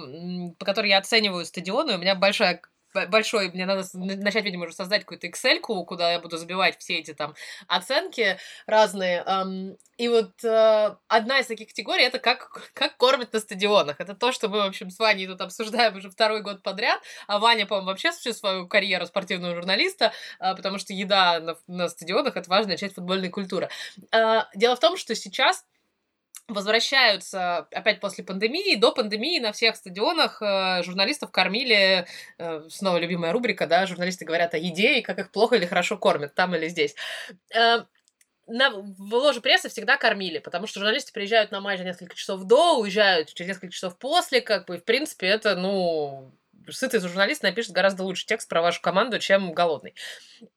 по 0.58 0.66
которой 0.66 0.88
я 0.88 1.00
оцениваю 1.00 1.44
стадионы. 1.44 1.96
У 1.96 1.98
меня 1.98 2.16
большая 2.16 2.62
большой, 2.94 3.50
мне 3.52 3.66
надо 3.66 3.86
начать, 3.94 4.44
видимо, 4.44 4.66
уже 4.66 4.74
создать 4.74 5.02
какую-то 5.02 5.28
excel 5.28 5.60
куда 5.60 6.12
я 6.12 6.20
буду 6.20 6.38
забивать 6.38 6.78
все 6.80 7.00
эти 7.00 7.14
там 7.14 7.36
оценки 7.68 8.38
разные. 8.66 9.24
И 10.02 10.08
вот 10.08 10.44
э, 10.44 10.96
одна 11.10 11.40
из 11.40 11.46
таких 11.46 11.68
категорий 11.68 12.04
это 12.04 12.18
как, 12.18 12.72
как 12.74 12.98
кормят 12.98 13.34
на 13.34 13.40
стадионах. 13.40 13.98
Это 14.00 14.16
то, 14.16 14.32
что 14.32 14.50
мы, 14.50 14.58
в 14.58 14.66
общем, 14.66 14.90
с 14.90 14.98
Ваней 14.98 15.28
тут 15.28 15.42
обсуждаем 15.42 15.96
уже 15.96 16.10
второй 16.10 16.42
год 16.42 16.64
подряд. 16.64 17.00
А 17.28 17.38
Ваня, 17.38 17.68
по-моему, 17.68 17.90
вообще 17.90 18.12
всю 18.12 18.34
свою 18.34 18.68
карьеру 18.68 19.06
спортивного 19.06 19.54
журналиста, 19.54 20.12
э, 20.40 20.56
потому 20.56 20.80
что 20.80 20.94
еда 20.94 21.40
на, 21.40 21.56
на 21.68 21.88
стадионах 21.88 22.36
это 22.36 22.50
важная 22.50 22.78
часть 22.78 22.96
футбольной 22.96 23.30
культуры. 23.30 23.70
Э, 24.12 24.42
дело 24.56 24.76
в 24.76 24.80
том, 24.80 24.98
что 24.98 25.14
сейчас 25.14 25.66
возвращаются 26.54 27.68
опять 27.72 28.00
после 28.00 28.24
пандемии. 28.24 28.76
До 28.76 28.92
пандемии 28.92 29.40
на 29.40 29.52
всех 29.52 29.76
стадионах 29.76 30.42
э, 30.42 30.84
журналистов 30.84 31.32
кормили, 31.32 32.06
э, 32.38 32.68
снова 32.70 32.98
любимая 32.98 33.32
рубрика, 33.32 33.68
да, 33.68 33.86
журналисты 33.86 34.26
говорят 34.26 34.54
о 34.54 34.58
еде 34.58 35.00
и 35.00 35.02
как 35.02 35.20
их 35.20 35.32
плохо 35.32 35.56
или 35.56 35.66
хорошо 35.66 35.98
кормят, 35.98 36.36
там 36.36 36.56
или 36.56 36.68
здесь. 36.68 36.96
Э, 37.56 37.84
на, 38.48 38.70
в 38.72 39.14
ложе 39.14 39.42
прессы 39.42 39.70
всегда 39.70 39.98
кормили, 39.98 40.40
потому 40.40 40.68
что 40.68 40.80
журналисты 40.80 41.14
приезжают 41.14 41.52
на 41.52 41.62
матч 41.62 41.80
за 41.80 41.86
несколько 41.86 42.16
часов 42.16 42.44
до, 42.44 42.80
уезжают 42.80 43.34
через 43.34 43.50
несколько 43.50 43.74
часов 43.74 43.98
после, 43.98 44.42
как 44.42 44.68
бы, 44.68 44.76
и, 44.76 44.80
в 44.80 44.84
принципе, 44.84 45.28
это, 45.28 45.56
ну, 45.56 46.34
сытый 46.70 47.00
журналист 47.00 47.44
напишет 47.44 47.72
гораздо 47.72 48.04
лучше 48.04 48.26
текст 48.26 48.50
про 48.50 48.62
вашу 48.62 48.82
команду, 48.82 49.20
чем 49.20 49.54
голодный. 49.54 49.96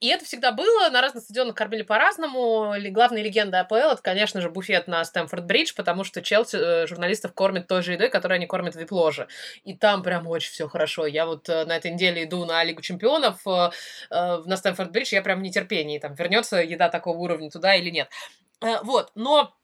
И 0.00 0.08
это 0.08 0.24
всегда 0.24 0.52
было, 0.52 0.88
на 0.90 1.00
разных 1.00 1.24
стадионах 1.24 1.54
кормили 1.54 1.82
по-разному. 1.82 2.74
Главная 2.90 3.22
легенда 3.22 3.60
АПЛ 3.60 3.74
это, 3.74 4.02
конечно 4.02 4.40
же, 4.40 4.50
буфет 4.50 4.88
на 4.88 5.02
Стэнфорд-Бридж, 5.02 5.74
потому 5.76 6.04
что 6.04 6.22
Челси 6.22 6.56
э, 6.56 6.86
журналистов 6.86 7.34
кормит 7.34 7.66
той 7.66 7.82
же 7.82 7.92
едой, 7.92 8.08
которую 8.08 8.36
они 8.36 8.46
кормят 8.46 8.74
в 8.74 8.78
вип-ложе. 8.78 9.28
И 9.64 9.74
там 9.74 10.02
прям 10.02 10.26
очень 10.26 10.50
все 10.52 10.68
хорошо. 10.68 11.06
Я 11.06 11.26
вот 11.26 11.48
э, 11.48 11.64
на 11.64 11.76
этой 11.76 11.90
неделе 11.90 12.24
иду 12.24 12.44
на 12.44 12.62
Лигу 12.64 12.82
чемпионов 12.82 13.46
э, 13.46 13.70
на 14.10 14.56
Стэнфорд-Бридж, 14.56 15.08
я 15.12 15.22
прям 15.22 15.40
в 15.40 15.42
нетерпении, 15.42 15.98
там 15.98 16.14
вернется 16.14 16.56
еда 16.56 16.88
такого 16.88 17.18
уровня 17.18 17.50
туда 17.50 17.74
или 17.74 17.90
нет. 17.90 18.08
Вот, 18.60 19.10
но 19.14 19.54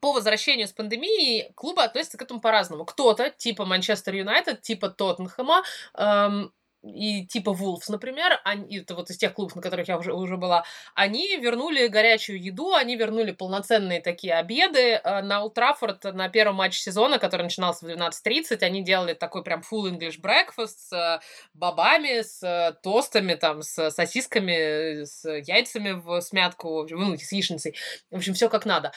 по 0.00 0.12
возвращению 0.12 0.68
с 0.68 0.72
пандемии 0.72 1.52
клубы 1.54 1.82
относятся 1.82 2.18
к 2.18 2.22
этому 2.22 2.40
по-разному. 2.40 2.84
Кто-то, 2.84 3.30
типа 3.30 3.64
Манчестер 3.64 4.14
Юнайтед, 4.14 4.62
типа 4.62 4.88
Тоттенхэма, 4.88 5.62
эм, 5.94 6.52
и 6.94 7.26
типа 7.26 7.52
Вулфс, 7.52 7.88
например, 7.88 8.40
они, 8.44 8.78
это 8.78 8.94
вот 8.94 9.10
из 9.10 9.16
тех 9.16 9.34
клубов, 9.34 9.56
на 9.56 9.62
которых 9.62 9.88
я 9.88 9.98
уже, 9.98 10.12
уже 10.12 10.36
была, 10.36 10.64
они 10.94 11.36
вернули 11.36 11.86
горячую 11.88 12.42
еду, 12.42 12.74
они 12.74 12.96
вернули 12.96 13.32
полноценные 13.32 14.00
такие 14.00 14.34
обеды. 14.34 15.00
Э, 15.02 15.22
на 15.22 15.42
Ултрафорд 15.42 16.04
на 16.04 16.28
первом 16.28 16.56
матче 16.56 16.80
сезона, 16.80 17.18
который 17.18 17.42
начинался 17.42 17.86
в 17.86 17.88
12.30, 17.88 18.62
они 18.62 18.82
делали 18.82 19.14
такой 19.14 19.42
прям 19.42 19.60
full 19.60 19.90
English 19.90 20.20
breakfast 20.20 20.76
с 20.78 20.92
э, 20.92 21.20
бобами, 21.54 22.22
с 22.22 22.42
э, 22.42 22.74
тостами, 22.82 23.34
там, 23.34 23.62
с 23.62 23.90
сосисками, 23.90 25.04
с 25.04 25.28
яйцами 25.28 25.92
в 25.92 26.20
смятку, 26.20 26.86
ну, 26.88 27.16
с 27.16 27.32
яичницей. 27.32 27.74
В 28.10 28.16
общем, 28.16 28.34
все 28.34 28.48
как 28.48 28.66
надо. 28.66 28.92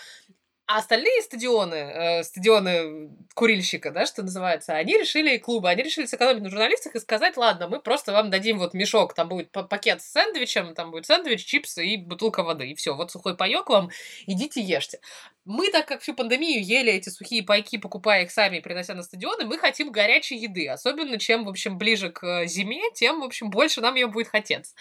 А 0.71 0.77
остальные 0.77 1.23
стадионы, 1.23 1.73
э, 1.73 2.23
стадионы 2.23 3.09
курильщика, 3.33 3.89
да, 3.89 4.05
что 4.05 4.21
называется, 4.21 4.73
они 4.75 4.99
решили, 4.99 5.37
клубы, 5.39 5.67
они 5.67 5.81
решили 5.81 6.05
сэкономить 6.05 6.43
на 6.43 6.51
журналистах 6.51 6.93
и 6.93 6.99
сказать, 6.99 7.37
ладно, 7.37 7.67
мы 7.67 7.79
просто 7.81 8.11
вам 8.11 8.29
дадим 8.29 8.59
вот 8.59 8.75
мешок, 8.75 9.15
там 9.15 9.29
будет 9.29 9.51
пакет 9.51 9.99
с 10.03 10.11
сэндвичем, 10.11 10.75
там 10.75 10.91
будет 10.91 11.07
сэндвич, 11.07 11.43
чипсы 11.43 11.83
и 11.83 11.97
бутылка 11.97 12.43
воды, 12.43 12.67
и 12.69 12.75
все, 12.75 12.93
вот 12.95 13.09
сухой 13.09 13.35
паек 13.35 13.67
вам, 13.67 13.89
идите 14.27 14.61
ешьте. 14.61 14.99
Мы, 15.43 15.71
так 15.71 15.87
как 15.87 16.01
всю 16.03 16.13
пандемию 16.13 16.63
ели 16.63 16.93
эти 16.93 17.09
сухие 17.09 17.41
пайки, 17.41 17.79
покупая 17.79 18.25
их 18.25 18.31
сами 18.31 18.57
и 18.57 18.61
принося 18.61 18.93
на 18.93 19.01
стадионы, 19.01 19.45
мы 19.45 19.57
хотим 19.57 19.91
горячей 19.91 20.37
еды, 20.37 20.69
особенно 20.69 21.17
чем, 21.17 21.45
в 21.45 21.49
общем, 21.49 21.79
ближе 21.79 22.11
к 22.11 22.45
зиме, 22.45 22.83
тем, 22.93 23.21
в 23.21 23.23
общем, 23.23 23.49
больше 23.49 23.81
нам 23.81 23.95
ее 23.95 24.05
будет 24.05 24.27
хотеться. 24.27 24.75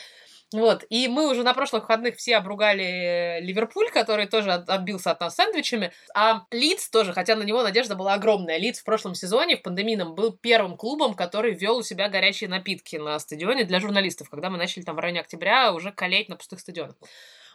Вот, 0.51 0.83
и 0.89 1.09
мы 1.09 1.29
уже 1.31 1.43
на 1.43 1.53
прошлых 1.53 1.83
выходных 1.83 2.17
все 2.17 2.37
обругали 2.39 3.39
Ливерпуль, 3.43 3.91
который 3.91 4.27
тоже 4.27 4.53
отбился 4.53 5.11
от 5.11 5.21
нас 5.21 5.35
сэндвичами, 5.35 5.93
а 6.15 6.47
Лидс 6.51 6.89
тоже, 6.89 7.13
хотя 7.13 7.37
на 7.37 7.43
него 7.43 7.63
надежда 7.63 7.97
была 7.97 8.15
огромная. 8.15 8.57
Лидс 8.57 8.81
в 8.81 8.85
прошлом 8.85 9.15
сезоне, 9.15 9.59
в 9.59 9.63
пандемийном, 9.63 10.15
был 10.15 10.33
первым 10.33 10.79
клубом, 10.79 11.13
который 11.13 11.53
ввел 11.53 11.77
у 11.77 11.83
себя 11.83 12.09
горячие 12.09 12.49
напитки 12.49 12.97
на 12.97 13.19
стадионе 13.19 13.65
для 13.65 13.79
журналистов, 13.79 14.31
когда 14.31 14.49
мы 14.49 14.57
начали 14.57 14.85
там 14.85 14.97
в 14.97 15.01
районе 15.01 15.21
октября 15.21 15.75
уже 15.75 15.93
колеть 15.93 16.31
на 16.31 16.37
пустых 16.37 16.61
стадионах. 16.61 16.97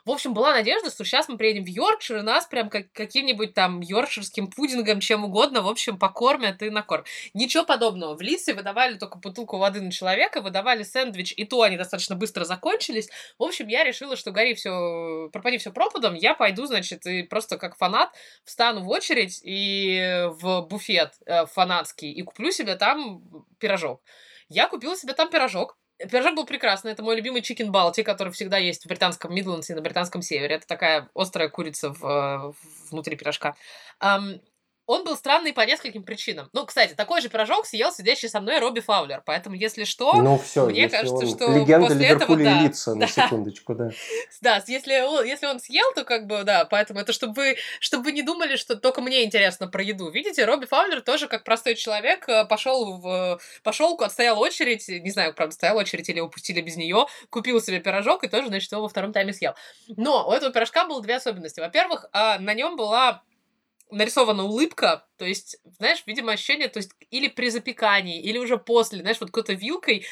В 0.06 0.12
общем, 0.12 0.34
была 0.34 0.51
надежда, 0.51 0.89
что 0.89 1.06
сейчас 1.06 1.30
мы 1.30 1.38
приедем 1.38 1.64
в 1.64 1.68
Йоркшир, 1.68 2.18
и 2.18 2.22
нас 2.22 2.45
прям 2.45 2.70
как 2.70 2.91
каким-нибудь 2.91 3.54
там 3.54 3.80
йоркширским 3.80 4.47
пудингом, 4.47 4.99
чем 4.99 5.24
угодно, 5.24 5.62
в 5.62 5.68
общем, 5.68 5.97
покормят 5.97 6.62
и 6.62 6.70
накормят. 6.70 7.08
Ничего 7.34 7.64
подобного. 7.64 8.16
В 8.16 8.22
Лидсе 8.22 8.54
выдавали 8.54 8.97
только 8.97 9.18
бутылку 9.18 9.58
воды 9.58 9.80
на 9.80 9.91
человека, 9.91 10.41
выдавали 10.41 10.84
сэндвич, 10.84 11.34
и 11.38 11.45
то 11.45 11.62
они 11.62 11.78
достаточно 11.78 12.16
быстро 12.16 12.43
закончились. 12.43 13.10
В 13.39 13.43
общем, 13.43 13.68
я 13.70 13.86
решила, 13.86 14.18
что 14.18 14.32
гори 14.32 14.56
все, 14.56 15.30
пропади 15.32 15.58
все 15.58 15.72
пропадом, 15.72 16.16
я 16.16 16.34
пойду, 16.34 16.66
значит, 16.66 17.06
и 17.06 17.24
просто 17.24 17.58
как 17.58 17.78
фанат 17.78 18.12
встану 18.43 18.82
в 18.82 18.89
очередь 18.89 19.39
и 19.41 20.28
в 20.32 20.64
буфет 20.64 21.14
э, 21.26 21.45
фанатский 21.45 22.12
и 22.12 22.22
куплю 22.24 22.51
себе 22.51 22.76
там 22.76 23.24
пирожок. 23.58 24.01
Я 24.49 24.68
купила 24.68 24.97
себе 24.97 25.14
там 25.14 25.30
пирожок, 25.30 25.78
Пирожок 26.10 26.36
был 26.36 26.45
прекрасный. 26.45 26.91
Это 26.91 27.04
мой 27.04 27.16
любимый 27.16 27.41
chicken 27.41 27.72
balti, 27.72 28.04
который 28.04 28.32
всегда 28.34 28.58
есть 28.58 28.84
в 28.84 28.88
британском 28.88 29.34
Мидландсе 29.34 29.76
на 29.76 29.82
британском 29.82 30.22
севере. 30.22 30.56
Это 30.56 30.68
такая 30.68 31.10
острая 31.16 31.49
курица 31.49 31.93
в, 31.93 32.04
э, 32.06 32.54
внутри 32.91 33.16
пирожка. 33.16 33.56
Эм, 34.01 34.41
он 34.86 35.04
был 35.04 35.16
странный 35.16 35.54
по 35.54 35.62
нескольким 35.62 36.04
причинам. 36.04 36.50
Ну, 36.54 36.66
кстати, 36.66 36.94
такой 36.94 37.22
же 37.22 37.30
пирожок 37.30 37.66
съел 37.66 37.92
сидящий 37.92 38.28
со 38.28 38.42
мной 38.42 38.60
Робби 38.60 38.82
Фаулер, 38.82 39.24
поэтому, 39.26 39.56
если 39.56 39.86
что, 39.86 40.14
ну, 40.14 40.38
все, 40.38 40.66
мне 40.66 40.90
кажется, 40.90 41.16
он... 41.16 41.28
что 41.28 41.52
Легенда 41.52 41.88
посол 41.88 42.08
Ливерпуля 42.10 42.44
этого, 42.44 42.58
да, 42.58 42.62
лица, 42.64 42.96
на 42.96 43.08
секундочку, 43.08 43.76
да. 43.76 43.90
Да, 44.42 44.62
если, 44.68 45.02
он- 45.02 45.26
если 45.26 45.46
он 45.48 45.60
съел, 45.60 45.86
то 45.96 46.04
как 46.04 46.28
бы, 46.28 46.44
да, 46.44 46.66
поэтому 46.66 47.00
это 47.00 47.14
чтобы 47.14 47.34
вы, 47.34 47.56
чтобы 47.80 48.06
вы 48.06 48.12
не 48.12 48.24
думали, 48.24 48.58
что 48.58 48.76
только 48.76 49.02
мне 49.02 49.24
интересно 49.24 49.68
про 49.68 49.82
еду. 49.82 50.10
Видите, 50.10 50.44
Робби 50.44 50.66
Фаулер 50.66 51.02
тоже, 51.02 51.28
как 51.28 51.44
простой 51.46 51.76
человек, 51.76 52.28
э, 52.28 52.46
пошел 52.46 52.98
в 52.98 53.40
пошел, 53.64 53.96
отстоял 54.02 54.40
очередь, 54.40 54.88
не 54.90 55.12
знаю, 55.12 55.34
правда, 55.34 55.54
стоял 55.54 55.78
очередь 55.78 56.10
или 56.10 56.18
его 56.18 56.28
пустили 56.30 56.62
без 56.62 56.76
нее, 56.76 57.06
купил 57.30 57.62
себе 57.62 57.80
пирожок 57.80 58.24
и 58.24 58.28
тоже, 58.28 58.48
значит, 58.48 58.72
его 58.72 58.82
во 58.82 58.90
втором 58.90 59.14
тайме 59.14 59.34
съел. 59.34 59.54
Но 59.96 60.28
у 60.28 60.32
этого 60.32 60.52
пирожка 60.52 60.86
было 60.86 61.02
две 61.02 61.16
особенности. 61.16 61.60
Во-первых, 61.60 62.08
а, 62.12 62.38
на 62.40 62.54
нем 62.54 62.76
была 62.76 63.22
нарисована 63.92 64.44
улыбка, 64.44 65.06
то 65.18 65.26
есть, 65.26 65.58
знаешь, 65.78 66.04
видимо, 66.06 66.32
ощущение, 66.34 66.68
то 66.68 66.78
есть, 66.78 66.92
или 67.12 67.28
при 67.28 67.50
запекании, 67.50 68.22
или 68.22 68.38
уже 68.38 68.58
после, 68.58 69.02
знаешь, 69.02 69.20
вот 69.20 69.32
кто-то 69.32 69.54
вилкой 69.54 70.06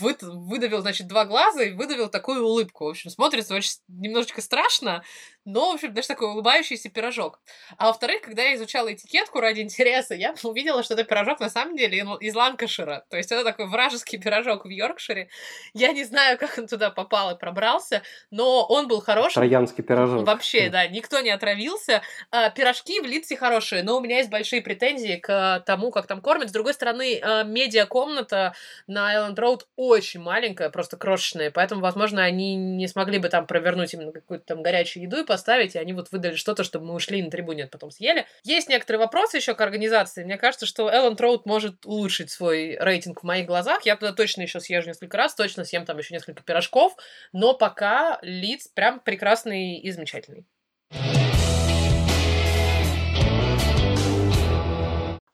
вы, 0.00 0.16
выдавил, 0.20 0.80
значит, 0.80 1.06
два 1.06 1.24
глаза 1.24 1.62
и 1.62 1.72
выдавил 1.72 2.08
такую 2.08 2.44
улыбку. 2.44 2.84
В 2.84 2.88
общем, 2.90 3.10
смотрится 3.10 3.54
очень 3.54 3.78
немножечко 3.88 4.42
страшно, 4.42 5.02
но, 5.46 5.70
в 5.70 5.74
общем, 5.74 5.94
даже 5.94 6.08
такой 6.08 6.28
улыбающийся 6.28 6.90
пирожок. 6.90 7.40
А 7.78 7.86
во-вторых, 7.86 8.20
когда 8.20 8.42
я 8.42 8.56
изучала 8.56 8.92
этикетку 8.92 9.40
ради 9.40 9.60
интереса, 9.62 10.14
я 10.14 10.34
увидела, 10.42 10.82
что 10.82 10.94
это 10.94 11.04
пирожок 11.04 11.40
на 11.40 11.48
самом 11.48 11.76
деле 11.76 12.04
из 12.20 12.34
Ланкашира. 12.34 13.04
То 13.08 13.16
есть 13.16 13.32
это 13.32 13.44
такой 13.44 13.66
вражеский 13.66 14.18
пирожок 14.18 14.66
в 14.66 14.68
Йоркшире. 14.68 15.28
Я 15.72 15.92
не 15.92 16.04
знаю, 16.04 16.36
как 16.36 16.58
он 16.58 16.66
туда 16.66 16.90
попал 16.90 17.34
и 17.34 17.38
пробрался, 17.38 18.02
но 18.30 18.66
он 18.66 18.88
был 18.88 19.00
хороший. 19.00 19.34
Троянский 19.34 19.84
пирожок. 19.84 20.26
Вообще, 20.26 20.68
да, 20.68 20.86
никто 20.88 21.20
не 21.20 21.30
отравился. 21.30 22.02
А, 22.30 22.50
пирожки 22.50 23.00
в 23.00 23.04
Лидсе 23.04 23.36
хорошие, 23.36 23.84
но 23.84 23.96
у 23.96 24.00
меня 24.00 24.18
есть 24.18 24.30
большие 24.30 24.62
претензии 24.62 25.16
к 25.16 25.62
тому, 25.64 25.92
как 25.92 26.08
там 26.08 26.20
кормят. 26.20 26.48
С 26.48 26.52
другой 26.52 26.74
стороны, 26.74 27.20
а, 27.22 27.44
медиа-комната 27.44 28.54
на 28.88 29.08
Айленд 29.08 29.38
Роуд 29.38 29.68
очень 29.76 30.20
маленькая, 30.20 30.70
просто 30.70 30.96
крошечная, 30.96 31.52
поэтому, 31.52 31.80
возможно, 31.80 32.24
они 32.24 32.56
не 32.56 32.88
смогли 32.88 33.18
бы 33.18 33.28
там 33.28 33.46
провернуть 33.46 33.94
именно 33.94 34.10
какую-то 34.10 34.44
там 34.44 34.62
горячую 34.62 35.04
еду 35.04 35.18
и 35.18 35.24
поставить, 35.36 35.74
и 35.74 35.78
они 35.78 35.92
вот 35.92 36.10
выдали 36.12 36.34
что-то, 36.34 36.64
чтобы 36.64 36.86
мы 36.86 36.94
ушли 36.94 37.22
на 37.22 37.30
трибуне, 37.30 37.64
а 37.64 37.68
потом 37.68 37.90
съели. 37.90 38.24
Есть 38.42 38.70
некоторые 38.70 39.00
вопросы 39.00 39.36
еще 39.36 39.54
к 39.54 39.60
организации. 39.60 40.24
Мне 40.24 40.38
кажется, 40.38 40.64
что 40.64 40.90
Элленд 40.90 41.20
Роуд 41.20 41.44
может 41.44 41.84
улучшить 41.84 42.30
свой 42.30 42.78
рейтинг 42.80 43.20
в 43.20 43.26
моих 43.26 43.46
глазах. 43.46 43.84
Я 43.84 43.96
туда 43.96 44.14
точно 44.14 44.42
еще 44.42 44.60
съезжу 44.60 44.88
несколько 44.88 45.18
раз, 45.18 45.34
точно 45.34 45.64
съем 45.64 45.84
там 45.84 45.98
еще 45.98 46.14
несколько 46.14 46.42
пирожков, 46.42 46.96
но 47.34 47.52
пока 47.52 48.18
Лидс 48.22 48.68
прям 48.68 48.98
прекрасный 49.00 49.76
и 49.78 49.90
замечательный. 49.90 50.46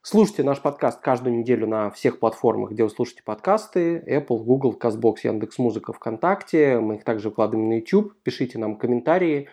Слушайте 0.04 0.42
наш 0.42 0.60
подкаст 0.60 1.00
каждую 1.00 1.38
неделю 1.38 1.68
на 1.68 1.90
всех 1.92 2.18
платформах, 2.18 2.72
где 2.72 2.82
вы 2.82 2.90
слушаете 2.90 3.22
подкасты. 3.22 3.98
Apple, 3.98 4.42
Google, 4.42 4.76
CastBox, 4.76 5.18
Яндекс.Музыка, 5.22 5.92
ВКонтакте. 5.92 6.80
Мы 6.80 6.96
их 6.96 7.04
также 7.04 7.28
выкладываем 7.28 7.68
на 7.68 7.74
YouTube. 7.74 8.12
Пишите 8.24 8.58
нам 8.58 8.76
комментарии. 8.76 9.48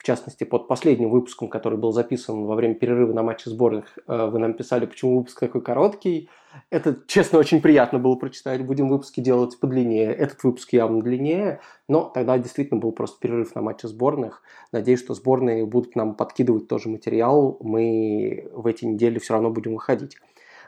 В 0.00 0.02
частности, 0.02 0.44
под 0.44 0.66
последним 0.66 1.10
выпуском, 1.10 1.48
который 1.48 1.76
был 1.76 1.92
записан 1.92 2.46
во 2.46 2.54
время 2.54 2.74
перерыва 2.74 3.12
на 3.12 3.22
матче 3.22 3.50
сборных, 3.50 3.98
э, 4.08 4.30
вы 4.30 4.38
нам 4.38 4.54
писали, 4.54 4.86
почему 4.86 5.18
выпуск 5.18 5.38
такой 5.38 5.60
короткий. 5.60 6.30
Это, 6.70 6.96
честно, 7.06 7.38
очень 7.38 7.60
приятно 7.60 7.98
было 7.98 8.14
прочитать. 8.14 8.64
Будем 8.64 8.88
выпуски 8.88 9.20
делать 9.20 9.60
подлиннее. 9.60 10.10
Этот 10.10 10.42
выпуск 10.42 10.72
явно 10.72 11.02
длиннее, 11.02 11.60
но 11.86 12.10
тогда 12.14 12.38
действительно 12.38 12.80
был 12.80 12.92
просто 12.92 13.20
перерыв 13.20 13.54
на 13.54 13.60
матче 13.60 13.88
сборных. 13.88 14.42
Надеюсь, 14.72 15.00
что 15.00 15.12
сборные 15.12 15.66
будут 15.66 15.94
нам 15.96 16.14
подкидывать 16.14 16.66
тоже 16.66 16.88
материал. 16.88 17.58
Мы 17.60 18.48
в 18.54 18.66
эти 18.66 18.86
недели 18.86 19.18
все 19.18 19.34
равно 19.34 19.50
будем 19.50 19.74
выходить. 19.74 20.16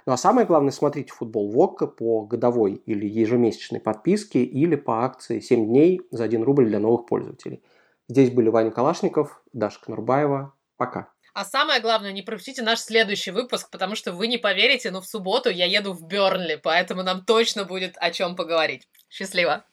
Ну 0.05 0.13
а 0.13 0.19
самое 0.19 0.47
главное, 0.47 0.73
смотрите 0.73 1.11
футбол 1.11 1.51
ВОКа 1.51 1.87
по 1.87 2.21
годовой 2.27 2.83
или 2.85 3.07
ежемесячной 3.07 3.81
подписке 3.81 4.45
или 4.45 4.77
по 4.77 5.07
акции 5.07 5.41
7 5.41 5.65
дней 5.65 6.03
за 6.11 6.25
1 6.25 6.43
рубль 6.43 6.67
для 6.67 6.81
новых 6.81 7.07
пользователей. 7.07 7.63
Здесь 8.09 8.31
были 8.31 8.49
Ваня 8.49 8.71
Калашников, 8.71 9.43
Даша 9.53 9.81
Конурбаева. 9.81 10.55
Пока. 10.77 11.13
А 11.35 11.45
самое 11.45 11.81
главное, 11.81 12.13
не 12.13 12.23
пропустите 12.23 12.63
наш 12.63 12.81
следующий 12.81 13.31
выпуск, 13.31 13.71
потому 13.71 13.95
что 13.95 14.13
вы 14.13 14.27
не 14.27 14.37
поверите, 14.37 14.91
но 14.91 15.01
в 15.01 15.07
субботу 15.07 15.49
я 15.49 15.65
еду 15.65 15.95
в 15.95 16.07
Бернли, 16.07 16.57
поэтому 16.57 17.03
нам 17.03 17.25
точно 17.25 17.65
будет 17.65 17.95
о 17.97 18.11
чем 18.11 18.37
поговорить. 18.37 18.89
Счастливо! 19.09 19.65